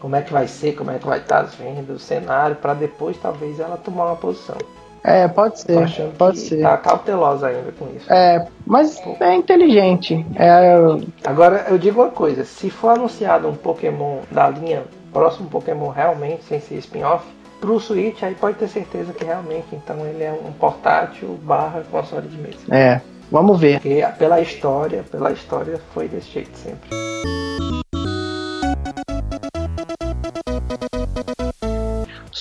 como 0.00 0.16
é 0.16 0.22
que 0.22 0.32
vai 0.32 0.46
ser, 0.46 0.74
como 0.74 0.90
é 0.90 0.98
que 0.98 1.06
vai 1.06 1.18
estar 1.18 1.40
as 1.40 1.54
vendas, 1.54 1.96
o 1.96 1.98
cenário, 1.98 2.56
para 2.56 2.74
depois 2.74 3.16
talvez 3.16 3.58
ela 3.58 3.76
tomar 3.76 4.06
uma 4.06 4.16
posição. 4.16 4.56
É, 5.04 5.28
pode 5.28 5.60
ser. 5.60 6.12
pode 6.18 6.38
ser. 6.38 6.60
Tá 6.60 6.76
cautelosa 6.76 7.48
ainda 7.48 7.72
com 7.78 7.86
isso. 7.94 8.12
É, 8.12 8.46
mas 8.66 9.00
é 9.20 9.34
inteligente. 9.34 10.26
É... 10.34 10.74
Agora 11.24 11.66
eu 11.68 11.78
digo 11.78 12.02
uma 12.02 12.10
coisa: 12.10 12.44
se 12.44 12.68
for 12.68 12.90
anunciado 12.90 13.48
um 13.48 13.54
Pokémon 13.54 14.18
da 14.30 14.50
linha 14.50 14.82
próximo 15.12 15.48
Pokémon 15.48 15.88
realmente, 15.88 16.44
sem 16.44 16.60
ser 16.60 16.76
spin-off, 16.76 17.24
pro 17.60 17.80
Switch, 17.80 18.22
aí 18.22 18.34
pode 18.34 18.58
ter 18.58 18.68
certeza 18.68 19.12
que 19.12 19.24
realmente, 19.24 19.66
então 19.72 20.04
ele 20.06 20.22
é 20.22 20.32
um 20.32 20.52
portátil 20.52 21.38
barra 21.42 21.82
console 21.90 22.28
de 22.28 22.36
mesa. 22.36 22.58
É, 22.70 23.00
vamos 23.30 23.58
ver. 23.58 23.80
Porque 23.80 24.04
pela 24.18 24.40
história, 24.40 25.04
pela 25.10 25.32
história 25.32 25.80
foi 25.92 26.08
desse 26.08 26.30
jeito 26.30 26.56
sempre. 26.56 26.88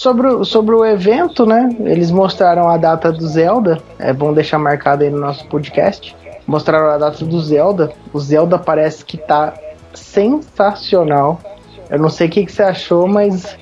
Sobre 0.08 0.28
o, 0.28 0.46
sobre 0.46 0.74
o 0.74 0.86
evento, 0.86 1.46
né? 1.46 1.67
Eles 1.82 2.12
mostraram 2.12 2.70
a 2.70 2.78
data 2.78 3.12
do 3.12 3.28
Zelda. 3.28 3.78
É 4.00 4.13
bom 4.13 4.32
deixar 4.32 4.58
marcado 4.58 5.04
aí 5.04 5.10
no 5.10 5.20
nosso 5.20 5.46
podcast. 5.48 6.15
Mostraram 6.48 6.91
a 6.91 6.98
data 6.98 7.26
do 7.26 7.41
Zelda. 7.41 7.91
O 8.13 8.20
Zelda 8.22 8.58
parece 8.58 9.04
que 9.04 9.17
tá 9.17 9.54
sensacional. 9.93 11.41
Eu 11.89 12.00
não 12.00 12.08
sei 12.08 12.28
o 12.28 12.30
que, 12.30 12.46
que 12.46 12.52
você 12.54 12.63
achou, 12.63 13.06
mas 13.06 13.58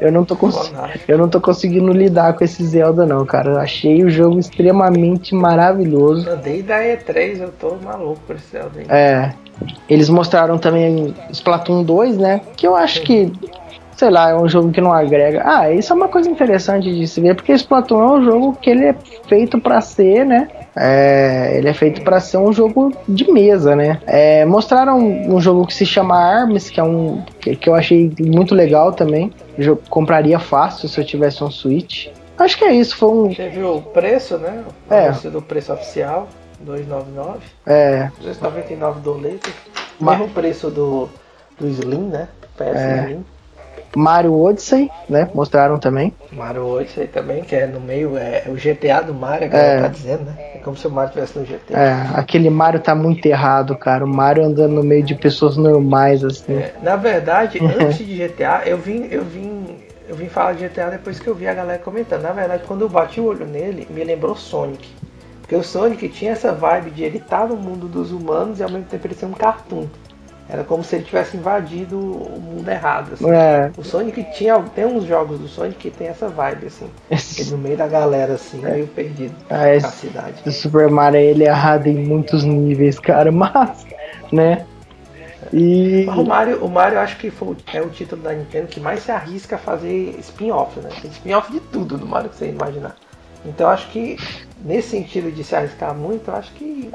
eu 0.00 0.12
não, 0.12 0.24
tô 0.24 0.36
cons... 0.36 0.72
eu 1.08 1.18
não 1.18 1.28
tô 1.28 1.40
conseguindo 1.40 1.90
lidar 1.92 2.34
com 2.34 2.44
esse 2.44 2.64
Zelda, 2.64 3.04
não, 3.04 3.26
cara. 3.26 3.50
Eu 3.50 3.58
achei 3.58 4.04
o 4.04 4.08
jogo 4.08 4.38
extremamente 4.38 5.34
maravilhoso. 5.34 6.28
Desde 6.36 6.72
a 6.72 6.78
E3 6.78 7.40
eu 7.40 7.50
tô 7.58 7.74
maluco 7.82 8.20
por 8.24 8.36
esse 8.36 8.52
Zelda 8.52 8.78
aí. 8.78 8.86
É. 8.88 9.34
Eles 9.88 10.08
mostraram 10.08 10.58
também 10.58 11.12
Splatoon 11.32 11.82
2, 11.82 12.18
né? 12.18 12.40
Que 12.56 12.68
eu 12.68 12.76
acho 12.76 13.02
que 13.02 13.32
sei 13.98 14.10
lá, 14.10 14.30
é 14.30 14.34
um 14.34 14.48
jogo 14.48 14.70
que 14.70 14.80
não 14.80 14.92
agrega. 14.92 15.42
Ah, 15.44 15.72
isso 15.72 15.92
é 15.92 15.96
uma 15.96 16.06
coisa 16.06 16.30
interessante 16.30 16.88
de 16.94 17.06
se 17.08 17.20
ver, 17.20 17.34
porque 17.34 17.52
Splatoon 17.52 18.00
é 18.00 18.18
um 18.18 18.24
jogo 18.24 18.52
que 18.62 18.70
ele 18.70 18.84
é 18.84 18.94
feito 19.26 19.60
para 19.60 19.80
ser, 19.80 20.24
né? 20.24 20.48
É, 20.76 21.58
ele 21.58 21.68
é 21.68 21.74
feito 21.74 22.02
para 22.02 22.20
ser 22.20 22.36
um 22.36 22.52
jogo 22.52 22.92
de 23.08 23.28
mesa, 23.28 23.74
né? 23.74 24.00
É, 24.06 24.44
mostraram 24.44 25.00
um, 25.00 25.34
um, 25.34 25.40
jogo 25.40 25.66
que 25.66 25.74
se 25.74 25.84
chama 25.84 26.16
Arms, 26.16 26.70
que 26.70 26.78
é 26.78 26.84
um 26.84 27.24
que, 27.40 27.56
que, 27.56 27.68
eu 27.68 27.74
achei 27.74 28.12
muito 28.20 28.54
legal 28.54 28.92
também. 28.92 29.32
Eu 29.58 29.76
compraria 29.90 30.38
fácil 30.38 30.88
se 30.88 31.00
eu 31.00 31.04
tivesse 31.04 31.42
um 31.42 31.50
Switch. 31.50 32.06
Acho 32.38 32.56
que 32.56 32.64
é 32.64 32.72
isso, 32.72 32.96
foi 32.96 33.08
um. 33.08 33.34
Você 33.34 33.48
viu 33.48 33.78
o 33.78 33.82
preço, 33.82 34.38
né? 34.38 34.62
O 34.88 34.94
é. 34.94 35.06
preço 35.06 35.28
do 35.28 35.42
preço 35.42 35.72
oficial, 35.72 36.28
299. 36.60 37.40
É. 37.66 38.12
299 38.20 39.00
doletas. 39.00 39.52
Mesmo 40.00 40.28
preço 40.28 40.70
do, 40.70 41.08
do 41.58 41.66
Slim, 41.66 42.06
né? 42.10 42.28
PS 42.56 42.76
É. 42.76 43.04
Slim. 43.06 43.24
Mario 43.96 44.34
Odyssey, 44.38 44.90
né? 45.08 45.28
Mostraram 45.34 45.78
também. 45.78 46.12
Mario 46.32 46.66
Odyssey 46.66 47.06
também, 47.08 47.42
que 47.42 47.54
é 47.56 47.66
no 47.66 47.80
meio, 47.80 48.16
é, 48.16 48.42
é 48.46 48.50
o 48.50 48.54
GTA 48.54 49.00
do 49.02 49.14
Mario, 49.14 49.44
a 49.44 49.46
É. 49.46 49.48
galera 49.48 49.82
tá 49.82 49.88
dizendo, 49.88 50.24
né? 50.24 50.34
É 50.54 50.58
como 50.58 50.76
se 50.76 50.86
o 50.86 50.90
Mario 50.90 51.08
estivesse 51.08 51.38
no 51.38 51.44
GTA. 51.44 51.78
É, 51.78 51.92
aquele 52.14 52.50
Mario 52.50 52.80
tá 52.80 52.94
muito 52.94 53.24
errado, 53.26 53.76
cara. 53.76 54.04
O 54.04 54.08
Mario 54.08 54.44
andando 54.44 54.74
no 54.74 54.82
meio 54.82 55.02
de 55.02 55.14
pessoas 55.14 55.56
normais, 55.56 56.22
assim. 56.24 56.54
É, 56.54 56.74
na 56.82 56.96
verdade, 56.96 57.58
antes 57.80 57.98
de 57.98 58.26
GTA, 58.26 58.62
eu 58.66 58.76
vim, 58.76 59.06
eu 59.10 59.24
vim, 59.24 59.78
eu 60.08 60.14
vim 60.16 60.28
falar 60.28 60.52
de 60.54 60.68
GTA 60.68 60.90
depois 60.90 61.18
que 61.18 61.26
eu 61.26 61.34
vi 61.34 61.48
a 61.48 61.54
galera 61.54 61.78
comentando. 61.78 62.22
Na 62.22 62.32
verdade, 62.32 62.64
quando 62.66 62.82
eu 62.82 62.88
bati 62.88 63.20
o 63.20 63.24
olho 63.26 63.46
nele, 63.46 63.86
me 63.90 64.04
lembrou 64.04 64.34
Sonic. 64.36 64.88
Porque 65.40 65.56
o 65.56 65.62
Sonic 65.64 66.08
tinha 66.10 66.32
essa 66.32 66.52
vibe 66.52 66.90
de 66.90 67.02
ele 67.04 67.16
estar 67.16 67.48
no 67.48 67.56
mundo 67.56 67.88
dos 67.88 68.12
humanos 68.12 68.60
e 68.60 68.62
ao 68.62 68.68
mesmo 68.70 68.84
tempo 68.84 69.06
ele 69.06 69.14
ser 69.14 69.24
um 69.24 69.32
cartoon. 69.32 69.86
Era 70.50 70.64
como 70.64 70.82
se 70.82 70.96
ele 70.96 71.04
tivesse 71.04 71.36
invadido 71.36 71.98
o 71.98 72.40
mundo 72.40 72.66
errado. 72.68 73.12
Assim. 73.12 73.30
É, 73.30 73.70
O 73.76 73.84
Sonic 73.84 74.24
tinha. 74.32 74.58
Tem 74.74 74.86
uns 74.86 75.04
jogos 75.04 75.38
do 75.38 75.46
Sonic 75.46 75.76
que 75.76 75.90
tem 75.90 76.08
essa 76.08 76.28
vibe, 76.28 76.68
assim. 76.68 76.88
Ele 77.10 77.50
no 77.50 77.58
meio 77.58 77.76
da 77.76 77.86
galera, 77.86 78.32
assim, 78.34 78.58
meio 78.62 78.86
perdido 78.86 79.34
Ah, 79.50 79.66
na 79.80 79.90
cidade. 79.90 80.42
o 80.46 80.50
Super 80.50 80.88
Mario 80.88 81.20
ele 81.20 81.44
é 81.44 81.48
errado 81.48 81.86
em 81.86 81.96
muitos 81.96 82.44
níveis, 82.44 82.98
cara, 82.98 83.30
mas, 83.32 83.86
né? 84.32 84.64
E 85.52 86.06
o 86.08 86.24
Mario, 86.24 86.64
o 86.64 86.68
Mario 86.68 86.98
acho 86.98 87.16
que 87.18 87.30
foi, 87.30 87.56
é 87.72 87.80
o 87.80 87.88
título 87.88 88.22
da 88.22 88.32
Nintendo 88.32 88.66
que 88.66 88.80
mais 88.80 89.00
se 89.02 89.10
arrisca 89.10 89.56
a 89.56 89.58
fazer 89.58 90.16
spin-off, 90.20 90.78
né? 90.80 90.90
Tem 91.00 91.10
spin-off 91.10 91.50
de 91.52 91.60
tudo 91.60 91.96
do 91.96 92.06
Mario 92.06 92.30
que 92.30 92.36
você 92.36 92.48
imaginar. 92.48 92.96
Então 93.46 93.68
acho 93.68 93.88
que 93.90 94.16
nesse 94.64 94.88
sentido 94.88 95.30
de 95.30 95.44
se 95.44 95.54
arriscar 95.54 95.94
muito, 95.94 96.30
acho 96.30 96.52
que 96.52 96.90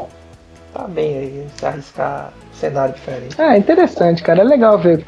tá 0.73 0.87
bem 0.87 1.17
aí, 1.17 1.45
se 1.55 1.65
arriscar 1.65 2.33
cenário 2.53 2.93
diferente. 2.93 3.39
é 3.39 3.57
interessante, 3.57 4.23
cara, 4.23 4.41
é 4.41 4.43
legal 4.43 4.77
ver. 4.77 5.03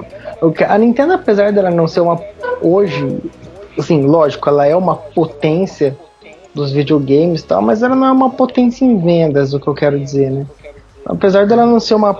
A 0.67 0.77
Nintendo, 0.77 1.13
apesar 1.13 1.51
dela 1.51 1.71
não 1.71 1.87
ser 1.87 2.01
uma 2.01 2.19
hoje, 2.61 3.19
assim, 3.77 4.05
lógico, 4.05 4.49
ela 4.49 4.65
é 4.65 4.75
uma 4.75 4.95
potência 4.95 5.97
dos 6.53 6.71
videogames 6.71 7.41
e 7.41 7.45
tal, 7.45 7.61
mas 7.61 7.83
ela 7.83 7.95
não 7.95 8.07
é 8.07 8.11
uma 8.11 8.29
potência 8.29 8.85
em 8.85 8.97
vendas, 8.97 9.53
o 9.53 9.59
que 9.59 9.67
eu 9.67 9.73
quero 9.73 9.99
dizer, 9.99 10.31
né? 10.31 10.45
Apesar 11.05 11.45
dela 11.45 11.65
não 11.65 11.79
ser 11.79 11.95
uma, 11.95 12.17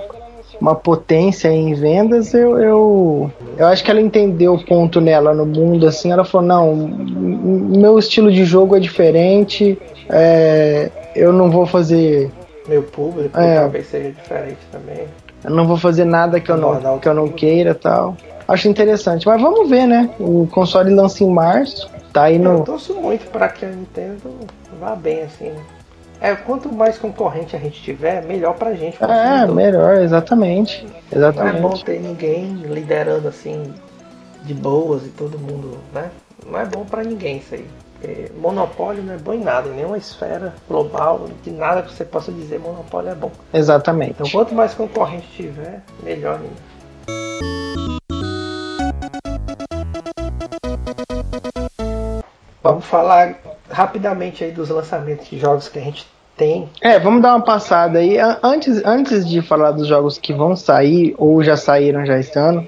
uma 0.60 0.74
potência 0.74 1.48
em 1.48 1.74
vendas, 1.74 2.34
eu, 2.34 2.58
eu, 2.58 3.32
eu 3.56 3.66
acho 3.66 3.82
que 3.82 3.90
ela 3.90 4.00
entendeu 4.00 4.54
o 4.54 4.64
ponto 4.64 5.00
nela 5.00 5.34
no 5.34 5.46
mundo, 5.46 5.86
assim, 5.86 6.12
ela 6.12 6.24
falou, 6.24 6.46
não, 6.46 6.74
meu 6.76 7.98
estilo 7.98 8.30
de 8.30 8.44
jogo 8.44 8.76
é 8.76 8.80
diferente, 8.80 9.78
é, 10.08 10.90
eu 11.14 11.32
não 11.32 11.50
vou 11.50 11.66
fazer. 11.66 12.30
Meu 12.68 12.82
público 12.82 13.38
É. 13.38 13.60
talvez 13.60 13.86
seja 13.88 14.10
diferente 14.12 14.58
também. 14.72 15.06
Eu 15.44 15.50
não 15.50 15.66
vou 15.66 15.76
fazer 15.76 16.04
nada 16.04 16.40
que 16.40 16.50
eu 16.50 16.56
não, 16.56 16.98
que 16.98 17.08
eu 17.08 17.14
não 17.14 17.28
queira 17.28 17.74
tal. 17.74 18.16
Acho 18.48 18.68
interessante, 18.68 19.26
mas 19.26 19.40
vamos 19.40 19.68
ver, 19.68 19.86
né? 19.86 20.10
O 20.20 20.46
console 20.50 20.94
lança 20.94 21.22
em 21.24 21.30
março, 21.30 21.90
tá 22.12 22.24
aí 22.24 22.36
Eu 22.36 22.42
no. 22.42 22.64
torço 22.64 22.94
muito 22.94 23.28
para 23.30 23.48
que 23.48 23.64
a 23.64 23.68
Nintendo 23.68 24.34
vá 24.80 24.94
bem 24.94 25.22
assim. 25.22 25.50
né? 25.50 25.60
É, 26.20 26.34
quanto 26.34 26.72
mais 26.72 26.96
concorrente 26.96 27.54
a 27.54 27.58
gente 27.58 27.82
tiver, 27.82 28.22
melhor 28.24 28.54
pra 28.54 28.72
gente. 28.72 28.96
É, 29.02 29.46
melhor, 29.46 29.98
exatamente. 29.98 30.84
Não 30.84 30.90
é 30.90 30.92
bom 30.92 31.16
Exatamente. 31.18 31.84
ter 31.84 32.00
ninguém 32.00 32.54
liderando 32.64 33.28
assim 33.28 33.74
de 34.44 34.54
boas 34.54 35.04
e 35.04 35.08
todo 35.10 35.38
mundo, 35.38 35.76
né? 35.92 36.08
Não 36.48 36.58
é 36.58 36.64
bom 36.64 36.84
pra 36.84 37.02
ninguém 37.02 37.38
isso 37.38 37.54
aí. 37.54 37.66
Porque 38.00 38.30
monopólio 38.40 39.02
não 39.02 39.14
é 39.14 39.18
bom 39.18 39.32
em 39.32 39.42
nada, 39.42 39.68
em 39.68 39.72
nenhuma 39.72 39.98
esfera 39.98 40.54
global, 40.68 41.28
de 41.42 41.50
nada 41.50 41.82
que 41.82 41.92
você 41.92 42.04
possa 42.04 42.30
dizer 42.30 42.58
monopólio 42.60 43.10
é 43.10 43.14
bom. 43.14 43.30
Exatamente. 43.52 44.12
Então 44.12 44.30
quanto 44.30 44.54
mais 44.54 44.74
concorrente 44.74 45.26
tiver, 45.34 45.82
melhor 46.02 46.38
ainda. 46.40 46.76
Vamos 52.62 52.84
falar 52.84 53.36
rapidamente 53.70 54.42
aí 54.42 54.50
dos 54.50 54.68
lançamentos 54.68 55.28
de 55.28 55.38
jogos 55.38 55.68
que 55.68 55.78
a 55.78 55.82
gente 55.82 56.06
tem. 56.36 56.68
É, 56.80 56.98
vamos 56.98 57.22
dar 57.22 57.36
uma 57.36 57.44
passada 57.44 58.00
aí. 58.00 58.18
Antes, 58.42 58.84
antes 58.84 59.26
de 59.26 59.40
falar 59.40 59.70
dos 59.70 59.86
jogos 59.86 60.18
que 60.18 60.32
vão 60.32 60.56
sair 60.56 61.14
ou 61.16 61.42
já 61.42 61.56
saíram 61.56 62.04
já 62.04 62.18
este 62.18 62.38
ano, 62.38 62.66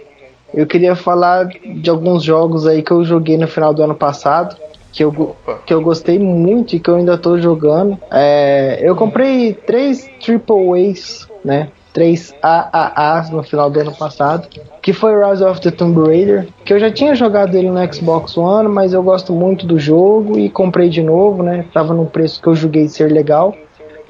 eu 0.54 0.66
queria 0.66 0.96
falar 0.96 1.46
de 1.46 1.90
alguns 1.90 2.22
jogos 2.22 2.66
aí 2.66 2.82
que 2.82 2.90
eu 2.90 3.04
joguei 3.04 3.36
no 3.36 3.46
final 3.46 3.74
do 3.74 3.82
ano 3.82 3.94
passado, 3.94 4.56
que 4.92 5.04
eu, 5.04 5.36
que 5.66 5.72
eu 5.72 5.80
gostei 5.80 6.18
muito 6.18 6.74
e 6.74 6.80
que 6.80 6.88
eu 6.90 6.96
ainda 6.96 7.16
tô 7.16 7.38
jogando. 7.38 7.98
É, 8.10 8.78
eu 8.82 8.96
comprei 8.96 9.52
três 9.52 10.08
Triple 10.20 10.90
A's, 10.90 11.28
né? 11.44 11.68
Três 11.92 12.34
AAAs 12.42 13.30
no 13.30 13.42
final 13.42 13.70
do 13.70 13.80
ano 13.80 13.94
passado, 13.96 14.46
que 14.80 14.92
foi 14.92 15.12
Rise 15.18 15.42
of 15.42 15.60
the 15.60 15.70
Tomb 15.70 16.00
Raider, 16.06 16.46
que 16.64 16.72
eu 16.72 16.78
já 16.78 16.90
tinha 16.90 17.14
jogado 17.14 17.56
ele 17.56 17.70
no 17.70 17.92
Xbox 17.92 18.36
One, 18.36 18.68
mas 18.68 18.92
eu 18.92 19.02
gosto 19.02 19.32
muito 19.32 19.66
do 19.66 19.78
jogo 19.78 20.38
e 20.38 20.48
comprei 20.48 20.88
de 20.88 21.02
novo, 21.02 21.42
né? 21.42 21.64
Tava 21.72 21.94
num 21.94 22.06
preço 22.06 22.40
que 22.40 22.46
eu 22.46 22.54
julguei 22.54 22.88
ser 22.88 23.10
legal, 23.10 23.54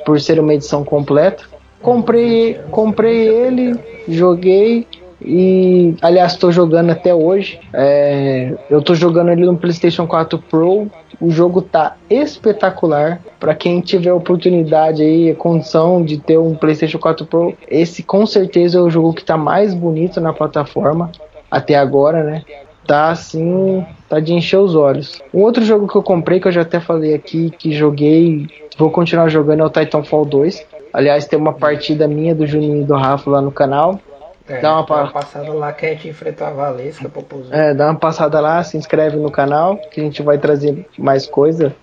por 0.04 0.20
ser 0.20 0.38
uma 0.38 0.54
edição 0.54 0.84
completa. 0.84 1.44
Comprei, 1.80 2.58
comprei 2.70 3.28
ele, 3.28 3.78
joguei 4.08 4.86
e, 5.20 5.96
aliás, 6.00 6.32
estou 6.32 6.52
jogando 6.52 6.90
até 6.90 7.14
hoje. 7.14 7.60
É, 7.72 8.54
eu 8.70 8.78
estou 8.78 8.94
jogando 8.94 9.30
ele 9.30 9.44
no 9.44 9.56
PlayStation 9.56 10.06
4 10.06 10.38
Pro. 10.38 10.88
O 11.20 11.30
jogo 11.30 11.60
tá 11.60 11.96
espetacular. 12.08 13.20
Para 13.40 13.54
quem 13.54 13.80
tiver 13.80 14.12
oportunidade 14.12 15.02
aí, 15.02 15.34
condição 15.34 16.04
de 16.04 16.18
ter 16.18 16.38
um 16.38 16.54
PlayStation 16.54 16.98
4 16.98 17.26
Pro, 17.26 17.54
esse 17.68 18.02
com 18.02 18.24
certeza 18.26 18.78
é 18.78 18.80
o 18.80 18.90
jogo 18.90 19.12
que 19.12 19.24
tá 19.24 19.36
mais 19.36 19.74
bonito 19.74 20.20
na 20.20 20.32
plataforma 20.32 21.10
até 21.50 21.74
agora, 21.74 22.22
né? 22.22 22.42
Tá 22.86 23.10
assim, 23.10 23.84
tá 24.08 24.20
de 24.20 24.32
encher 24.32 24.58
os 24.58 24.74
olhos. 24.74 25.20
Um 25.34 25.40
outro 25.40 25.64
jogo 25.64 25.88
que 25.88 25.96
eu 25.96 26.02
comprei, 26.02 26.40
que 26.40 26.48
eu 26.48 26.52
já 26.52 26.62
até 26.62 26.80
falei 26.80 27.12
aqui, 27.12 27.50
que 27.50 27.72
joguei, 27.72 28.46
vou 28.78 28.90
continuar 28.90 29.28
jogando, 29.28 29.62
é 29.62 29.66
o 29.66 29.70
Titanfall 29.70 30.24
2. 30.24 30.64
Aliás, 30.92 31.26
tem 31.26 31.38
uma 31.38 31.52
partida 31.52 32.08
minha 32.08 32.34
do 32.34 32.46
Juninho 32.46 32.80
e 32.80 32.84
do 32.84 32.94
Rafa 32.94 33.30
lá 33.30 33.42
no 33.42 33.52
canal. 33.52 34.00
É, 34.48 34.60
Dá 34.60 34.74
uma 34.76 34.86
dá 34.86 34.94
uma 34.94 35.06
pa- 35.06 35.12
passada 35.12 35.52
lá 35.52 35.72
que 35.72 35.84
a 35.86 35.90
gente 35.90 36.08
enfrentou 36.08 36.46
a 36.46 36.50
Valesca, 36.50 37.08
Popozuda. 37.08 37.54
É, 37.56 37.74
dá 37.74 37.86
uma 37.86 37.98
passada 37.98 38.40
lá, 38.40 38.62
se 38.64 38.76
inscreve 38.76 39.16
no 39.16 39.30
canal, 39.30 39.76
que 39.76 40.00
a 40.00 40.04
gente 40.04 40.22
vai 40.22 40.38
trazer 40.38 40.86
mais 40.98 41.26
coisa. 41.26 41.74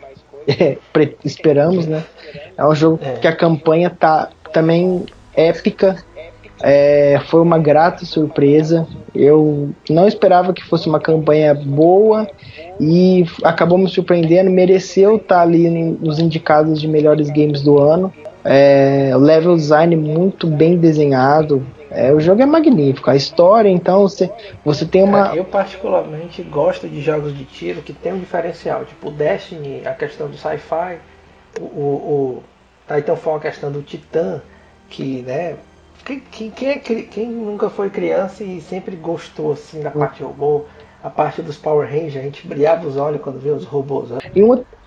Pre- 0.93 1.15
Esperamos, 1.23 1.85
né? 1.87 2.03
É 2.57 2.65
um 2.65 2.73
jogo 2.75 2.99
É. 3.03 3.13
que 3.19 3.27
a 3.27 3.35
campanha 3.35 3.89
tá 3.89 4.29
também 4.51 5.05
épica. 5.35 5.95
É, 6.63 7.19
foi 7.27 7.41
uma 7.41 7.59
grata 7.59 8.05
surpresa. 8.05 8.87
Eu 9.13 9.69
não 9.89 10.07
esperava 10.07 10.53
que 10.53 10.63
fosse 10.63 10.87
uma 10.87 10.99
campanha 10.99 11.53
boa 11.53 12.27
e 12.79 13.25
acabou 13.43 13.77
me 13.77 13.87
surpreendendo. 13.89 14.49
Mereceu 14.49 15.17
estar 15.17 15.41
ali 15.41 15.69
nos 15.69 16.17
indicados 16.17 16.79
de 16.79 16.87
melhores 16.87 17.29
games 17.29 17.61
do 17.61 17.77
ano. 17.77 18.11
É, 18.43 19.11
level 19.17 19.55
design 19.55 19.95
muito 19.95 20.47
bem 20.47 20.77
desenhado. 20.77 21.65
É, 21.89 22.11
o 22.11 22.19
jogo 22.19 22.41
é 22.41 22.45
magnífico. 22.45 23.09
A 23.09 23.15
história, 23.15 23.69
então, 23.69 24.01
você, 24.01 24.29
você 24.63 24.85
tem 24.85 25.03
uma. 25.03 25.35
Eu 25.35 25.45
particularmente 25.45 26.41
gosto 26.43 26.87
de 26.87 27.01
jogos 27.01 27.37
de 27.37 27.45
tiro 27.45 27.81
que 27.81 27.93
tem 27.93 28.13
um 28.13 28.19
diferencial. 28.19 28.85
Tipo 28.85 29.09
o 29.09 29.11
Destiny, 29.11 29.81
a 29.85 29.93
questão 29.93 30.27
do 30.27 30.37
sci-fi, 30.37 30.97
o, 31.59 31.63
o, 31.63 32.43
o 32.89 32.93
Titanfall, 32.93 33.37
a 33.37 33.41
questão 33.41 33.71
do 33.71 33.81
Titã, 33.81 34.41
que, 34.89 35.21
né? 35.21 35.55
Quem, 36.05 36.51
quem, 36.51 36.69
é, 36.69 36.75
quem 36.77 37.27
nunca 37.27 37.69
foi 37.69 37.89
criança 37.89 38.43
e 38.43 38.61
sempre 38.61 38.95
gostou 38.95 39.53
assim 39.53 39.81
da 39.81 39.89
parte 39.89 40.21
robô, 40.21 40.65
a 41.03 41.09
parte 41.09 41.41
dos 41.41 41.57
Power 41.57 41.87
Rangers, 41.87 42.17
a 42.17 42.21
gente 42.21 42.47
brilhava 42.47 42.87
os 42.87 42.97
olhos 42.97 43.21
quando 43.21 43.39
vê 43.39 43.49
os 43.49 43.63
robôs. 43.63 44.09
Né? 44.09 44.19
E, 44.35 44.41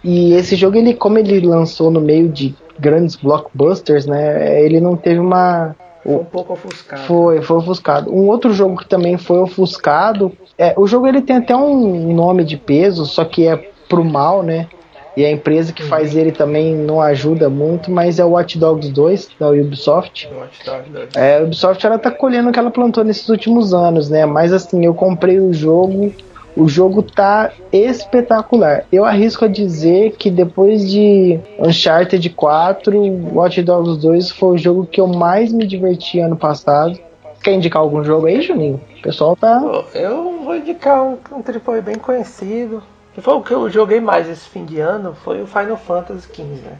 e 0.05 0.34
esse 0.34 0.55
jogo, 0.55 0.76
ele, 0.76 0.94
como 0.94 1.18
ele 1.18 1.40
lançou 1.40 1.90
no 1.90 2.01
meio 2.01 2.28
de 2.28 2.55
grandes 2.78 3.16
blockbusters, 3.16 4.07
né? 4.07 4.62
Ele 4.64 4.80
não 4.80 4.96
teve 4.96 5.18
uma. 5.18 5.74
Foi 6.09 6.16
um 6.16 6.24
pouco 6.24 6.52
ofuscado. 6.54 7.02
Foi, 7.02 7.42
foi 7.42 7.56
ofuscado. 7.59 8.11
Um 8.11 8.28
outro 8.28 8.52
jogo 8.52 8.78
que 8.78 8.88
também 8.88 9.18
foi 9.18 9.38
ofuscado. 9.38 10.32
É, 10.56 10.74
o 10.76 10.86
jogo 10.86 11.06
ele 11.06 11.20
tem 11.20 11.36
até 11.36 11.54
um 11.54 12.14
nome 12.14 12.44
de 12.44 12.56
peso, 12.56 13.04
só 13.04 13.24
que 13.24 13.46
é 13.46 13.56
pro 13.88 14.02
mal, 14.02 14.42
né? 14.42 14.68
E 15.14 15.24
a 15.24 15.30
empresa 15.30 15.72
que 15.72 15.82
faz 15.82 16.16
ele 16.16 16.30
também 16.30 16.74
não 16.74 17.00
ajuda 17.00 17.50
muito, 17.50 17.90
mas 17.90 18.18
é 18.18 18.24
o 18.24 18.30
Watch 18.30 18.56
Dogs 18.56 18.88
2 18.88 19.30
da 19.38 19.50
Ubisoft. 19.50 20.28
Watch 20.32 20.64
Dogs 20.64 20.90
2. 20.90 21.16
É, 21.16 21.38
a 21.38 21.42
Ubisoft 21.42 21.84
ela 21.84 21.98
tá 21.98 22.11
colhendo 22.11 22.48
o 22.48 22.52
que 22.52 22.59
ela 22.59 22.70
plantou 22.70 23.04
nesses 23.04 23.28
últimos 23.28 23.74
anos, 23.74 24.09
né? 24.09 24.24
Mas 24.24 24.52
assim, 24.52 24.84
eu 24.84 24.94
comprei 24.94 25.40
o 25.40 25.52
jogo 25.52 26.14
o 26.59 26.68
jogo 26.68 27.02
tá 27.02 27.52
espetacular. 27.72 28.84
Eu 28.90 29.04
arrisco 29.04 29.44
a 29.44 29.48
dizer 29.48 30.16
que 30.18 30.28
depois 30.28 30.90
de 30.90 31.38
Uncharted 31.59 32.28
4, 32.30 33.00
Watch 33.32 33.62
Dogs 33.62 34.00
2 34.00 34.32
foi 34.32 34.56
o 34.56 34.59
jogo 34.59 34.84
que 34.84 35.00
eu 35.00 35.06
mais 35.06 35.52
me 35.52 35.64
diverti 35.64 36.18
ano 36.18 36.36
passado. 36.36 36.98
Quer 37.42 37.52
indicar 37.52 37.80
algum 37.80 38.02
jogo 38.02 38.26
aí, 38.26 38.42
Juninho? 38.42 38.80
O 38.98 39.02
pessoal 39.02 39.36
tá. 39.36 39.62
Eu 39.94 40.40
vou 40.42 40.56
indicar 40.56 41.00
um, 41.00 41.16
um 41.30 41.42
AAA 41.42 41.80
bem 41.80 41.94
conhecido. 41.94 42.82
Que 43.14 43.20
foi 43.20 43.34
o 43.34 43.42
que 43.42 43.52
eu 43.52 43.70
joguei 43.70 44.00
mais 44.00 44.28
esse 44.28 44.48
fim 44.48 44.64
de 44.64 44.80
ano, 44.80 45.14
foi 45.24 45.40
o 45.40 45.46
Final 45.46 45.76
Fantasy 45.76 46.26
XV, 46.26 46.42
né? 46.42 46.76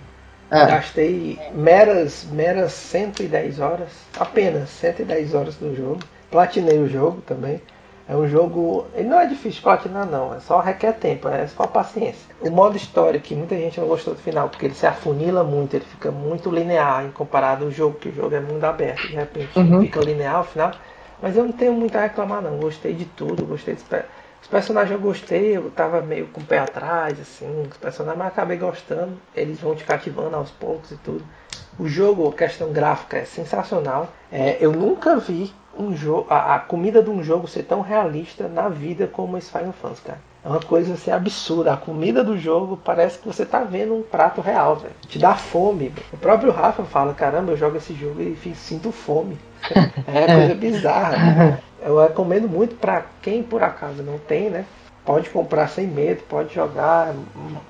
É. 0.50 0.66
Gastei 0.66 1.38
meras, 1.54 2.26
meras 2.32 2.72
110 2.72 3.60
horas, 3.60 3.88
apenas 4.18 4.70
110 4.70 5.34
horas 5.34 5.54
do 5.56 5.74
jogo. 5.76 6.00
Platinei 6.30 6.78
o 6.78 6.88
jogo 6.88 7.20
também. 7.26 7.60
É 8.09 8.16
um 8.16 8.26
jogo. 8.26 8.86
Ele 8.94 9.09
não 9.09 9.20
é 9.20 9.26
difícil 9.26 9.59
de 9.59 9.61
platinar, 9.61 10.06
não. 10.06 10.34
É 10.34 10.40
só 10.40 10.61
requer 10.61 10.92
tempo, 10.92 11.28
é 11.28 11.46
só 11.46 11.66
paciência. 11.66 12.34
O 12.40 12.50
modo 12.50 12.76
história, 12.76 13.20
que 13.20 13.34
muita 13.34 13.54
gente 13.54 13.78
não 13.78 13.86
gostou 13.86 14.14
do 14.14 14.20
final, 14.20 14.48
porque 14.48 14.64
ele 14.64 14.74
se 14.74 14.86
afunila 14.86 15.44
muito, 15.44 15.74
ele 15.74 15.84
fica 15.84 16.11
muito 16.11 16.50
linear 16.50 17.04
em 17.04 17.11
comparado 17.11 17.66
ao 17.66 17.70
jogo, 17.70 17.98
que 17.98 18.09
o 18.09 18.14
jogo 18.14 18.34
é 18.34 18.40
mundo 18.40 18.64
aberto. 18.64 19.06
De 19.06 19.14
repente 19.14 19.59
uhum. 19.59 19.82
fica 19.82 20.00
linear 20.00 20.36
ao 20.36 20.44
final. 20.44 20.72
Mas 21.20 21.36
eu 21.36 21.44
não 21.44 21.52
tenho 21.52 21.74
muito 21.74 21.96
a 21.96 22.00
reclamar, 22.00 22.40
não. 22.40 22.56
Gostei 22.59 22.94
de 22.94 23.04
tudo, 23.04 23.44
gostei 23.44 23.74
de. 23.74 23.82
Os 24.40 24.48
personagens 24.48 24.92
eu 24.92 25.00
gostei, 25.00 25.56
eu 25.56 25.70
tava 25.70 26.00
meio 26.00 26.28
com 26.28 26.40
o 26.40 26.44
pé 26.44 26.61
atrás, 26.61 27.20
assim, 27.20 27.68
os 27.70 27.76
personagens, 27.76 28.18
mas 28.18 28.28
acabei 28.28 28.56
gostando. 28.56 29.18
Eles 29.34 29.61
vão 29.61 29.74
te 29.74 29.84
cativando 29.84 30.34
aos 30.34 30.50
poucos 30.50 30.92
e 30.92 30.96
tudo. 30.96 31.22
O 31.78 31.86
jogo, 31.86 32.32
questão 32.32 32.72
gráfica 32.72 33.18
é 33.18 33.24
sensacional. 33.24 34.09
É, 34.32 34.56
eu 34.61 34.72
nunca 34.72 35.16
vi 35.16 35.52
um 35.78 35.96
jogo, 35.96 36.26
a, 36.28 36.56
a, 36.56 36.58
comida 36.58 37.02
de 37.02 37.08
um 37.08 37.22
jogo 37.22 37.46
ser 37.46 37.62
tão 37.62 37.80
realista 37.80 38.48
na 38.48 38.68
vida 38.68 39.06
como 39.06 39.38
esse 39.38 39.50
Final 39.50 39.72
Fantasy, 39.72 40.02
cara. 40.02 40.20
É 40.44 40.48
uma 40.48 40.60
coisa 40.60 40.94
assim, 40.94 41.10
absurda. 41.10 41.72
A 41.72 41.76
comida 41.76 42.22
do 42.22 42.38
jogo 42.38 42.78
parece 42.82 43.18
que 43.18 43.26
você 43.26 43.44
tá 43.44 43.60
vendo 43.60 43.94
um 43.94 44.02
prato 44.02 44.40
real, 44.40 44.76
velho. 44.76 44.94
Te 45.06 45.18
dá 45.18 45.34
fome. 45.34 45.92
O 46.12 46.16
próprio 46.16 46.52
Rafa 46.52 46.84
fala: 46.84 47.12
caramba, 47.12 47.52
eu 47.52 47.56
jogo 47.56 47.76
esse 47.76 47.92
jogo 47.94 48.20
e 48.20 48.36
sinto 48.54 48.92
fome. 48.92 49.38
É 50.06 50.34
coisa 50.34 50.54
bizarra. 50.54 51.16
Né? 51.16 51.58
Eu 51.82 52.00
recomendo 52.00 52.48
muito 52.48 52.76
para 52.76 53.04
quem 53.20 53.42
por 53.42 53.62
acaso 53.62 54.02
não 54.02 54.18
tem, 54.18 54.48
né? 54.48 54.64
Pode 55.04 55.30
comprar 55.30 55.68
sem 55.68 55.86
medo, 55.86 56.22
pode 56.28 56.54
jogar. 56.54 57.14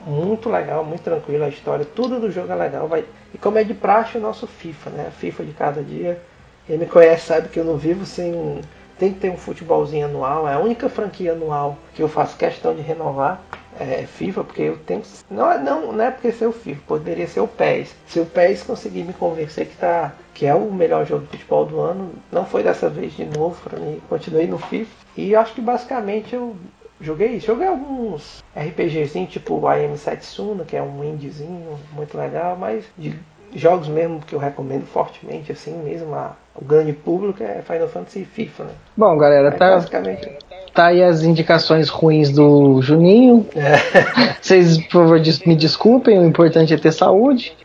Muito 0.06 0.48
legal, 0.48 0.84
muito 0.84 1.02
tranquilo 1.02 1.44
a 1.44 1.48
história. 1.48 1.84
Tudo 1.84 2.20
do 2.20 2.30
jogo 2.30 2.52
é 2.52 2.54
legal. 2.54 2.86
Vai... 2.86 3.04
E 3.34 3.38
como 3.38 3.58
é 3.58 3.64
de 3.64 3.74
praxe, 3.74 4.18
o 4.18 4.20
nosso 4.20 4.46
FIFA, 4.46 4.90
né? 4.90 5.12
FIFA 5.18 5.44
de 5.44 5.52
cada 5.52 5.82
dia 5.82 6.20
quem 6.68 6.76
me 6.76 6.84
conhece 6.84 7.24
sabe 7.24 7.48
que 7.48 7.58
eu 7.58 7.64
não 7.64 7.78
vivo 7.78 8.04
sem. 8.04 8.60
Tem 8.98 9.12
que 9.12 9.20
ter 9.20 9.30
um 9.30 9.38
futebolzinho 9.38 10.04
anual. 10.04 10.46
É 10.46 10.52
a 10.52 10.58
única 10.58 10.88
franquia 10.90 11.32
anual 11.32 11.78
que 11.94 12.02
eu 12.02 12.08
faço 12.08 12.36
questão 12.36 12.74
de 12.74 12.82
renovar. 12.82 13.40
É 13.80 14.02
FIFA, 14.06 14.44
porque 14.44 14.62
eu 14.62 14.76
tenho. 14.76 15.02
Não, 15.30 15.50
é, 15.50 15.58
não, 15.58 15.92
não 15.92 16.04
é 16.04 16.10
porque 16.10 16.30
ser 16.30 16.46
o 16.46 16.52
FIFA, 16.52 16.82
poderia 16.86 17.26
ser 17.26 17.40
o 17.40 17.48
PES. 17.48 17.94
Se 18.06 18.20
o 18.20 18.26
PES 18.26 18.64
conseguir 18.64 19.04
me 19.04 19.14
convencer 19.14 19.66
que, 19.66 19.76
tá, 19.76 20.12
que 20.34 20.44
é 20.44 20.54
o 20.54 20.70
melhor 20.70 21.06
jogo 21.06 21.22
de 21.22 21.30
futebol 21.30 21.64
do 21.64 21.80
ano, 21.80 22.12
não 22.30 22.44
foi 22.44 22.62
dessa 22.62 22.90
vez 22.90 23.16
de 23.16 23.24
novo 23.24 23.56
para 23.62 23.78
mim. 23.78 24.02
Continuei 24.08 24.46
no 24.46 24.58
FIFA. 24.58 24.90
E 25.16 25.34
acho 25.34 25.54
que 25.54 25.60
basicamente 25.62 26.34
eu 26.34 26.54
joguei. 27.00 27.40
Joguei 27.40 27.68
alguns 27.68 28.44
RPGzinhos, 28.54 29.30
tipo 29.30 29.54
o 29.54 29.72
I 29.72 29.86
Am 29.86 29.96
Setsuna, 29.96 30.64
que 30.64 30.76
é 30.76 30.82
um 30.82 31.02
indiezinho 31.02 31.78
muito 31.94 32.18
legal, 32.18 32.56
mas 32.56 32.84
de 32.98 33.16
jogos 33.54 33.88
mesmo 33.88 34.20
que 34.20 34.34
eu 34.34 34.38
recomendo 34.38 34.86
fortemente, 34.86 35.52
assim 35.52 35.72
mesmo, 35.82 36.14
a, 36.14 36.36
o 36.60 36.64
grande 36.64 36.92
público 36.92 37.42
é 37.42 37.62
Final 37.62 37.88
Fantasy 37.88 38.20
e 38.20 38.24
FIFA, 38.24 38.64
né? 38.64 38.70
Bom, 38.96 39.16
galera, 39.16 39.52
tá, 39.52 39.76
basicamente... 39.76 40.28
tá 40.74 40.86
aí 40.86 41.02
as 41.02 41.22
indicações 41.22 41.88
ruins 41.88 42.30
do 42.30 42.82
Juninho. 42.82 43.46
É. 43.54 44.34
Vocês, 44.42 44.78
por 44.86 45.02
favor, 45.02 45.20
me 45.46 45.56
desculpem, 45.56 46.18
o 46.18 46.26
importante 46.26 46.74
é 46.74 46.76
ter 46.76 46.92
saúde. 46.92 47.56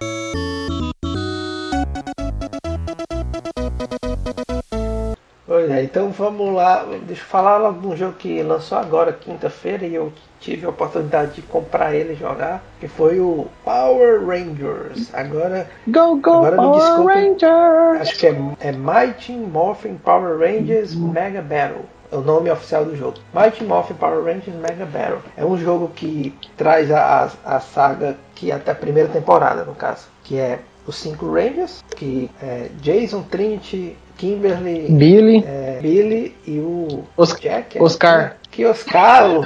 Então 5.84 6.10
vamos 6.10 6.54
lá. 6.54 6.86
Deixa 7.06 7.22
eu 7.22 7.26
falar 7.28 7.72
de 7.72 7.88
um 7.88 7.96
jogo 7.96 8.14
que 8.14 8.42
lançou 8.42 8.78
agora, 8.78 9.14
quinta-feira, 9.14 9.86
e 9.86 9.96
eu 9.96 10.12
tive 10.40 10.66
a 10.66 10.70
oportunidade 10.70 11.34
de 11.34 11.42
comprar 11.42 11.96
ele 11.96 12.14
e 12.14 12.16
jogar, 12.16 12.62
que 12.80 12.88
foi 12.88 13.20
o 13.20 13.48
Power 13.64 14.26
Rangers. 14.26 15.14
Agora, 15.14 15.70
go, 15.88 16.18
go, 16.18 16.32
agora 16.32 16.56
Power 16.58 16.80
desculpe, 16.80 17.14
Rangers! 17.14 18.02
Acho 18.02 18.20
que 18.20 18.28
é, 18.28 18.36
é 18.60 18.72
Mighty 18.72 19.34
Morphin 19.34 19.96
Power 19.96 20.38
Rangers 20.38 20.94
Mega 20.94 21.42
Battle. 21.42 21.86
É 22.12 22.16
o 22.16 22.22
nome 22.22 22.52
oficial 22.52 22.86
do 22.86 22.96
jogo. 22.96 23.18
Mighty 23.34 23.64
Morphin 23.64 23.96
Power 23.96 24.24
Rangers 24.24 24.56
Mega 24.56 24.86
Battle. 24.86 25.22
É 25.36 25.44
um 25.44 25.58
jogo 25.58 25.92
que 25.96 26.36
traz 26.56 26.92
a, 26.92 27.32
a, 27.46 27.56
a 27.56 27.60
saga 27.60 28.16
que 28.36 28.52
até 28.52 28.72
a 28.72 28.76
primeira 28.76 29.10
temporada, 29.10 29.64
no 29.64 29.74
caso, 29.74 30.08
que 30.24 30.38
é 30.38 30.60
os 30.86 30.96
cinco 30.96 31.34
Rangers, 31.34 31.84
que 31.96 32.30
é 32.42 32.68
Jason, 32.82 33.24
Trinity, 33.24 33.96
Kimberly, 34.18 34.88
Billy, 34.90 35.44
é, 35.46 35.80
Billy 35.82 36.36
e 36.46 36.60
o 36.60 37.04
Os 37.18 37.34
Jack. 37.40 37.78
É, 37.78 37.82
Oscar. 37.82 38.38
Que 38.52 38.66
Oscar? 38.66 39.26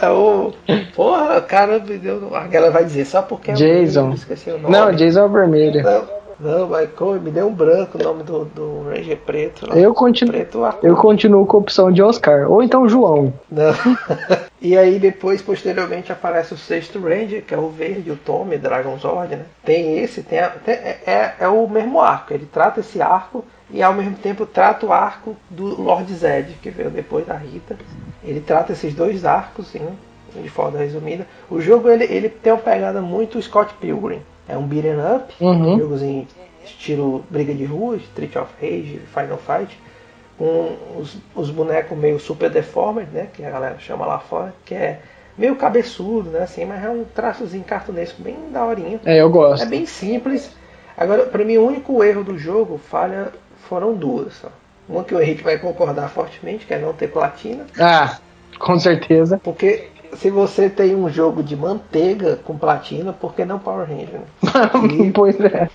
é 0.00 0.08
o. 0.08 0.52
Porra, 0.94 1.40
cara, 1.42 1.78
me 1.78 1.98
deu. 1.98 2.30
Ela 2.50 2.70
vai 2.70 2.84
dizer 2.84 3.04
só 3.04 3.22
porque 3.22 3.50
é 3.50 3.54
Jason. 3.54 4.10
O, 4.10 4.14
esqueci 4.14 4.50
o 4.50 4.58
nome. 4.58 4.74
Não, 4.74 4.92
Jason 4.92 5.20
é 5.20 5.24
o 5.24 5.28
vermelho. 5.28 5.82
Não. 5.82 6.23
Não, 6.38 6.68
mas 6.68 6.88
me 7.22 7.30
deu 7.30 7.46
um 7.46 7.54
branco 7.54 7.98
o 7.98 8.02
nome 8.02 8.22
do, 8.22 8.44
do 8.46 8.82
Ranger 8.88 9.16
preto. 9.18 9.66
Eu 9.72 9.94
continuo, 9.94 10.32
preto, 10.32 10.60
eu 10.82 10.96
continuo 10.96 11.46
com 11.46 11.56
a 11.56 11.60
opção 11.60 11.92
de 11.92 12.02
Oscar, 12.02 12.50
ou 12.50 12.62
então 12.62 12.88
João. 12.88 13.32
Não. 13.50 13.72
e 14.60 14.76
aí 14.76 14.98
depois, 14.98 15.40
posteriormente, 15.40 16.12
aparece 16.12 16.54
o 16.54 16.58
sexto 16.58 17.00
Ranger, 17.00 17.44
que 17.44 17.54
é 17.54 17.58
o 17.58 17.68
verde, 17.68 18.10
o 18.10 18.16
Tommy, 18.16 18.58
Dragonzord, 18.58 19.36
né? 19.36 19.44
Tem 19.64 19.98
esse, 19.98 20.22
tem, 20.22 20.40
a, 20.40 20.50
tem 20.50 20.74
é, 20.74 21.00
é, 21.06 21.34
é, 21.40 21.48
o 21.48 21.68
mesmo 21.68 22.00
arco, 22.00 22.34
ele 22.34 22.48
trata 22.50 22.80
esse 22.80 23.00
arco 23.00 23.44
e 23.70 23.82
ao 23.82 23.94
mesmo 23.94 24.14
tempo 24.16 24.46
trata 24.46 24.86
o 24.86 24.92
arco 24.92 25.36
do 25.48 25.80
Lord 25.80 26.12
Zed, 26.14 26.58
que 26.62 26.70
veio 26.70 26.90
depois 26.90 27.26
da 27.26 27.34
Rita. 27.34 27.76
Ele 28.22 28.40
trata 28.40 28.72
esses 28.72 28.94
dois 28.94 29.24
arcos, 29.24 29.68
sim, 29.68 29.86
de 30.34 30.48
forma 30.48 30.78
resumida. 30.78 31.26
O 31.50 31.60
jogo 31.60 31.88
ele, 31.88 32.04
ele 32.04 32.28
tem 32.28 32.52
uma 32.52 32.58
pegada 32.58 33.00
muito 33.00 33.40
Scott 33.40 33.74
Pilgrim. 33.74 34.20
É 34.48 34.56
um 34.56 34.66
beat'em 34.66 34.96
up, 34.98 35.34
uhum. 35.40 35.78
jogos 35.78 36.02
em 36.02 36.26
estilo 36.64 37.24
briga 37.30 37.54
de 37.54 37.64
rua, 37.64 37.96
Street 37.96 38.36
of 38.36 38.52
Rage, 38.60 39.00
Final 39.12 39.38
Fight, 39.38 39.78
com 40.36 40.76
os, 40.98 41.16
os 41.34 41.50
bonecos 41.50 41.96
meio 41.96 42.18
super 42.18 42.50
deformed, 42.50 43.08
né, 43.12 43.28
que 43.32 43.44
a 43.44 43.50
galera 43.50 43.78
chama 43.78 44.06
lá 44.06 44.18
fora, 44.18 44.54
que 44.64 44.74
é 44.74 45.00
meio 45.36 45.56
cabeçudo, 45.56 46.30
né, 46.30 46.40
assim, 46.40 46.64
mas 46.64 46.84
é 46.84 46.88
um 46.88 47.04
traçozinho 47.04 47.64
cartunesco 47.64 48.22
bem 48.22 48.36
daorinho. 48.52 49.00
É, 49.04 49.20
eu 49.20 49.30
gosto. 49.30 49.62
É 49.62 49.66
bem 49.66 49.86
simples. 49.86 50.50
Agora, 50.96 51.24
para 51.24 51.44
mim, 51.44 51.56
o 51.56 51.66
único 51.66 52.02
erro 52.04 52.22
do 52.22 52.38
jogo, 52.38 52.78
falha, 52.78 53.32
foram 53.68 53.94
duas. 53.94 54.34
Só. 54.34 54.48
Uma 54.88 55.02
que 55.02 55.14
o 55.14 55.20
Henrique 55.20 55.42
vai 55.42 55.58
concordar 55.58 56.08
fortemente, 56.08 56.66
que 56.66 56.74
é 56.74 56.78
não 56.78 56.92
ter 56.92 57.08
platina. 57.08 57.66
Ah, 57.78 58.18
com 58.58 58.78
certeza. 58.78 59.40
Porque 59.42 59.88
se 60.16 60.30
você 60.30 60.68
tem 60.68 60.94
um 60.94 61.08
jogo 61.08 61.42
de 61.42 61.56
manteiga 61.56 62.36
com 62.44 62.56
platina, 62.56 63.12
por 63.12 63.34
que 63.34 63.44
não 63.44 63.58
Power 63.58 63.86
Ranger? 63.88 64.20
E... 65.06 65.10
pois 65.12 65.38
é. 65.40 65.68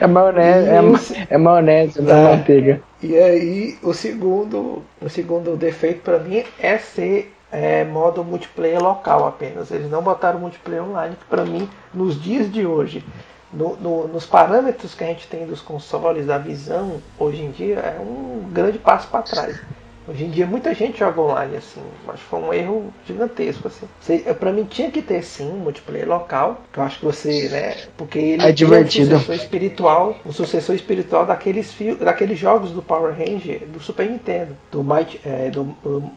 É 0.00 0.06
maionese, 0.06 0.68
é, 0.68 0.80
o... 0.80 0.94
é 1.30 1.38
maionese, 1.38 2.02
não 2.02 2.14
é 2.14 2.36
manteiga. 2.36 2.80
E 3.02 3.16
aí 3.16 3.78
o 3.82 3.92
segundo, 3.92 4.82
o 5.00 5.08
segundo 5.08 5.56
defeito 5.56 6.02
para 6.02 6.18
mim 6.18 6.42
é 6.58 6.78
ser 6.78 7.32
é, 7.52 7.84
modo 7.84 8.24
multiplayer 8.24 8.82
local 8.82 9.26
apenas. 9.26 9.70
Eles 9.70 9.90
não 9.90 10.02
botaram 10.02 10.38
multiplayer 10.38 10.84
online, 10.84 11.16
que 11.16 11.24
para 11.26 11.44
mim, 11.44 11.68
nos 11.94 12.20
dias 12.20 12.52
de 12.52 12.66
hoje, 12.66 13.04
no, 13.52 13.76
no, 13.76 14.08
nos 14.08 14.26
parâmetros 14.26 14.94
que 14.94 15.04
a 15.04 15.06
gente 15.06 15.26
tem 15.28 15.46
dos 15.46 15.60
consoles, 15.60 16.26
da 16.26 16.38
visão, 16.38 17.00
hoje 17.18 17.42
em 17.42 17.50
dia, 17.50 17.76
é 17.76 18.00
um 18.00 18.48
grande 18.50 18.78
passo 18.78 19.08
para 19.08 19.22
trás. 19.22 19.60
Hoje 20.08 20.24
em 20.24 20.30
dia 20.30 20.46
muita 20.46 20.74
gente 20.74 20.98
joga 20.98 21.20
online 21.20 21.56
assim, 21.56 21.80
mas 22.06 22.20
foi 22.20 22.40
um 22.40 22.52
erro 22.52 22.94
gigantesco 23.06 23.68
assim. 23.68 23.86
Para 24.38 24.52
mim 24.52 24.64
tinha 24.64 24.90
que 24.90 25.02
ter 25.02 25.22
sim 25.22 25.48
um 25.48 25.56
multiplayer 25.56 26.08
local, 26.08 26.62
que 26.72 26.78
eu 26.78 26.84
acho 26.84 26.98
que 27.00 27.04
você, 27.04 27.48
né, 27.48 27.76
porque 27.96 28.18
ele 28.18 28.42
é 28.42 28.52
divertido. 28.52 29.14
É 29.14 29.16
um 29.16 29.18
sucessor 29.18 29.34
espiritual, 29.34 30.16
um 30.24 30.32
sucessor 30.32 30.74
espiritual 30.74 31.26
daqueles 31.26 31.74
daqueles 32.00 32.38
jogos 32.38 32.70
do 32.70 32.82
Power 32.82 33.12
Ranger 33.12 33.66
do 33.66 33.80
Super 33.80 34.08
Nintendo, 34.08 34.56
do 34.70 34.82
Might, 34.82 35.20
é, 35.24 35.50
do, 35.50 35.64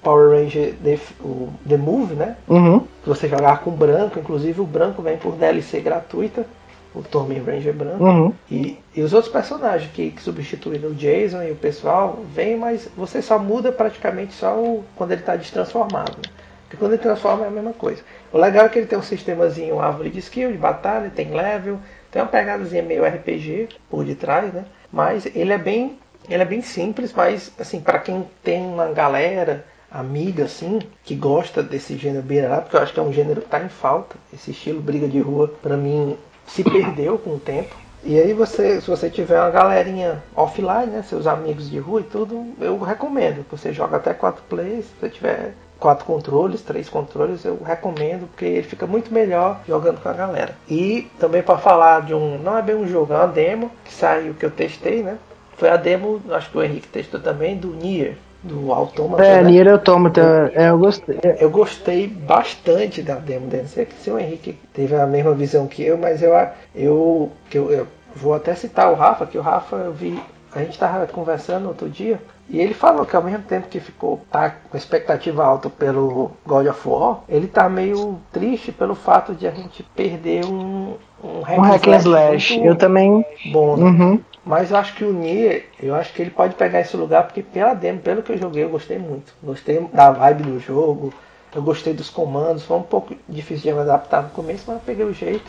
Power 0.04 0.40
Ranger 0.40 0.74
The, 0.84 1.00
o, 1.22 1.50
The 1.68 1.78
Move, 1.78 2.14
né? 2.14 2.36
Uhum. 2.48 2.80
Que 3.04 3.10
você 3.10 3.28
jogar 3.28 3.62
com 3.62 3.72
branco, 3.72 4.20
inclusive 4.20 4.62
o 4.62 4.66
branco 4.66 5.02
vem 5.02 5.18
por 5.18 5.36
DLC 5.36 5.80
gratuita 5.80 6.46
o 6.94 7.02
Tommy 7.02 7.40
Ranger 7.40 7.74
branco. 7.74 8.04
Uhum. 8.04 8.34
E, 8.50 8.78
e 8.96 9.02
os 9.02 9.14
outros 9.14 9.32
personagens 9.32 9.92
que, 9.92 10.12
que 10.12 10.22
substituíram 10.22 10.90
o 10.90 10.96
Jason 10.96 11.44
e 11.44 11.52
o 11.52 11.56
pessoal 11.56 12.24
vem, 12.34 12.58
mas 12.58 12.90
você 12.96 13.22
só 13.22 13.38
muda 13.38 13.72
praticamente 13.72 14.34
só 14.34 14.56
o, 14.56 14.84
quando 14.96 15.12
ele 15.12 15.22
está 15.22 15.36
destransformado. 15.36 16.14
Né? 16.18 16.34
Porque 16.64 16.78
quando 16.78 16.94
ele 16.94 17.02
transforma 17.02 17.46
é 17.46 17.48
a 17.48 17.52
mesma 17.52 17.74
coisa. 17.74 18.04
O 18.32 18.38
legal 18.38 18.66
é 18.66 18.70
que 18.70 18.78
ele 18.78 18.88
tem 18.88 18.98
um 18.98 19.04
sistemazinho 19.04 19.80
árvore 19.80 20.12
de 20.12 20.20
skill, 20.20 20.52
de 20.52 20.58
batalha, 20.58 21.12
tem 21.14 21.34
level, 21.34 21.80
tem 22.12 22.22
uma 22.22 22.28
pegadazinha 22.28 22.84
meio 22.84 23.04
RPG 23.04 23.70
por 23.90 24.06
detrás, 24.06 24.54
né? 24.54 24.66
Mas 24.92 25.26
ele 25.36 25.52
é 25.52 25.58
bem, 25.58 25.98
ele 26.30 26.44
é 26.44 26.46
bem 26.46 26.62
simples, 26.62 27.12
mas 27.12 27.52
assim, 27.60 27.82
para 27.82 27.98
quem 27.98 28.24
tem 28.44 28.62
uma 28.62 28.88
galera 28.92 29.66
amiga 29.92 30.46
assim 30.46 30.80
que 31.04 31.16
gosta 31.16 31.64
desse 31.64 31.98
gênero 31.98 32.24
up, 32.54 32.62
porque 32.62 32.76
eu 32.76 32.82
acho 32.82 32.94
que 32.94 33.00
é 33.00 33.04
um 33.04 33.12
gênero 33.12 33.42
que 33.42 33.48
tá 33.48 33.64
em 33.64 33.70
falta, 33.70 34.16
esse 34.32 34.52
estilo 34.52 34.80
briga 34.80 35.08
de 35.08 35.20
rua, 35.20 35.52
para 35.62 35.76
mim 35.76 36.16
se 36.50 36.64
perdeu 36.64 37.18
com 37.18 37.36
o 37.36 37.40
tempo. 37.40 37.76
E 38.04 38.18
aí 38.20 38.34
você, 38.34 38.80
se 38.80 38.90
você 38.90 39.10
tiver 39.10 39.40
uma 39.40 39.50
galerinha 39.50 40.24
offline, 40.36 40.88
né, 40.88 41.04
seus 41.04 41.28
amigos 41.28 41.70
de 41.70 41.78
rua 41.80 42.02
e 42.02 42.06
tudo, 42.06 42.46
eu 42.60 42.80
recomendo. 42.80 43.46
Você 43.52 43.74
joga 43.74 43.98
até 43.98 44.14
quatro 44.14 44.42
players, 44.50 44.86
se 44.86 44.92
você 45.00 45.10
tiver 45.10 45.54
quatro 45.80 46.06
controles, 46.06 46.62
três 46.62 46.90
controles, 46.90 47.44
eu 47.46 47.62
recomendo 47.64 48.28
porque 48.28 48.46
ele 48.46 48.64
fica 48.64 48.86
muito 48.86 49.14
melhor 49.14 49.62
jogando 49.68 50.02
com 50.02 50.10
a 50.10 50.14
galera. 50.14 50.56
E 50.70 51.10
também 51.20 51.42
para 51.42 51.58
falar 51.58 52.02
de 52.02 52.14
um, 52.14 52.38
não 52.38 52.58
é 52.58 52.62
bem 52.62 52.76
um 52.76 52.88
jogo, 52.88 53.14
é 53.14 53.18
uma 53.18 53.28
demo 53.28 53.72
que 53.84 53.94
saiu 53.94 54.34
que 54.34 54.46
eu 54.46 54.52
testei, 54.52 55.04
né? 55.04 55.18
Foi 55.58 55.70
a 55.70 55.76
demo, 55.76 56.22
acho 56.32 56.50
que 56.50 56.58
o 56.58 56.64
Henrique 56.64 56.88
testou 56.88 57.20
também 57.20 57.58
do 57.58 57.68
Nier, 57.74 58.16
do 58.44 58.72
Autômata. 58.74 59.24
É, 59.24 59.42
né? 59.42 59.52
Nier 59.52 59.68
Automata, 59.68 60.52
é, 60.56 60.70
eu 60.70 60.78
gostei. 60.78 61.20
Eu 61.40 61.50
gostei 61.50 62.08
bastante 62.08 63.02
da 63.02 63.16
demo 63.16 63.48
dele. 63.48 63.64
Não 63.64 63.70
sei 63.70 63.88
se 64.00 64.10
o 64.10 64.18
Henrique 64.18 64.58
teve 64.74 64.96
a 64.96 65.06
mesma 65.06 65.34
visão 65.34 65.68
que 65.68 65.84
eu, 65.84 65.98
mas 65.98 66.22
eu, 66.22 66.34
eu, 66.74 67.32
eu, 67.54 67.72
eu 67.72 67.88
vou 68.16 68.34
até 68.34 68.56
citar 68.56 68.92
o 68.92 68.96
Rafa, 68.96 69.26
que 69.26 69.38
o 69.38 69.42
Rafa 69.42 69.76
eu 69.76 69.94
vi. 69.94 70.20
A 70.54 70.60
gente 70.60 70.72
estava 70.72 71.06
conversando 71.06 71.68
outro 71.68 71.88
dia 71.88 72.20
e 72.50 72.60
ele 72.60 72.74
falou 72.74 73.06
que 73.06 73.16
ao 73.16 73.22
mesmo 73.22 73.44
tempo 73.44 73.68
que 73.68 73.80
ficou 73.80 74.20
tá 74.32 74.50
com 74.50 74.76
expectativa 74.76 75.46
alta 75.46 75.70
pelo 75.70 76.32
God 76.44 76.66
of 76.66 76.90
War, 76.90 77.20
ele 77.30 77.46
tá 77.46 77.70
meio 77.70 78.20
triste 78.32 78.72
pelo 78.72 78.96
fato 78.96 79.36
de 79.36 79.48
a 79.48 79.52
gente 79.52 79.84
perder 79.84 80.46
um 80.46 80.96
um 81.24 81.42
hack, 81.42 81.60
um 81.60 81.62
hack 81.62 81.88
and 81.88 81.98
slash. 81.98 82.60
Eu 82.64 82.76
também. 82.76 83.26
Bom, 83.52 83.78
né? 83.78 83.84
uhum. 83.84 84.20
Mas 84.50 84.72
eu 84.72 84.78
acho 84.78 84.96
que 84.96 85.04
o 85.04 85.14
Nier, 85.14 85.68
eu 85.80 85.94
acho 85.94 86.12
que 86.12 86.24
ele 86.24 86.32
pode 86.32 86.56
pegar 86.56 86.80
esse 86.80 86.98
lugar, 86.98 87.22
porque 87.26 87.44
pela 87.44 87.76
demo, 87.76 88.00
pelo 88.00 88.24
que 88.24 88.32
eu 88.32 88.38
joguei, 88.40 88.64
eu 88.64 88.70
gostei 88.70 88.98
muito. 88.98 89.32
Gostei 89.44 89.80
da 89.94 90.10
vibe 90.10 90.42
do 90.42 90.60
jogo, 90.60 91.14
eu 91.56 91.62
gostei 91.62 91.94
dos 91.94 92.10
comandos, 92.10 92.64
foi 92.64 92.78
um 92.78 92.82
pouco 92.82 93.16
difícil 93.28 93.70
de 93.70 93.74
me 93.74 93.82
adaptar 93.82 94.24
no 94.24 94.30
começo, 94.32 94.64
mas 94.66 94.78
eu 94.78 94.82
peguei 94.84 95.06
o 95.06 95.14
jeito. 95.14 95.46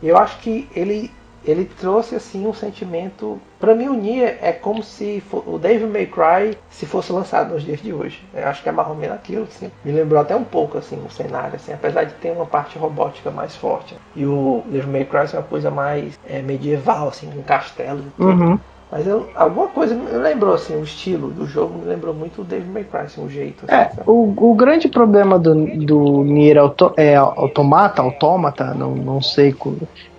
E 0.00 0.06
eu 0.06 0.16
acho 0.16 0.38
que 0.38 0.68
ele 0.72 1.10
ele 1.44 1.64
trouxe 1.64 2.14
assim 2.14 2.46
um 2.46 2.54
sentimento. 2.54 3.40
Para 3.60 3.74
mim, 3.74 3.88
o 3.88 4.04
é 4.24 4.52
como 4.52 4.82
se 4.82 5.22
o 5.32 5.58
Devil 5.58 5.88
May 5.88 6.06
Cry 6.06 6.58
se 6.70 6.86
fosse 6.86 7.12
lançado 7.12 7.54
nos 7.54 7.62
dias 7.62 7.80
de 7.80 7.92
hoje. 7.92 8.22
Eu 8.34 8.46
acho 8.48 8.62
que 8.62 8.68
é 8.68 8.72
mais 8.72 8.88
ou 8.88 8.94
menos 8.94 9.16
aquilo. 9.16 9.44
Assim. 9.44 9.70
Me 9.84 9.92
lembrou 9.92 10.20
até 10.20 10.34
um 10.36 10.44
pouco 10.44 10.78
assim 10.78 10.96
o 11.04 11.10
cenário, 11.10 11.56
assim, 11.56 11.72
apesar 11.72 12.04
de 12.04 12.14
ter 12.14 12.30
uma 12.30 12.46
parte 12.46 12.78
robótica 12.78 13.30
mais 13.30 13.54
forte. 13.56 13.96
E 14.14 14.24
o 14.24 14.62
Devil 14.66 14.90
May 14.90 15.04
Cry 15.04 15.34
é 15.34 15.36
uma 15.36 15.42
coisa 15.42 15.70
mais 15.70 16.18
é, 16.26 16.42
medieval, 16.42 17.08
assim, 17.08 17.30
um 17.36 17.42
castelo. 17.42 18.04
Uhum. 18.18 18.58
Mas 18.90 19.06
eu, 19.06 19.28
alguma 19.34 19.66
coisa 19.68 19.94
me 19.94 20.10
lembrou, 20.12 20.54
assim, 20.54 20.76
o 20.76 20.84
estilo 20.84 21.30
do 21.30 21.46
jogo 21.46 21.78
me 21.78 21.86
lembrou 21.86 22.14
muito 22.14 22.42
o 22.42 22.44
Devil 22.44 22.72
May 22.72 22.84
Cry, 22.84 23.00
assim, 23.00 23.24
o 23.24 23.28
jeito. 23.28 23.64
Assim, 23.66 24.00
é, 24.00 24.02
o, 24.06 24.32
o 24.36 24.54
grande 24.54 24.88
problema 24.88 25.38
do, 25.38 25.54
do 25.84 26.22
Nier 26.22 26.58
Auto, 26.58 26.92
é 26.96 27.16
Automata, 27.16 28.02
Automata, 28.02 28.72
não, 28.74 28.94
não 28.94 29.20
sei, 29.20 29.54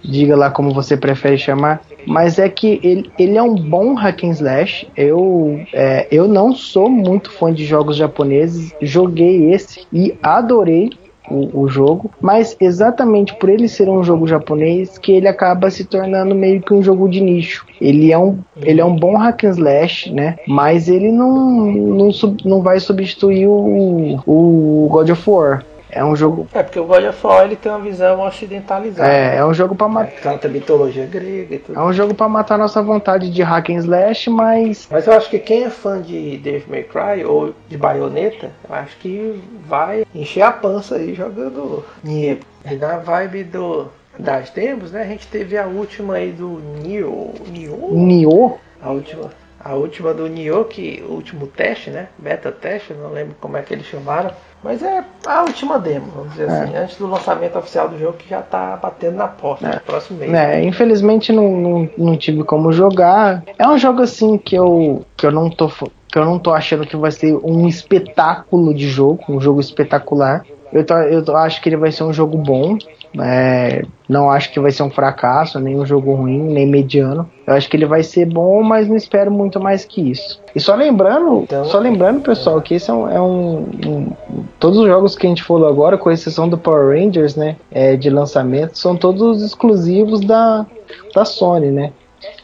diga 0.03 0.35
lá 0.35 0.51
como 0.51 0.73
você 0.73 0.97
prefere 0.97 1.37
chamar, 1.37 1.81
mas 2.05 2.37
é 2.37 2.49
que 2.49 2.79
ele, 2.83 3.11
ele 3.17 3.37
é 3.37 3.41
um 3.41 3.55
bom 3.55 3.93
hack 3.93 4.23
and 4.23 4.31
slash. 4.31 4.87
Eu, 4.95 5.59
é, 5.71 6.07
eu 6.11 6.27
não 6.27 6.53
sou 6.53 6.89
muito 6.89 7.31
fã 7.31 7.53
de 7.53 7.65
jogos 7.65 7.95
japoneses, 7.95 8.73
joguei 8.81 9.53
esse 9.53 9.87
e 9.91 10.17
adorei 10.21 10.89
o, 11.29 11.61
o, 11.61 11.67
jogo, 11.67 12.11
mas 12.21 12.55
exatamente 12.59 13.35
por 13.35 13.49
ele 13.49 13.67
ser 13.67 13.89
um 13.89 14.03
jogo 14.03 14.27
japonês 14.27 14.97
que 14.97 15.11
ele 15.11 15.27
acaba 15.27 15.69
se 15.69 15.85
tornando 15.85 16.35
meio 16.35 16.61
que 16.61 16.73
um 16.73 16.83
jogo 16.83 17.07
de 17.09 17.21
nicho. 17.21 17.65
Ele 17.79 18.11
é 18.11 18.17
um, 18.17 18.37
ele 18.57 18.81
é 18.81 18.85
um 18.85 18.95
bom 18.95 19.15
hack 19.17 19.43
and 19.43 19.51
slash, 19.51 20.11
né? 20.11 20.37
Mas 20.47 20.87
ele 20.87 21.11
não, 21.11 21.65
não, 21.65 22.09
não 22.43 22.61
vai 22.61 22.79
substituir 22.79 23.47
o, 23.47 24.19
o 24.25 24.87
God 24.89 25.09
of 25.09 25.29
War. 25.29 25.63
É 25.89 26.03
um 26.03 26.15
jogo. 26.15 26.47
É, 26.53 26.63
porque 26.63 26.79
o 26.79 26.85
God 26.85 27.03
of 27.05 27.25
War 27.25 27.45
ele 27.45 27.55
tem 27.55 27.71
uma 27.71 27.79
visão 27.79 28.21
ocidentalizada. 28.21 29.09
É, 29.09 29.37
é 29.37 29.45
um 29.45 29.53
jogo 29.53 29.75
pra 29.75 29.87
matar. 29.87 30.07
É, 30.07 30.19
canta 30.19 30.47
mitologia 30.47 31.05
grega 31.05 31.55
e 31.55 31.59
tudo. 31.59 31.79
É 31.79 31.83
um 31.83 31.93
jogo 31.93 32.13
pra 32.13 32.27
matar 32.27 32.57
nossa 32.57 32.81
vontade 32.81 33.29
de 33.29 33.41
hack 33.41 33.69
and 33.69 33.77
slash, 33.77 34.29
mas. 34.29 34.87
Mas 34.91 35.07
eu 35.07 35.13
acho 35.13 35.29
que 35.29 35.39
quem 35.39 35.63
é 35.63 35.69
fã 35.69 36.01
de 36.01 36.37
Devil 36.37 36.67
May 36.69 36.83
Cry 36.83 37.25
ou 37.25 37.53
de 37.69 37.77
Bayonetta, 37.77 38.51
eu 38.67 38.75
acho 38.75 38.97
que 38.97 39.41
vai 39.67 40.05
encher 40.13 40.41
a 40.41 40.51
pança 40.51 40.95
aí 40.95 41.13
jogando. 41.13 41.85
E 42.03 42.37
na 42.79 42.97
vibe 42.97 43.43
do. 43.45 43.87
Das 44.17 44.49
demos, 44.49 44.93
né? 44.93 45.01
A 45.01 45.07
gente 45.07 45.27
teve 45.27 45.57
a 45.57 45.65
última 45.65 46.15
aí 46.15 46.31
do 46.31 46.61
Nioh. 46.81 47.33
Nioh? 47.49 47.91
Nioh? 47.91 48.57
A 48.81 48.91
última 48.91 49.29
a 49.65 49.73
última 49.73 50.13
do 50.13 50.27
Nioh, 50.27 50.63
que 50.63 51.03
o 51.09 51.13
último 51.13 51.47
teste, 51.47 51.89
né? 51.89 52.07
Beta 52.19 52.51
teste, 52.51 52.93
não 52.93 53.09
lembro 53.09 53.35
como 53.41 53.57
é 53.57 53.63
que 53.63 53.73
eles 53.73 53.87
chamaram. 53.87 54.29
Mas 54.63 54.83
é 54.83 55.03
a 55.25 55.41
última 55.41 55.79
demo, 55.79 56.05
vamos 56.15 56.33
dizer 56.33 56.47
é. 56.47 56.51
assim, 56.51 56.75
antes 56.75 56.97
do 56.97 57.07
lançamento 57.07 57.57
oficial 57.57 57.89
do 57.89 57.97
jogo 57.97 58.13
que 58.13 58.29
já 58.29 58.43
tá 58.43 58.77
batendo 58.77 59.15
na 59.15 59.27
porta, 59.27 59.67
é. 59.67 59.73
no 59.73 59.79
próximo 59.79 60.19
mês. 60.19 60.31
É, 60.31 60.63
infelizmente 60.63 61.33
não, 61.33 61.49
não, 61.57 61.89
não, 61.97 62.15
tive 62.15 62.43
como 62.43 62.71
jogar. 62.71 63.43
É 63.57 63.67
um 63.67 63.75
jogo 63.75 64.03
assim 64.03 64.37
que 64.37 64.55
eu, 64.55 65.03
que 65.17 65.25
eu 65.25 65.31
não 65.31 65.49
tô. 65.49 65.67
Que 65.67 66.19
eu 66.19 66.25
não 66.25 66.37
tô 66.37 66.53
achando 66.53 66.85
que 66.85 66.95
vai 66.95 67.11
ser 67.11 67.35
um 67.43 67.67
espetáculo 67.67 68.71
de 68.71 68.87
jogo, 68.87 69.23
um 69.27 69.41
jogo 69.41 69.59
espetacular. 69.59 70.45
Eu, 70.71 70.85
tô, 70.85 70.95
eu 70.95 71.37
acho 71.37 71.59
que 71.59 71.69
ele 71.69 71.77
vai 71.77 71.91
ser 71.91 72.03
um 72.03 72.13
jogo 72.13 72.37
bom. 72.37 72.77
É, 73.21 73.83
não 74.07 74.29
acho 74.29 74.51
que 74.51 74.59
vai 74.59 74.71
ser 74.71 74.83
um 74.83 74.89
fracasso, 74.89 75.59
nem 75.59 75.79
um 75.79 75.85
jogo 75.85 76.13
ruim, 76.13 76.41
nem 76.41 76.67
mediano. 76.67 77.29
Eu 77.45 77.53
acho 77.53 77.69
que 77.69 77.77
ele 77.77 77.85
vai 77.85 78.03
ser 78.03 78.25
bom, 78.25 78.61
mas 78.61 78.87
não 78.87 78.95
espero 78.95 79.31
muito 79.31 79.59
mais 79.59 79.85
que 79.85 80.11
isso. 80.11 80.41
E 80.55 80.59
só 80.59 80.75
lembrando, 80.75 81.41
então, 81.43 81.65
só 81.65 81.79
lembrando, 81.79 82.21
pessoal, 82.21 82.61
que 82.61 82.75
esse 82.75 82.89
é, 82.89 82.93
um, 82.93 83.09
é 83.09 83.21
um, 83.21 83.69
um, 83.85 84.11
Todos 84.59 84.79
os 84.79 84.87
jogos 84.87 85.15
que 85.15 85.25
a 85.25 85.29
gente 85.29 85.43
falou 85.43 85.67
agora, 85.67 85.97
com 85.97 86.11
exceção 86.11 86.47
do 86.47 86.57
Power 86.57 86.97
Rangers, 86.97 87.35
né? 87.35 87.55
É, 87.71 87.95
de 87.95 88.09
lançamento, 88.09 88.77
são 88.77 88.95
todos 88.95 89.41
exclusivos 89.41 90.21
da, 90.21 90.65
da 91.13 91.25
Sony, 91.25 91.71
né? 91.71 91.91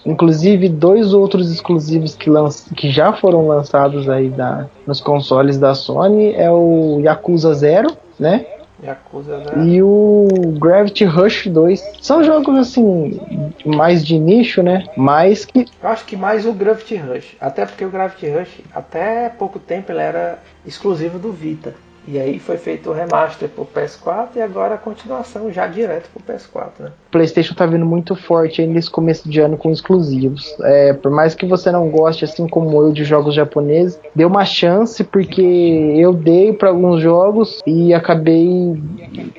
Inclusive 0.05 0.67
dois 0.67 1.13
outros 1.13 1.51
exclusivos 1.51 2.15
que, 2.15 2.29
que 2.75 2.89
já 2.89 3.13
foram 3.13 3.47
lançados 3.47 4.09
aí 4.09 4.29
da, 4.29 4.67
nos 4.85 4.99
consoles 4.99 5.57
da 5.57 5.73
Sony 5.75 6.33
é 6.33 6.49
o 6.49 6.99
Yakuza 7.01 7.53
Zero, 7.53 7.89
né? 8.19 8.45
Yakuza, 8.83 9.37
né? 9.37 9.65
E 9.65 9.81
o 9.81 10.27
Gravity 10.59 11.05
Rush 11.05 11.47
2. 11.47 11.81
São 12.01 12.23
jogos 12.23 12.57
assim, 12.57 13.19
mais 13.65 14.05
de 14.05 14.17
nicho, 14.17 14.63
né? 14.63 14.85
Mais 14.97 15.45
que. 15.45 15.65
Eu 15.81 15.89
acho 15.89 16.05
que 16.05 16.15
mais 16.15 16.45
o 16.45 16.53
Gravity 16.53 16.95
Rush. 16.95 17.35
Até 17.39 17.65
porque 17.65 17.85
o 17.85 17.89
Gravity 17.89 18.29
Rush, 18.29 18.61
até 18.73 19.29
pouco 19.29 19.59
tempo, 19.59 19.91
ele 19.91 20.01
era 20.01 20.39
exclusivo 20.65 21.19
do 21.19 21.31
Vita. 21.31 21.73
E 22.07 22.19
aí 22.19 22.39
foi 22.39 22.57
feito 22.57 22.89
o 22.89 22.93
remaster 22.93 23.47
pro 23.47 23.65
PS4 23.65 24.29
e 24.35 24.41
agora 24.41 24.75
a 24.75 24.77
continuação 24.77 25.51
já 25.51 25.67
direto 25.67 26.09
pro 26.09 26.33
PS4, 26.33 26.71
né? 26.79 26.91
O 27.07 27.11
PlayStation 27.11 27.53
tá 27.53 27.65
vindo 27.65 27.85
muito 27.85 28.15
forte 28.15 28.61
aí 28.61 28.67
nesse 28.67 28.89
começo 28.89 29.29
de 29.29 29.39
ano 29.39 29.57
com 29.57 29.69
exclusivos. 29.69 30.55
É, 30.63 30.93
por 30.93 31.11
mais 31.11 31.35
que 31.35 31.45
você 31.45 31.71
não 31.71 31.89
goste, 31.89 32.25
assim 32.25 32.47
como 32.47 32.81
eu, 32.81 32.91
de 32.91 33.03
jogos 33.03 33.35
japoneses, 33.35 33.99
dê 34.15 34.25
uma 34.25 34.45
chance 34.45 35.03
porque 35.03 35.41
eu 35.41 36.13
dei 36.13 36.53
para 36.53 36.69
alguns 36.69 37.01
jogos 37.01 37.59
e 37.67 37.93
acabei 37.93 38.81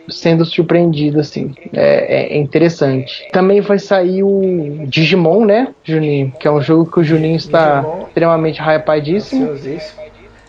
sendo 0.08 0.44
surpreendido, 0.44 1.18
assim. 1.18 1.54
É, 1.72 2.36
é, 2.36 2.38
interessante. 2.38 3.28
Também 3.32 3.60
vai 3.60 3.78
sair 3.78 4.22
o 4.22 4.84
Digimon, 4.86 5.44
né, 5.44 5.68
Juninho? 5.82 6.32
Que 6.38 6.46
é 6.46 6.50
um 6.50 6.60
jogo 6.60 6.90
que 6.90 7.00
o 7.00 7.04
Juninho 7.04 7.36
está 7.36 7.80
Digimon, 7.80 8.06
extremamente 8.06 8.60
hypadíssimo. 8.60 9.50
Ansiosíssimo. 9.50 10.01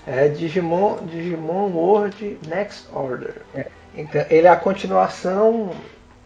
É 0.05 0.27
Digimon, 0.27 0.97
Digimon 1.05 1.71
World 1.71 2.37
Next 2.47 2.87
Order. 2.93 3.35
É. 3.55 3.67
Então, 3.95 4.25
ele 4.29 4.47
é 4.47 4.49
a 4.49 4.55
continuação 4.55 5.71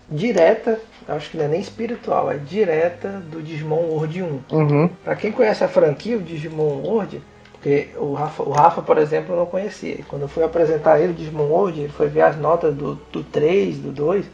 direta, 0.09 0.79
acho 1.07 1.31
que 1.31 1.37
não 1.37 1.45
é 1.45 1.47
nem 1.49 1.59
espiritual, 1.59 2.31
é 2.31 2.37
direta 2.37 3.09
do 3.29 3.41
Digimon 3.41 3.89
World 3.89 4.23
1. 4.23 4.41
Uhum. 4.51 4.89
Pra 5.03 5.15
quem 5.15 5.31
conhece 5.31 5.63
a 5.63 5.67
franquia, 5.67 6.17
o 6.17 6.21
Digimon 6.21 6.81
World, 6.81 7.21
porque 7.51 7.89
o 7.97 8.13
Rafa, 8.13 8.43
o 8.43 8.51
Rafa, 8.51 8.81
por 8.81 8.97
exemplo, 8.97 9.33
eu 9.33 9.39
não 9.39 9.45
conhecia. 9.45 9.95
E 9.95 10.03
quando 10.03 10.23
eu 10.23 10.27
fui 10.27 10.43
apresentar 10.43 10.99
ele, 10.99 11.11
o 11.11 11.15
Digimon 11.15 11.47
World, 11.47 11.81
ele 11.81 11.89
foi 11.89 12.07
ver 12.07 12.21
as 12.21 12.37
notas 12.37 12.73
do, 12.73 12.95
do 13.11 13.23
3, 13.23 13.79
do 13.79 13.91
2, 13.91 14.25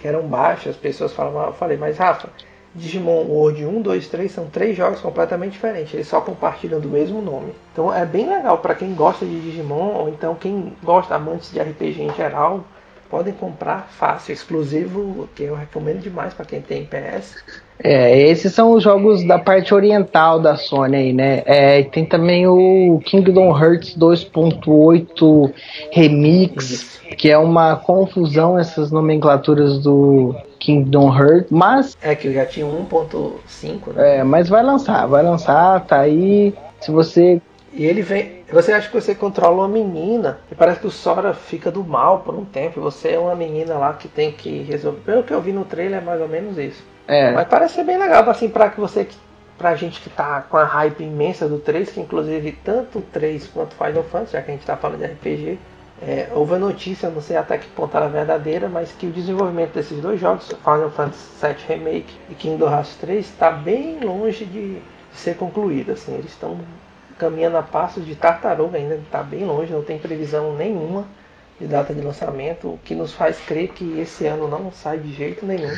que 0.00 0.08
eram 0.08 0.22
baixas, 0.22 0.74
as 0.74 0.76
pessoas 0.76 1.12
falavam, 1.12 1.46
eu 1.46 1.52
falei, 1.54 1.76
mas 1.76 1.96
Rafa, 1.96 2.28
Digimon 2.74 3.24
World 3.24 3.66
1, 3.66 3.82
2, 3.82 4.08
3 4.08 4.32
são 4.32 4.46
três 4.46 4.76
jogos 4.76 5.00
completamente 5.00 5.52
diferentes, 5.52 5.92
eles 5.92 6.08
só 6.08 6.20
compartilham 6.20 6.80
do 6.80 6.88
mesmo 6.88 7.20
nome. 7.20 7.52
Então 7.72 7.92
é 7.92 8.06
bem 8.06 8.28
legal 8.28 8.58
para 8.58 8.74
quem 8.74 8.94
gosta 8.94 9.26
de 9.26 9.40
Digimon, 9.40 9.94
ou 9.94 10.08
então 10.08 10.34
quem 10.34 10.72
gosta, 10.82 11.14
amantes 11.14 11.52
de 11.52 11.60
RPG 11.60 12.02
em 12.02 12.14
geral, 12.14 12.64
podem 13.10 13.34
comprar 13.34 13.88
fácil, 13.90 14.32
exclusivo, 14.32 15.28
que 15.36 15.42
eu 15.42 15.54
recomendo 15.54 16.00
demais 16.00 16.32
para 16.32 16.46
quem 16.46 16.62
tem 16.62 16.86
PS. 16.86 17.44
É, 17.84 18.18
esses 18.18 18.54
são 18.54 18.72
os 18.72 18.82
jogos 18.82 19.22
da 19.26 19.38
parte 19.38 19.74
oriental 19.74 20.40
da 20.40 20.56
Sony 20.56 20.96
aí, 20.96 21.12
né? 21.12 21.42
É, 21.44 21.82
tem 21.82 22.06
também 22.06 22.46
o 22.46 23.02
Kingdom 23.04 23.54
Hearts 23.54 23.98
2.8 23.98 25.52
Remix, 25.90 27.00
que 27.18 27.30
é 27.30 27.36
uma 27.36 27.76
confusão 27.76 28.58
essas 28.58 28.90
nomenclaturas 28.90 29.78
do 29.78 30.34
Kingdom 30.62 31.12
Hearts, 31.12 31.50
mas 31.50 31.96
É 32.00 32.14
que 32.14 32.28
eu 32.28 32.32
já 32.32 32.46
tinha 32.46 32.64
1.5, 32.66 33.92
né? 33.92 34.18
é, 34.18 34.24
mas 34.24 34.48
vai 34.48 34.62
lançar, 34.62 35.06
vai 35.06 35.22
lançar, 35.22 35.84
tá 35.86 36.00
aí. 36.00 36.54
Se 36.80 36.90
você 36.90 37.40
E 37.72 37.84
ele 37.84 38.00
vem. 38.02 38.42
Você 38.52 38.70
acha 38.72 38.88
que 38.88 38.94
você 39.00 39.14
controla 39.14 39.62
uma 39.62 39.68
menina 39.68 40.38
e 40.50 40.54
parece 40.54 40.78
que 40.80 40.86
o 40.86 40.90
Sora 40.90 41.32
fica 41.32 41.70
do 41.70 41.82
mal 41.82 42.20
por 42.20 42.34
um 42.34 42.44
tempo. 42.44 42.78
E 42.78 42.82
você 42.82 43.12
é 43.12 43.18
uma 43.18 43.34
menina 43.34 43.74
lá 43.74 43.94
que 43.94 44.06
tem 44.08 44.30
que 44.30 44.62
resolver. 44.62 45.00
Pelo 45.00 45.22
que 45.22 45.32
eu 45.32 45.40
vi 45.40 45.52
no 45.52 45.64
trailer 45.64 45.98
é 45.98 46.04
mais 46.04 46.20
ou 46.20 46.28
menos 46.28 46.58
isso. 46.58 46.82
é, 47.08 47.32
Mas 47.32 47.48
parece 47.48 47.74
ser 47.76 47.84
bem 47.84 47.98
legal, 47.98 48.28
assim, 48.28 48.48
pra 48.48 48.68
que 48.68 48.78
você. 48.78 49.08
Pra 49.56 49.74
gente 49.74 50.00
que 50.00 50.10
tá 50.10 50.44
com 50.48 50.56
a 50.56 50.64
hype 50.64 51.02
imensa 51.02 51.48
do 51.48 51.58
3, 51.58 51.90
que 51.90 52.00
inclusive 52.00 52.52
tanto 52.64 52.98
o 52.98 53.02
3 53.02 53.46
quanto 53.48 53.72
o 53.72 53.84
Final 53.84 54.02
Fantasy, 54.04 54.32
já 54.32 54.42
que 54.42 54.50
a 54.50 54.54
gente 54.54 54.66
tá 54.66 54.76
falando 54.76 54.98
de 55.00 55.06
RPG, 55.06 55.58
é, 56.04 56.28
houve 56.34 56.54
a 56.54 56.58
notícia, 56.58 57.08
não 57.08 57.22
sei 57.22 57.36
até 57.36 57.56
que 57.56 57.68
ponto 57.68 57.96
era 57.96 58.08
verdadeira, 58.08 58.68
mas 58.68 58.90
que 58.90 59.06
o 59.06 59.12
desenvolvimento 59.12 59.74
desses 59.74 60.00
dois 60.00 60.20
jogos, 60.20 60.48
Final 60.48 60.90
Fantasy 60.90 61.28
VII 61.40 61.56
Remake 61.68 62.14
e 62.28 62.34
Kingdom 62.34 62.68
Hearts 62.68 62.96
3, 62.96 63.24
está 63.24 63.52
bem 63.52 64.00
longe 64.00 64.44
de 64.44 64.82
ser 65.14 65.36
concluído. 65.36 65.92
Assim, 65.92 66.14
eles 66.14 66.32
estão 66.32 66.58
caminhando 67.16 67.56
a 67.56 67.62
passos 67.62 68.04
de 68.04 68.16
tartaruga 68.16 68.78
ainda, 68.78 68.96
está 68.96 69.22
bem 69.22 69.44
longe, 69.44 69.72
não 69.72 69.84
tem 69.84 69.96
previsão 69.96 70.56
nenhuma 70.56 71.06
de 71.60 71.68
data 71.68 71.94
de 71.94 72.00
lançamento, 72.00 72.66
o 72.66 72.80
que 72.82 72.96
nos 72.96 73.12
faz 73.12 73.38
crer 73.38 73.68
que 73.68 74.00
esse 74.00 74.26
ano 74.26 74.48
não 74.48 74.72
sai 74.72 74.98
de 74.98 75.12
jeito 75.12 75.46
nenhum. 75.46 75.72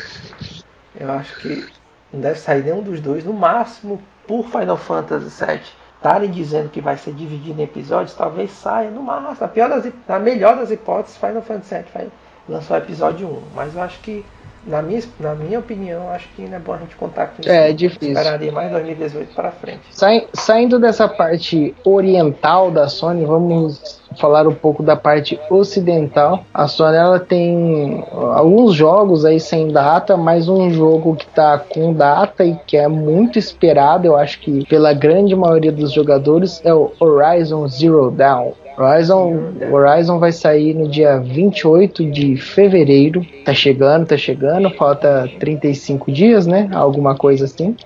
Eu 0.99 1.12
acho 1.12 1.39
que 1.41 1.68
não 2.11 2.20
deve 2.22 2.39
sair 2.39 2.64
nenhum 2.64 2.81
dos 2.81 2.99
dois. 2.99 3.25
No 3.25 3.35
máximo, 3.35 4.01
por 4.27 4.47
Final 4.47 4.79
Fantasy 4.79 5.45
VII 5.45 5.84
estarem 6.05 6.31
dizendo 6.31 6.69
que 6.69 6.83
vai 6.83 6.99
ser 6.99 7.15
dividido 7.15 7.59
em 7.59 7.65
episódios, 7.65 8.15
talvez 8.15 8.51
saia 8.51 8.91
no 8.91 9.03
máximo. 9.03 9.35
Na, 9.41 9.49
pior 9.49 9.71
das, 9.71 9.91
na 10.07 10.19
melhor 10.19 10.57
das 10.57 10.71
hipóteses, 10.71 11.17
Final 11.17 11.41
Fantasy 11.41 11.75
VII 11.77 11.85
vai 11.95 12.09
lançar 12.47 12.75
o 12.75 12.77
episódio 12.85 13.27
1. 13.27 13.43
Mas 13.57 13.75
eu 13.75 13.81
acho 13.81 13.99
que, 14.01 14.23
na 14.67 14.83
minha, 14.83 15.03
na 15.19 15.35
minha 15.35 15.59
opinião, 15.59 16.11
acho 16.11 16.29
que 16.37 16.43
não 16.43 16.57
é 16.57 16.61
bom 16.61 16.75
a 16.75 16.79
gente 16.79 16.95
contar 16.97 17.29
com 17.29 17.41
isso. 17.41 17.51
É, 17.51 17.73
difícil. 17.73 18.09
Esperaria 18.15 18.53
mais 18.53 18.71
2018 18.71 19.35
para 19.35 19.51
frente. 19.51 19.81
Sai- 19.93 20.29
saindo 20.35 20.79
dessa 20.79 21.09
parte 21.09 21.75
oriental 21.85 22.71
da 22.71 22.87
Sony, 22.87 23.25
vamos 23.25 24.03
falar 24.19 24.47
um 24.47 24.55
pouco 24.55 24.83
da 24.83 24.97
parte 24.97 25.39
ocidental. 25.51 26.45
A 26.53 26.67
Sony 26.67 26.97
ela 26.97 27.21
tem 27.21 28.05
alguns 28.12 28.75
jogos 28.75 29.25
aí 29.25 29.41
sem 29.41 29.69
data, 29.69 30.17
mas 30.17 30.49
um 30.49 30.71
jogo 30.71 31.17
que 31.17 31.27
tá 31.27 31.59
com 31.59 31.93
data 31.93 32.45
e 32.45 32.57
que 32.67 32.77
é 32.77 32.89
muito 32.89 33.39
esperado, 33.39 34.07
eu 34.07 34.17
acho 34.17 34.41
que 34.41 34.67
pela 34.67 34.93
grande 34.93 35.35
maioria 35.35 35.73
dos 35.73 35.93
jogadores, 35.93 36.61
é 36.65 36.73
o 36.73 36.93
Horizon 37.01 37.67
Zero 37.69 38.11
Dawn. 38.11 38.53
Horizon, 38.77 39.55
Horizon 39.71 40.19
vai 40.19 40.33
sair 40.33 40.75
no 40.75 40.89
dia 40.89 41.19
28 41.19 42.11
de 42.11 42.37
fevereiro. 42.37 43.25
Tá 43.45 43.55
chegando, 43.55 44.07
tá 44.07 44.17
chegando, 44.17 44.69
falta 44.71 45.31
35 45.39 46.11
dias, 46.11 46.47
né? 46.47 46.69
Alguma 46.73 47.17
coisa 47.17 47.45
assim. 47.45 47.77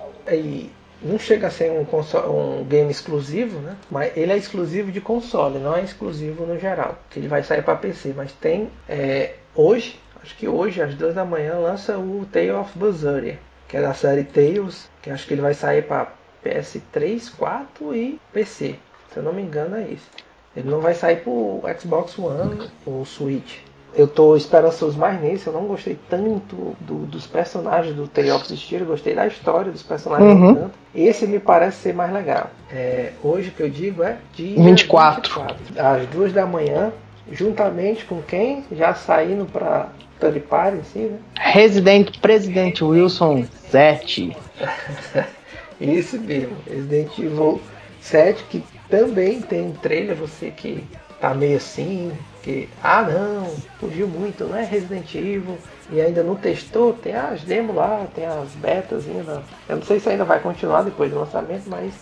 Não 1.02 1.18
chega 1.18 1.46
a 1.46 1.50
ser 1.50 1.70
um, 1.70 1.84
console, 1.84 2.28
um 2.28 2.64
game 2.64 2.90
exclusivo, 2.90 3.58
né? 3.60 3.76
Mas 3.90 4.16
ele 4.16 4.32
é 4.32 4.36
exclusivo 4.36 4.90
de 4.90 5.00
console, 5.00 5.58
não 5.58 5.76
é 5.76 5.82
exclusivo 5.82 6.44
no 6.44 6.58
geral. 6.58 6.98
Que 7.10 7.20
ele 7.20 7.28
vai 7.28 7.42
sair 7.42 7.62
para 7.62 7.76
PC, 7.76 8.12
mas 8.16 8.32
tem 8.32 8.70
é, 8.88 9.34
hoje, 9.54 10.00
acho 10.22 10.36
que 10.36 10.48
hoje 10.48 10.82
às 10.82 10.94
duas 10.94 11.14
da 11.14 11.24
manhã 11.24 11.58
lança 11.58 11.98
o 11.98 12.26
Tale 12.32 12.50
of 12.52 12.76
Berseria, 12.78 13.38
que 13.68 13.76
é 13.76 13.80
da 13.80 13.94
série 13.94 14.24
Tales, 14.24 14.88
que 15.02 15.10
acho 15.10 15.26
que 15.26 15.34
ele 15.34 15.42
vai 15.42 15.54
sair 15.54 15.82
para 15.82 16.12
PS3, 16.44 17.30
4 17.36 17.94
e 17.94 18.20
PC. 18.32 18.76
Se 19.12 19.18
eu 19.18 19.22
não 19.22 19.32
me 19.32 19.42
engano 19.42 19.76
é 19.76 19.88
isso. 19.88 20.08
Ele 20.56 20.68
não 20.68 20.80
vai 20.80 20.94
sair 20.94 21.22
pro 21.22 21.62
Xbox 21.78 22.18
One 22.18 22.68
ou 22.84 23.04
Switch. 23.04 23.58
Eu 23.98 24.06
tô 24.06 24.36
esperançoso 24.36 24.96
mais 24.96 25.20
nesse, 25.20 25.48
eu 25.48 25.52
não 25.52 25.62
gostei 25.66 25.98
tanto 26.08 26.76
do- 26.80 27.04
dos 27.06 27.26
personagens 27.26 27.96
do 27.96 28.06
Tale 28.06 28.30
of 28.30 28.56
Steel, 28.56 28.86
gostei 28.86 29.12
da 29.12 29.26
história 29.26 29.72
dos 29.72 29.82
personagens 29.82 30.32
Uhum. 30.38 30.54
tanto. 30.54 30.70
Esse 30.94 31.26
me 31.26 31.40
parece 31.40 31.78
ser 31.78 31.94
mais 31.94 32.12
legal. 32.12 32.48
É, 32.72 33.10
hoje 33.24 33.48
o 33.48 33.52
que 33.52 33.60
eu 33.64 33.68
digo 33.68 34.04
é 34.04 34.16
dia 34.34 34.54
24. 34.56 35.40
24, 35.42 35.56
às 35.84 36.06
duas 36.06 36.32
da 36.32 36.46
manhã, 36.46 36.92
juntamente 37.32 38.04
com 38.04 38.22
quem? 38.22 38.64
Já 38.70 38.94
saindo 38.94 39.44
pra 39.46 39.88
Third 40.20 40.38
Party, 40.40 40.78
assim, 40.78 41.06
né? 41.06 41.18
Resident 41.36 42.18
President 42.20 42.80
Wilson 42.80 43.44
7. 43.70 44.36
Isso 45.80 46.20
mesmo, 46.20 46.56
Resident 46.68 47.18
Evil 47.18 47.60
7, 48.00 48.44
que 48.44 48.62
também 48.88 49.40
tem 49.40 49.62
um 49.62 49.72
trailer, 49.72 50.14
você 50.16 50.50
que 50.50 50.84
tá 51.20 51.34
meio 51.34 51.56
assim, 51.56 52.12
que, 52.42 52.68
ah 52.82 53.02
não, 53.02 53.54
fugiu 53.80 54.06
muito, 54.06 54.44
não 54.44 54.56
é 54.56 54.64
Resident 54.64 55.14
Evil, 55.14 55.58
e 55.90 56.00
ainda 56.00 56.22
não 56.22 56.34
testou, 56.34 56.92
tem 56.92 57.14
as 57.14 57.42
demos 57.42 57.74
lá, 57.74 58.06
tem 58.14 58.26
as 58.26 58.50
betas 58.50 59.06
ainda. 59.08 59.42
Eu 59.68 59.76
não 59.76 59.82
sei 59.82 59.98
se 59.98 60.08
ainda 60.08 60.24
vai 60.24 60.40
continuar 60.40 60.82
depois 60.82 61.10
do 61.10 61.18
lançamento, 61.18 61.64
mas 61.66 61.92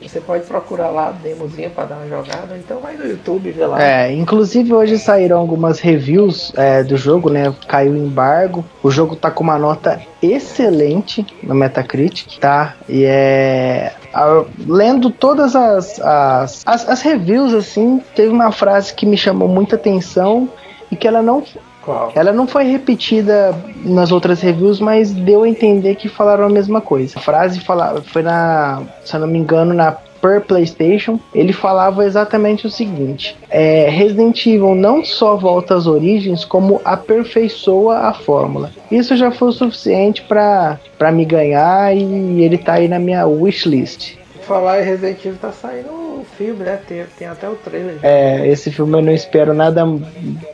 você 0.00 0.20
pode 0.20 0.44
procurar 0.44 0.88
lá 0.90 1.08
a 1.08 1.12
demozinha 1.12 1.70
para 1.70 1.84
dar 1.86 1.96
uma 1.96 2.06
jogada, 2.06 2.56
então 2.58 2.80
vai 2.80 2.96
no 2.96 3.06
YouTube 3.06 3.50
ver 3.50 3.66
lá. 3.66 3.82
É, 3.82 4.12
inclusive 4.12 4.72
hoje 4.72 4.98
saíram 4.98 5.38
algumas 5.38 5.80
reviews 5.80 6.52
é, 6.56 6.82
do 6.82 6.96
jogo, 6.96 7.30
né? 7.30 7.54
Caiu 7.66 7.92
o 7.92 7.96
embargo. 7.96 8.64
O 8.82 8.90
jogo 8.90 9.16
tá 9.16 9.30
com 9.30 9.42
uma 9.42 9.58
nota 9.58 10.00
excelente 10.22 11.26
no 11.42 11.54
Metacritic, 11.54 12.38
tá? 12.38 12.74
E 12.88 13.04
é. 13.04 13.94
a- 14.12 14.44
lendo 14.66 15.10
todas 15.10 15.56
as, 15.56 15.98
as, 16.00 16.62
as, 16.66 16.88
as 16.88 17.02
reviews, 17.02 17.54
assim, 17.54 18.02
teve 18.14 18.28
uma 18.28 18.52
frase 18.52 18.92
que 18.94 19.06
me 19.06 19.16
chamou 19.16 19.48
muita 19.48 19.76
atenção 19.76 20.48
e 20.90 20.96
que 20.96 21.08
ela 21.08 21.22
não 21.22 21.42
Qual? 21.86 22.10
ela 22.16 22.32
não 22.32 22.48
foi 22.48 22.64
repetida 22.64 23.54
nas 23.84 24.10
outras 24.10 24.40
reviews, 24.40 24.80
mas 24.80 25.12
deu 25.12 25.44
a 25.44 25.48
entender 25.48 25.94
que 25.94 26.08
falaram 26.08 26.44
a 26.44 26.48
mesma 26.48 26.80
coisa. 26.80 27.16
A 27.16 27.22
frase 27.22 27.60
fala, 27.60 28.02
foi 28.02 28.22
na, 28.22 28.82
se 29.04 29.14
eu 29.14 29.20
não 29.20 29.28
me 29.28 29.38
engano, 29.38 29.72
na 29.72 29.96
Per 30.20 30.40
PlayStation, 30.40 31.20
ele 31.32 31.52
falava 31.52 32.04
exatamente 32.04 32.66
o 32.66 32.70
seguinte: 32.70 33.36
é, 33.48 33.88
Resident 33.88 34.44
Evil 34.46 34.74
não 34.74 35.04
só 35.04 35.36
volta 35.36 35.76
às 35.76 35.86
origens, 35.86 36.44
como 36.44 36.80
aperfeiçoa 36.84 37.98
a 37.98 38.12
fórmula. 38.14 38.72
Isso 38.90 39.14
já 39.14 39.30
foi 39.30 39.48
o 39.48 39.52
suficiente 39.52 40.22
para 40.22 41.12
me 41.12 41.24
ganhar 41.24 41.94
e 41.94 42.42
ele 42.42 42.58
tá 42.58 42.74
aí 42.74 42.88
na 42.88 42.98
minha 42.98 43.26
wishlist. 43.26 44.16
Falar 44.40 44.80
em 44.80 44.84
Resident 44.84 45.24
Evil 45.24 45.38
tá 45.40 45.52
saindo 45.52 46.05
filme, 46.36 46.64
né? 46.64 46.78
Tem, 46.86 47.04
tem 47.18 47.26
até 47.28 47.48
o 47.48 47.54
trailer. 47.54 47.98
já. 48.00 48.08
É, 48.08 48.46
esse 48.48 48.70
filme 48.70 48.96
eu 48.98 49.02
não 49.02 49.12
espero 49.12 49.52
nada 49.54 49.82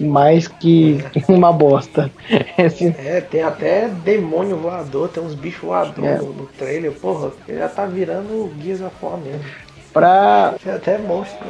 mais 0.01 0.49
que 0.49 1.05
uma 1.28 1.53
bosta. 1.53 2.11
Esse 2.59 2.95
É, 2.99 3.20
tem 3.20 3.43
até 3.43 3.89
demônio 3.89 4.57
voador, 4.57 5.09
tem 5.09 5.22
uns 5.22 5.35
bichos 5.35 5.62
voadores 5.62 6.05
É. 6.05 6.18
no, 6.18 6.33
no 6.33 6.47
trailer. 6.59 6.93
Porra, 6.93 7.30
ele 7.49 7.59
já 7.59 7.68
tá 7.68 7.85
virando 7.87 8.33
o 8.33 8.53
Gears 8.62 8.80
of 8.80 8.95
War 9.03 9.16
mesmo. 9.18 9.41
pra 9.93 10.55
Tem 10.62 10.72
até 10.72 10.99
monstro. 10.99 11.47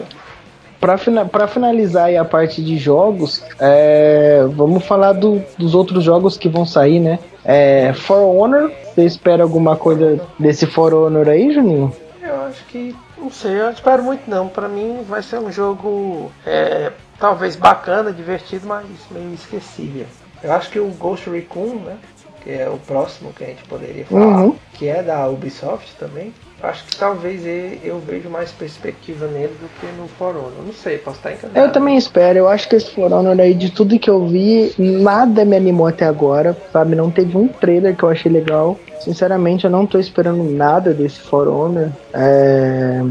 Pra, 0.80 0.98
fina- 0.98 1.24
pra 1.24 1.46
finalizar 1.46 2.06
aí 2.06 2.16
a 2.16 2.24
parte 2.24 2.60
de 2.60 2.76
jogos, 2.76 3.40
é, 3.60 4.44
vamos 4.50 4.84
falar 4.84 5.12
do- 5.12 5.40
dos 5.56 5.76
outros 5.76 6.02
jogos 6.02 6.36
que 6.36 6.48
vão 6.48 6.66
sair, 6.66 6.98
né? 6.98 7.20
É, 7.44 7.92
For 7.92 8.18
Honor, 8.18 8.70
você 8.92 9.04
espera 9.04 9.44
alguma 9.44 9.76
coisa 9.76 10.20
desse 10.40 10.66
For 10.66 10.92
Honor 10.92 11.28
aí, 11.28 11.52
Juninho? 11.52 11.92
Eu 12.20 12.42
acho 12.46 12.64
que. 12.66 12.94
Não 13.22 13.30
sei, 13.30 13.60
eu 13.60 13.70
espero 13.70 14.02
muito 14.02 14.28
não. 14.28 14.48
Pra 14.48 14.68
mim 14.68 15.04
vai 15.08 15.22
ser 15.22 15.38
um 15.38 15.50
jogo 15.50 16.32
é, 16.44 16.90
talvez 17.20 17.54
bacana, 17.54 18.12
divertido, 18.12 18.66
mas 18.66 18.84
meio 19.10 19.32
esquecível. 19.32 20.06
Eu 20.42 20.52
acho 20.52 20.70
que 20.70 20.80
o 20.80 20.88
Ghost 20.88 21.30
Recon, 21.30 21.76
né? 21.76 21.96
que 22.42 22.50
é 22.50 22.68
o 22.68 22.76
próximo 22.78 23.32
que 23.32 23.44
a 23.44 23.46
gente 23.46 23.62
poderia 23.64 24.04
falar, 24.04 24.42
uhum. 24.42 24.56
que 24.72 24.88
é 24.88 25.02
da 25.02 25.28
Ubisoft 25.28 25.94
também. 25.96 26.34
Acho 26.62 26.84
que 26.84 26.96
talvez 26.96 27.42
eu 27.82 27.98
vejo 27.98 28.30
mais 28.30 28.52
perspectiva 28.52 29.26
nele 29.26 29.52
do 29.60 29.68
que 29.80 29.86
no 30.00 30.06
For 30.06 30.36
Honor. 30.36 30.64
Não 30.64 30.72
sei, 30.72 30.96
posso 30.96 31.16
estar 31.16 31.32
enganado. 31.32 31.58
Eu 31.58 31.72
também 31.72 31.96
espero. 31.96 32.38
Eu 32.38 32.48
acho 32.48 32.68
que 32.68 32.76
esse 32.76 32.94
For 32.94 33.12
Honor 33.12 33.40
aí, 33.40 33.52
de 33.52 33.70
tudo 33.70 33.98
que 33.98 34.08
eu 34.08 34.24
vi, 34.26 34.72
nada 34.78 35.44
me 35.44 35.56
animou 35.56 35.88
até 35.88 36.04
agora, 36.04 36.56
sabe? 36.72 36.94
Não 36.94 37.10
teve 37.10 37.36
um 37.36 37.48
trailer 37.48 37.96
que 37.96 38.04
eu 38.04 38.08
achei 38.08 38.30
legal. 38.30 38.78
Sinceramente, 39.00 39.64
eu 39.64 39.70
não 39.70 39.84
tô 39.84 39.98
esperando 39.98 40.44
nada 40.44 40.94
desse 40.94 41.18
For 41.20 41.48
Honor. 41.48 41.90
É... 42.14 43.02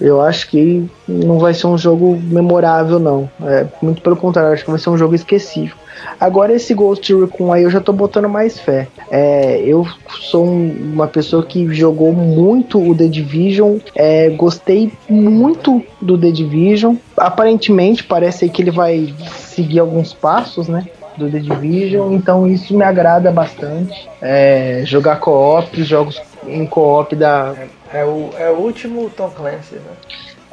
Eu 0.00 0.20
acho 0.20 0.48
que 0.48 0.88
não 1.08 1.38
vai 1.38 1.54
ser 1.54 1.66
um 1.66 1.78
jogo 1.78 2.18
memorável, 2.22 2.98
não. 2.98 3.28
É, 3.42 3.66
muito 3.82 4.02
pelo 4.02 4.16
contrário, 4.16 4.52
acho 4.52 4.64
que 4.64 4.70
vai 4.70 4.80
ser 4.80 4.90
um 4.90 4.98
jogo 4.98 5.14
esquecível. 5.14 5.76
Agora 6.18 6.52
esse 6.52 6.72
Ghost 6.72 7.14
Recon 7.14 7.52
aí 7.52 7.62
eu 7.62 7.70
já 7.70 7.80
tô 7.80 7.92
botando 7.92 8.28
mais 8.28 8.58
fé. 8.58 8.88
É, 9.10 9.60
eu 9.60 9.86
sou 10.20 10.46
um, 10.46 10.92
uma 10.94 11.06
pessoa 11.06 11.44
que 11.44 11.72
jogou 11.74 12.12
muito 12.12 12.80
o 12.80 12.94
The 12.94 13.06
Division, 13.06 13.78
é, 13.94 14.30
gostei 14.30 14.92
muito 15.08 15.82
do 16.00 16.18
The 16.18 16.30
Division. 16.30 16.96
Aparentemente 17.16 18.04
parece 18.04 18.48
que 18.48 18.62
ele 18.62 18.70
vai 18.70 19.14
seguir 19.28 19.80
alguns 19.80 20.12
passos, 20.12 20.68
né? 20.68 20.86
Do 21.16 21.30
The 21.30 21.38
Division, 21.38 22.12
então 22.12 22.46
isso 22.46 22.76
me 22.76 22.84
agrada 22.84 23.30
bastante. 23.30 24.08
É, 24.20 24.82
jogar 24.84 25.16
co-op, 25.16 25.82
jogos 25.82 26.20
em 26.46 26.66
co-op 26.66 27.14
da. 27.16 27.54
É, 27.92 28.04
o, 28.04 28.30
é 28.38 28.50
o 28.50 28.56
último 28.56 29.10
Tom 29.10 29.30
Clancy, 29.30 29.76
né? 29.76 29.92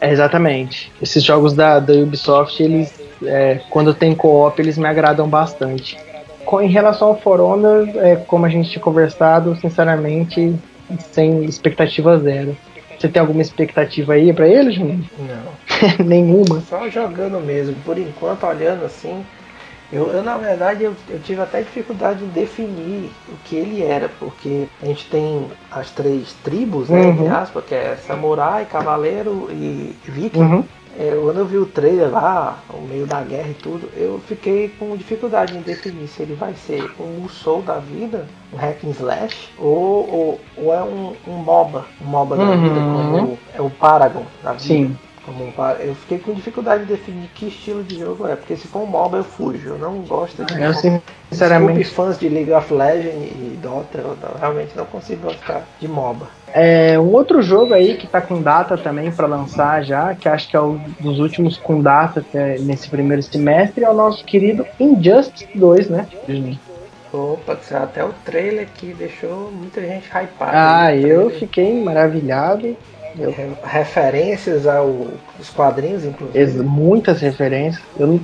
É, 0.02 0.12
exatamente. 0.12 0.92
Esses 1.02 1.24
jogos 1.24 1.54
da, 1.54 1.80
da 1.80 1.94
Ubisoft, 1.94 2.62
eles 2.62 2.94
é, 3.26 3.62
quando 3.70 3.94
tem 3.94 4.14
co-op, 4.16 4.60
eles 4.62 4.78
me 4.78 4.88
agradam 4.88 5.28
bastante. 5.28 5.98
Com, 6.46 6.62
em 6.62 6.70
relação 6.70 7.10
ao 7.10 7.20
For 7.20 7.40
Honor, 7.40 7.88
é, 7.96 8.16
como 8.16 8.46
a 8.46 8.50
gente 8.50 8.70
tinha 8.70 8.82
conversado, 8.82 9.56
sinceramente, 9.56 10.54
sem 11.12 11.46
expectativa 11.46 12.18
zero. 12.18 12.56
Você 12.98 13.08
tem 13.08 13.20
alguma 13.20 13.42
expectativa 13.42 14.14
aí 14.14 14.32
para 14.32 14.48
ele, 14.48 14.72
Juninho? 14.72 15.10
Não. 15.20 15.64
Nenhuma. 16.06 16.62
Só 16.62 16.90
jogando 16.90 17.40
mesmo. 17.40 17.76
Por 17.84 17.98
enquanto, 17.98 18.46
olhando 18.46 18.86
assim, 18.86 19.24
eu, 19.94 20.08
eu, 20.08 20.24
na 20.24 20.38
verdade 20.38 20.84
eu, 20.84 20.96
eu, 21.08 21.20
tive 21.20 21.40
até 21.40 21.62
dificuldade 21.62 22.24
em 22.24 22.28
definir 22.30 23.12
o 23.30 23.36
que 23.46 23.56
ele 23.56 23.84
era, 23.84 24.10
porque 24.20 24.68
a 24.82 24.86
gente 24.88 25.08
tem 25.08 25.48
as 25.72 25.92
três 25.92 26.34
tribos, 26.44 26.90
né, 26.90 27.02
uhum. 27.02 27.32
aspas, 27.32 27.64
que 27.64 27.76
é 27.76 27.96
samurai, 27.96 28.66
cavaleiro 28.66 29.50
e 29.52 29.96
viking. 30.04 30.40
Uhum. 30.40 30.64
É, 30.98 31.20
quando 31.20 31.40
eu 31.40 31.46
vi 31.46 31.58
o 31.58 31.66
trailer 31.66 32.12
lá, 32.12 32.60
o 32.72 32.82
meio 32.82 33.08
da 33.08 33.22
guerra 33.22 33.50
e 33.50 33.56
tudo, 33.56 33.90
eu 33.96 34.22
fiquei 34.28 34.70
com 34.78 34.96
dificuldade 34.96 35.58
em 35.58 35.62
definir 35.62 36.08
se 36.08 36.22
ele 36.22 36.36
vai 36.36 36.54
ser 36.54 36.92
um 37.00 37.22
Musou 37.22 37.62
da 37.64 37.80
vida, 37.80 38.28
um 38.52 38.58
hack 38.58 38.84
and 38.84 38.92
slash, 38.92 39.50
ou, 39.58 39.68
ou, 39.68 40.42
ou 40.56 40.74
é 40.74 40.84
um, 40.84 41.14
um 41.28 41.38
MOBA, 41.38 41.86
um 42.00 42.06
MOBA 42.06 42.36
da 42.36 42.56
vida, 42.56 42.80
uhum. 42.80 43.12
como 43.12 43.40
é 43.56 43.62
o 43.62 43.70
Paragon 43.72 44.24
da 44.44 44.52
vida. 44.54 44.64
Sim. 44.64 44.98
Como 45.26 45.46
um, 45.46 45.54
eu 45.80 45.96
fiquei 45.96 46.20
com 46.20 46.34
dificuldade 46.34 46.84
de 46.86 46.94
definir 46.94 47.30
que 47.34 47.48
estilo 47.48 47.82
de 47.84 47.98
jogo 48.00 48.28
é, 48.28 48.36
porque 48.36 48.58
se 48.58 48.68
for 48.68 48.82
um 48.82 48.86
MOBA 48.86 49.20
eu 49.20 49.24
fujo, 49.24 49.70
eu 49.70 49.78
não 49.78 50.02
gosto 50.02 50.44
de. 50.44 50.62
Eu 50.62 50.74
sinceramente. 50.74 51.80
Desculpe 51.80 51.84
fãs 51.84 52.20
de 52.20 52.28
League 52.28 52.52
of 52.52 52.74
Legends 52.74 53.32
e 53.32 53.58
Dota, 53.62 54.00
eu 54.00 54.18
realmente 54.38 54.76
não 54.76 54.86
consigo 54.86 55.28
gostar 55.28 55.64
de 55.80 55.88
MOBA. 55.88 56.28
É, 56.54 57.00
um 57.00 57.12
outro 57.14 57.42
jogo 57.42 57.74
aí 57.74 57.96
que 57.96 58.06
tá 58.06 58.22
com 58.22 58.42
data 58.42 58.78
também 58.78 59.12
para 59.12 59.26
lançar 59.26 59.84
já, 59.84 60.14
que 60.14 60.28
acho 60.28 60.50
que 60.50 60.56
é 60.56 60.62
um 60.62 60.78
dos 61.00 61.20
últimos 61.20 61.58
com 61.58 61.82
data 61.82 62.24
nesse 62.60 62.90
primeiro 62.90 63.24
semestre, 63.24 63.84
é 63.84 63.90
o 63.90 63.94
nosso 63.94 64.24
querido 64.26 64.66
Injustice 64.80 65.48
2, 65.56 65.90
né? 65.90 66.08
Opa, 67.14 67.58
até 67.72 68.04
o 68.04 68.12
trailer 68.26 68.68
que 68.74 68.94
deixou 68.94 69.52
muita 69.52 69.82
gente 69.82 70.08
hypada. 70.08 70.52
Ah, 70.54 70.96
eu 70.96 71.30
fiquei 71.30 71.82
maravilhado. 71.82 72.76
Eu... 73.18 73.34
Referências 73.64 74.66
aos 74.68 75.50
quadrinhos, 75.56 76.06
inclusive. 76.06 76.64
Muitas 76.64 77.22
referências. 77.22 77.84
Eu 77.98 78.20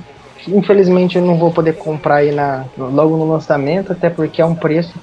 infelizmente 0.48 1.18
eu 1.18 1.24
não 1.24 1.36
vou 1.36 1.52
poder 1.52 1.74
comprar 1.74 2.16
aí 2.16 2.32
na, 2.32 2.64
logo 2.78 3.16
no 3.16 3.30
lançamento, 3.30 3.92
até 3.92 4.08
porque 4.08 4.40
é 4.40 4.44
um 4.44 4.54
preço 4.54 4.98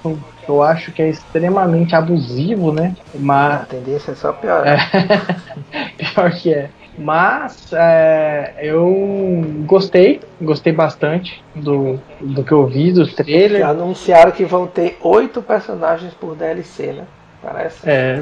eu 0.48 0.64
acho 0.64 0.92
que 0.92 1.02
é 1.02 1.10
extremamente 1.10 1.94
abusivo, 1.94 2.72
né? 2.72 2.96
Mas... 3.14 3.62
A 3.62 3.66
tendência 3.66 4.12
é 4.12 4.16
só 4.16 4.32
piorar. 4.32 4.90
É. 4.96 6.04
Pior 6.14 6.32
que 6.32 6.54
é. 6.54 6.70
Mas 6.98 7.72
é, 7.74 8.56
eu 8.60 9.44
gostei, 9.68 10.20
gostei 10.42 10.74
bastante 10.74 11.44
do, 11.54 12.00
do 12.20 12.44
que 12.44 12.52
eu 12.52 12.66
vi, 12.66 12.92
do 12.92 13.06
trailer. 13.06 13.60
Já 13.60 13.70
anunciaram 13.70 14.32
que 14.32 14.46
vão 14.46 14.66
ter 14.66 14.98
oito 15.02 15.42
personagens 15.42 16.14
por 16.16 16.36
DLC, 16.36 16.94
né? 16.94 17.04
Parece. 17.48 17.90
É. 17.90 18.22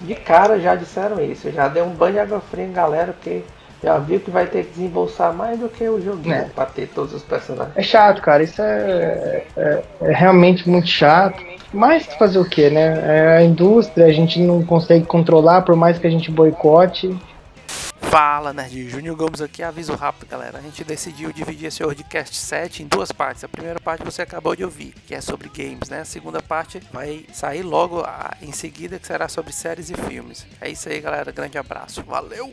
De 0.00 0.14
cara 0.14 0.58
já 0.58 0.74
disseram 0.74 1.22
isso. 1.22 1.50
Já 1.50 1.68
deu 1.68 1.84
um 1.84 1.90
banho 1.90 2.14
de 2.14 2.20
água 2.20 2.40
fria 2.40 2.64
em 2.64 2.72
galera, 2.72 3.12
porque 3.12 3.42
já 3.82 3.98
viu 3.98 4.18
que 4.18 4.30
vai 4.30 4.46
ter 4.46 4.64
que 4.64 4.70
desembolsar 4.70 5.34
mais 5.34 5.58
do 5.58 5.68
que 5.68 5.86
o 5.86 6.00
joguinho 6.00 6.34
é. 6.34 6.48
pra 6.54 6.64
ter 6.64 6.88
todos 6.88 7.12
os 7.12 7.22
personagens. 7.22 7.76
É 7.76 7.82
chato, 7.82 8.22
cara. 8.22 8.42
Isso 8.42 8.62
é, 8.62 9.42
é, 9.54 9.82
é 10.00 10.12
realmente 10.12 10.66
muito 10.66 10.88
chato. 10.88 11.44
Mas 11.74 12.06
fazer 12.14 12.38
o 12.38 12.48
que, 12.48 12.70
né? 12.70 13.02
É 13.04 13.36
a 13.36 13.42
indústria, 13.42 14.06
a 14.06 14.12
gente 14.12 14.40
não 14.40 14.64
consegue 14.64 15.04
controlar, 15.04 15.60
por 15.62 15.76
mais 15.76 15.98
que 15.98 16.06
a 16.06 16.10
gente 16.10 16.30
boicote. 16.30 17.14
Fala, 18.10 18.52
Nerd. 18.52 18.90
Júnior 18.90 19.16
Gomes 19.16 19.40
aqui, 19.40 19.62
aviso 19.62 19.94
rápido, 19.94 20.28
galera. 20.28 20.58
A 20.58 20.60
gente 20.60 20.84
decidiu 20.84 21.32
dividir 21.32 21.66
esse 21.66 21.82
Wordcast 21.82 22.36
7 22.36 22.82
em 22.82 22.86
duas 22.86 23.10
partes. 23.10 23.42
A 23.42 23.48
primeira 23.48 23.80
parte 23.80 24.04
você 24.04 24.22
acabou 24.22 24.54
de 24.54 24.64
ouvir, 24.64 24.94
que 25.06 25.14
é 25.14 25.20
sobre 25.20 25.48
games, 25.48 25.88
né? 25.88 26.00
A 26.00 26.04
segunda 26.04 26.40
parte 26.40 26.80
vai 26.92 27.26
sair 27.32 27.62
logo 27.62 28.04
em 28.40 28.52
seguida, 28.52 28.98
que 28.98 29.06
será 29.06 29.28
sobre 29.28 29.52
séries 29.52 29.90
e 29.90 29.94
filmes. 29.94 30.46
É 30.60 30.70
isso 30.70 30.88
aí, 30.88 31.00
galera. 31.00 31.32
Grande 31.32 31.58
abraço. 31.58 32.02
Valeu! 32.04 32.50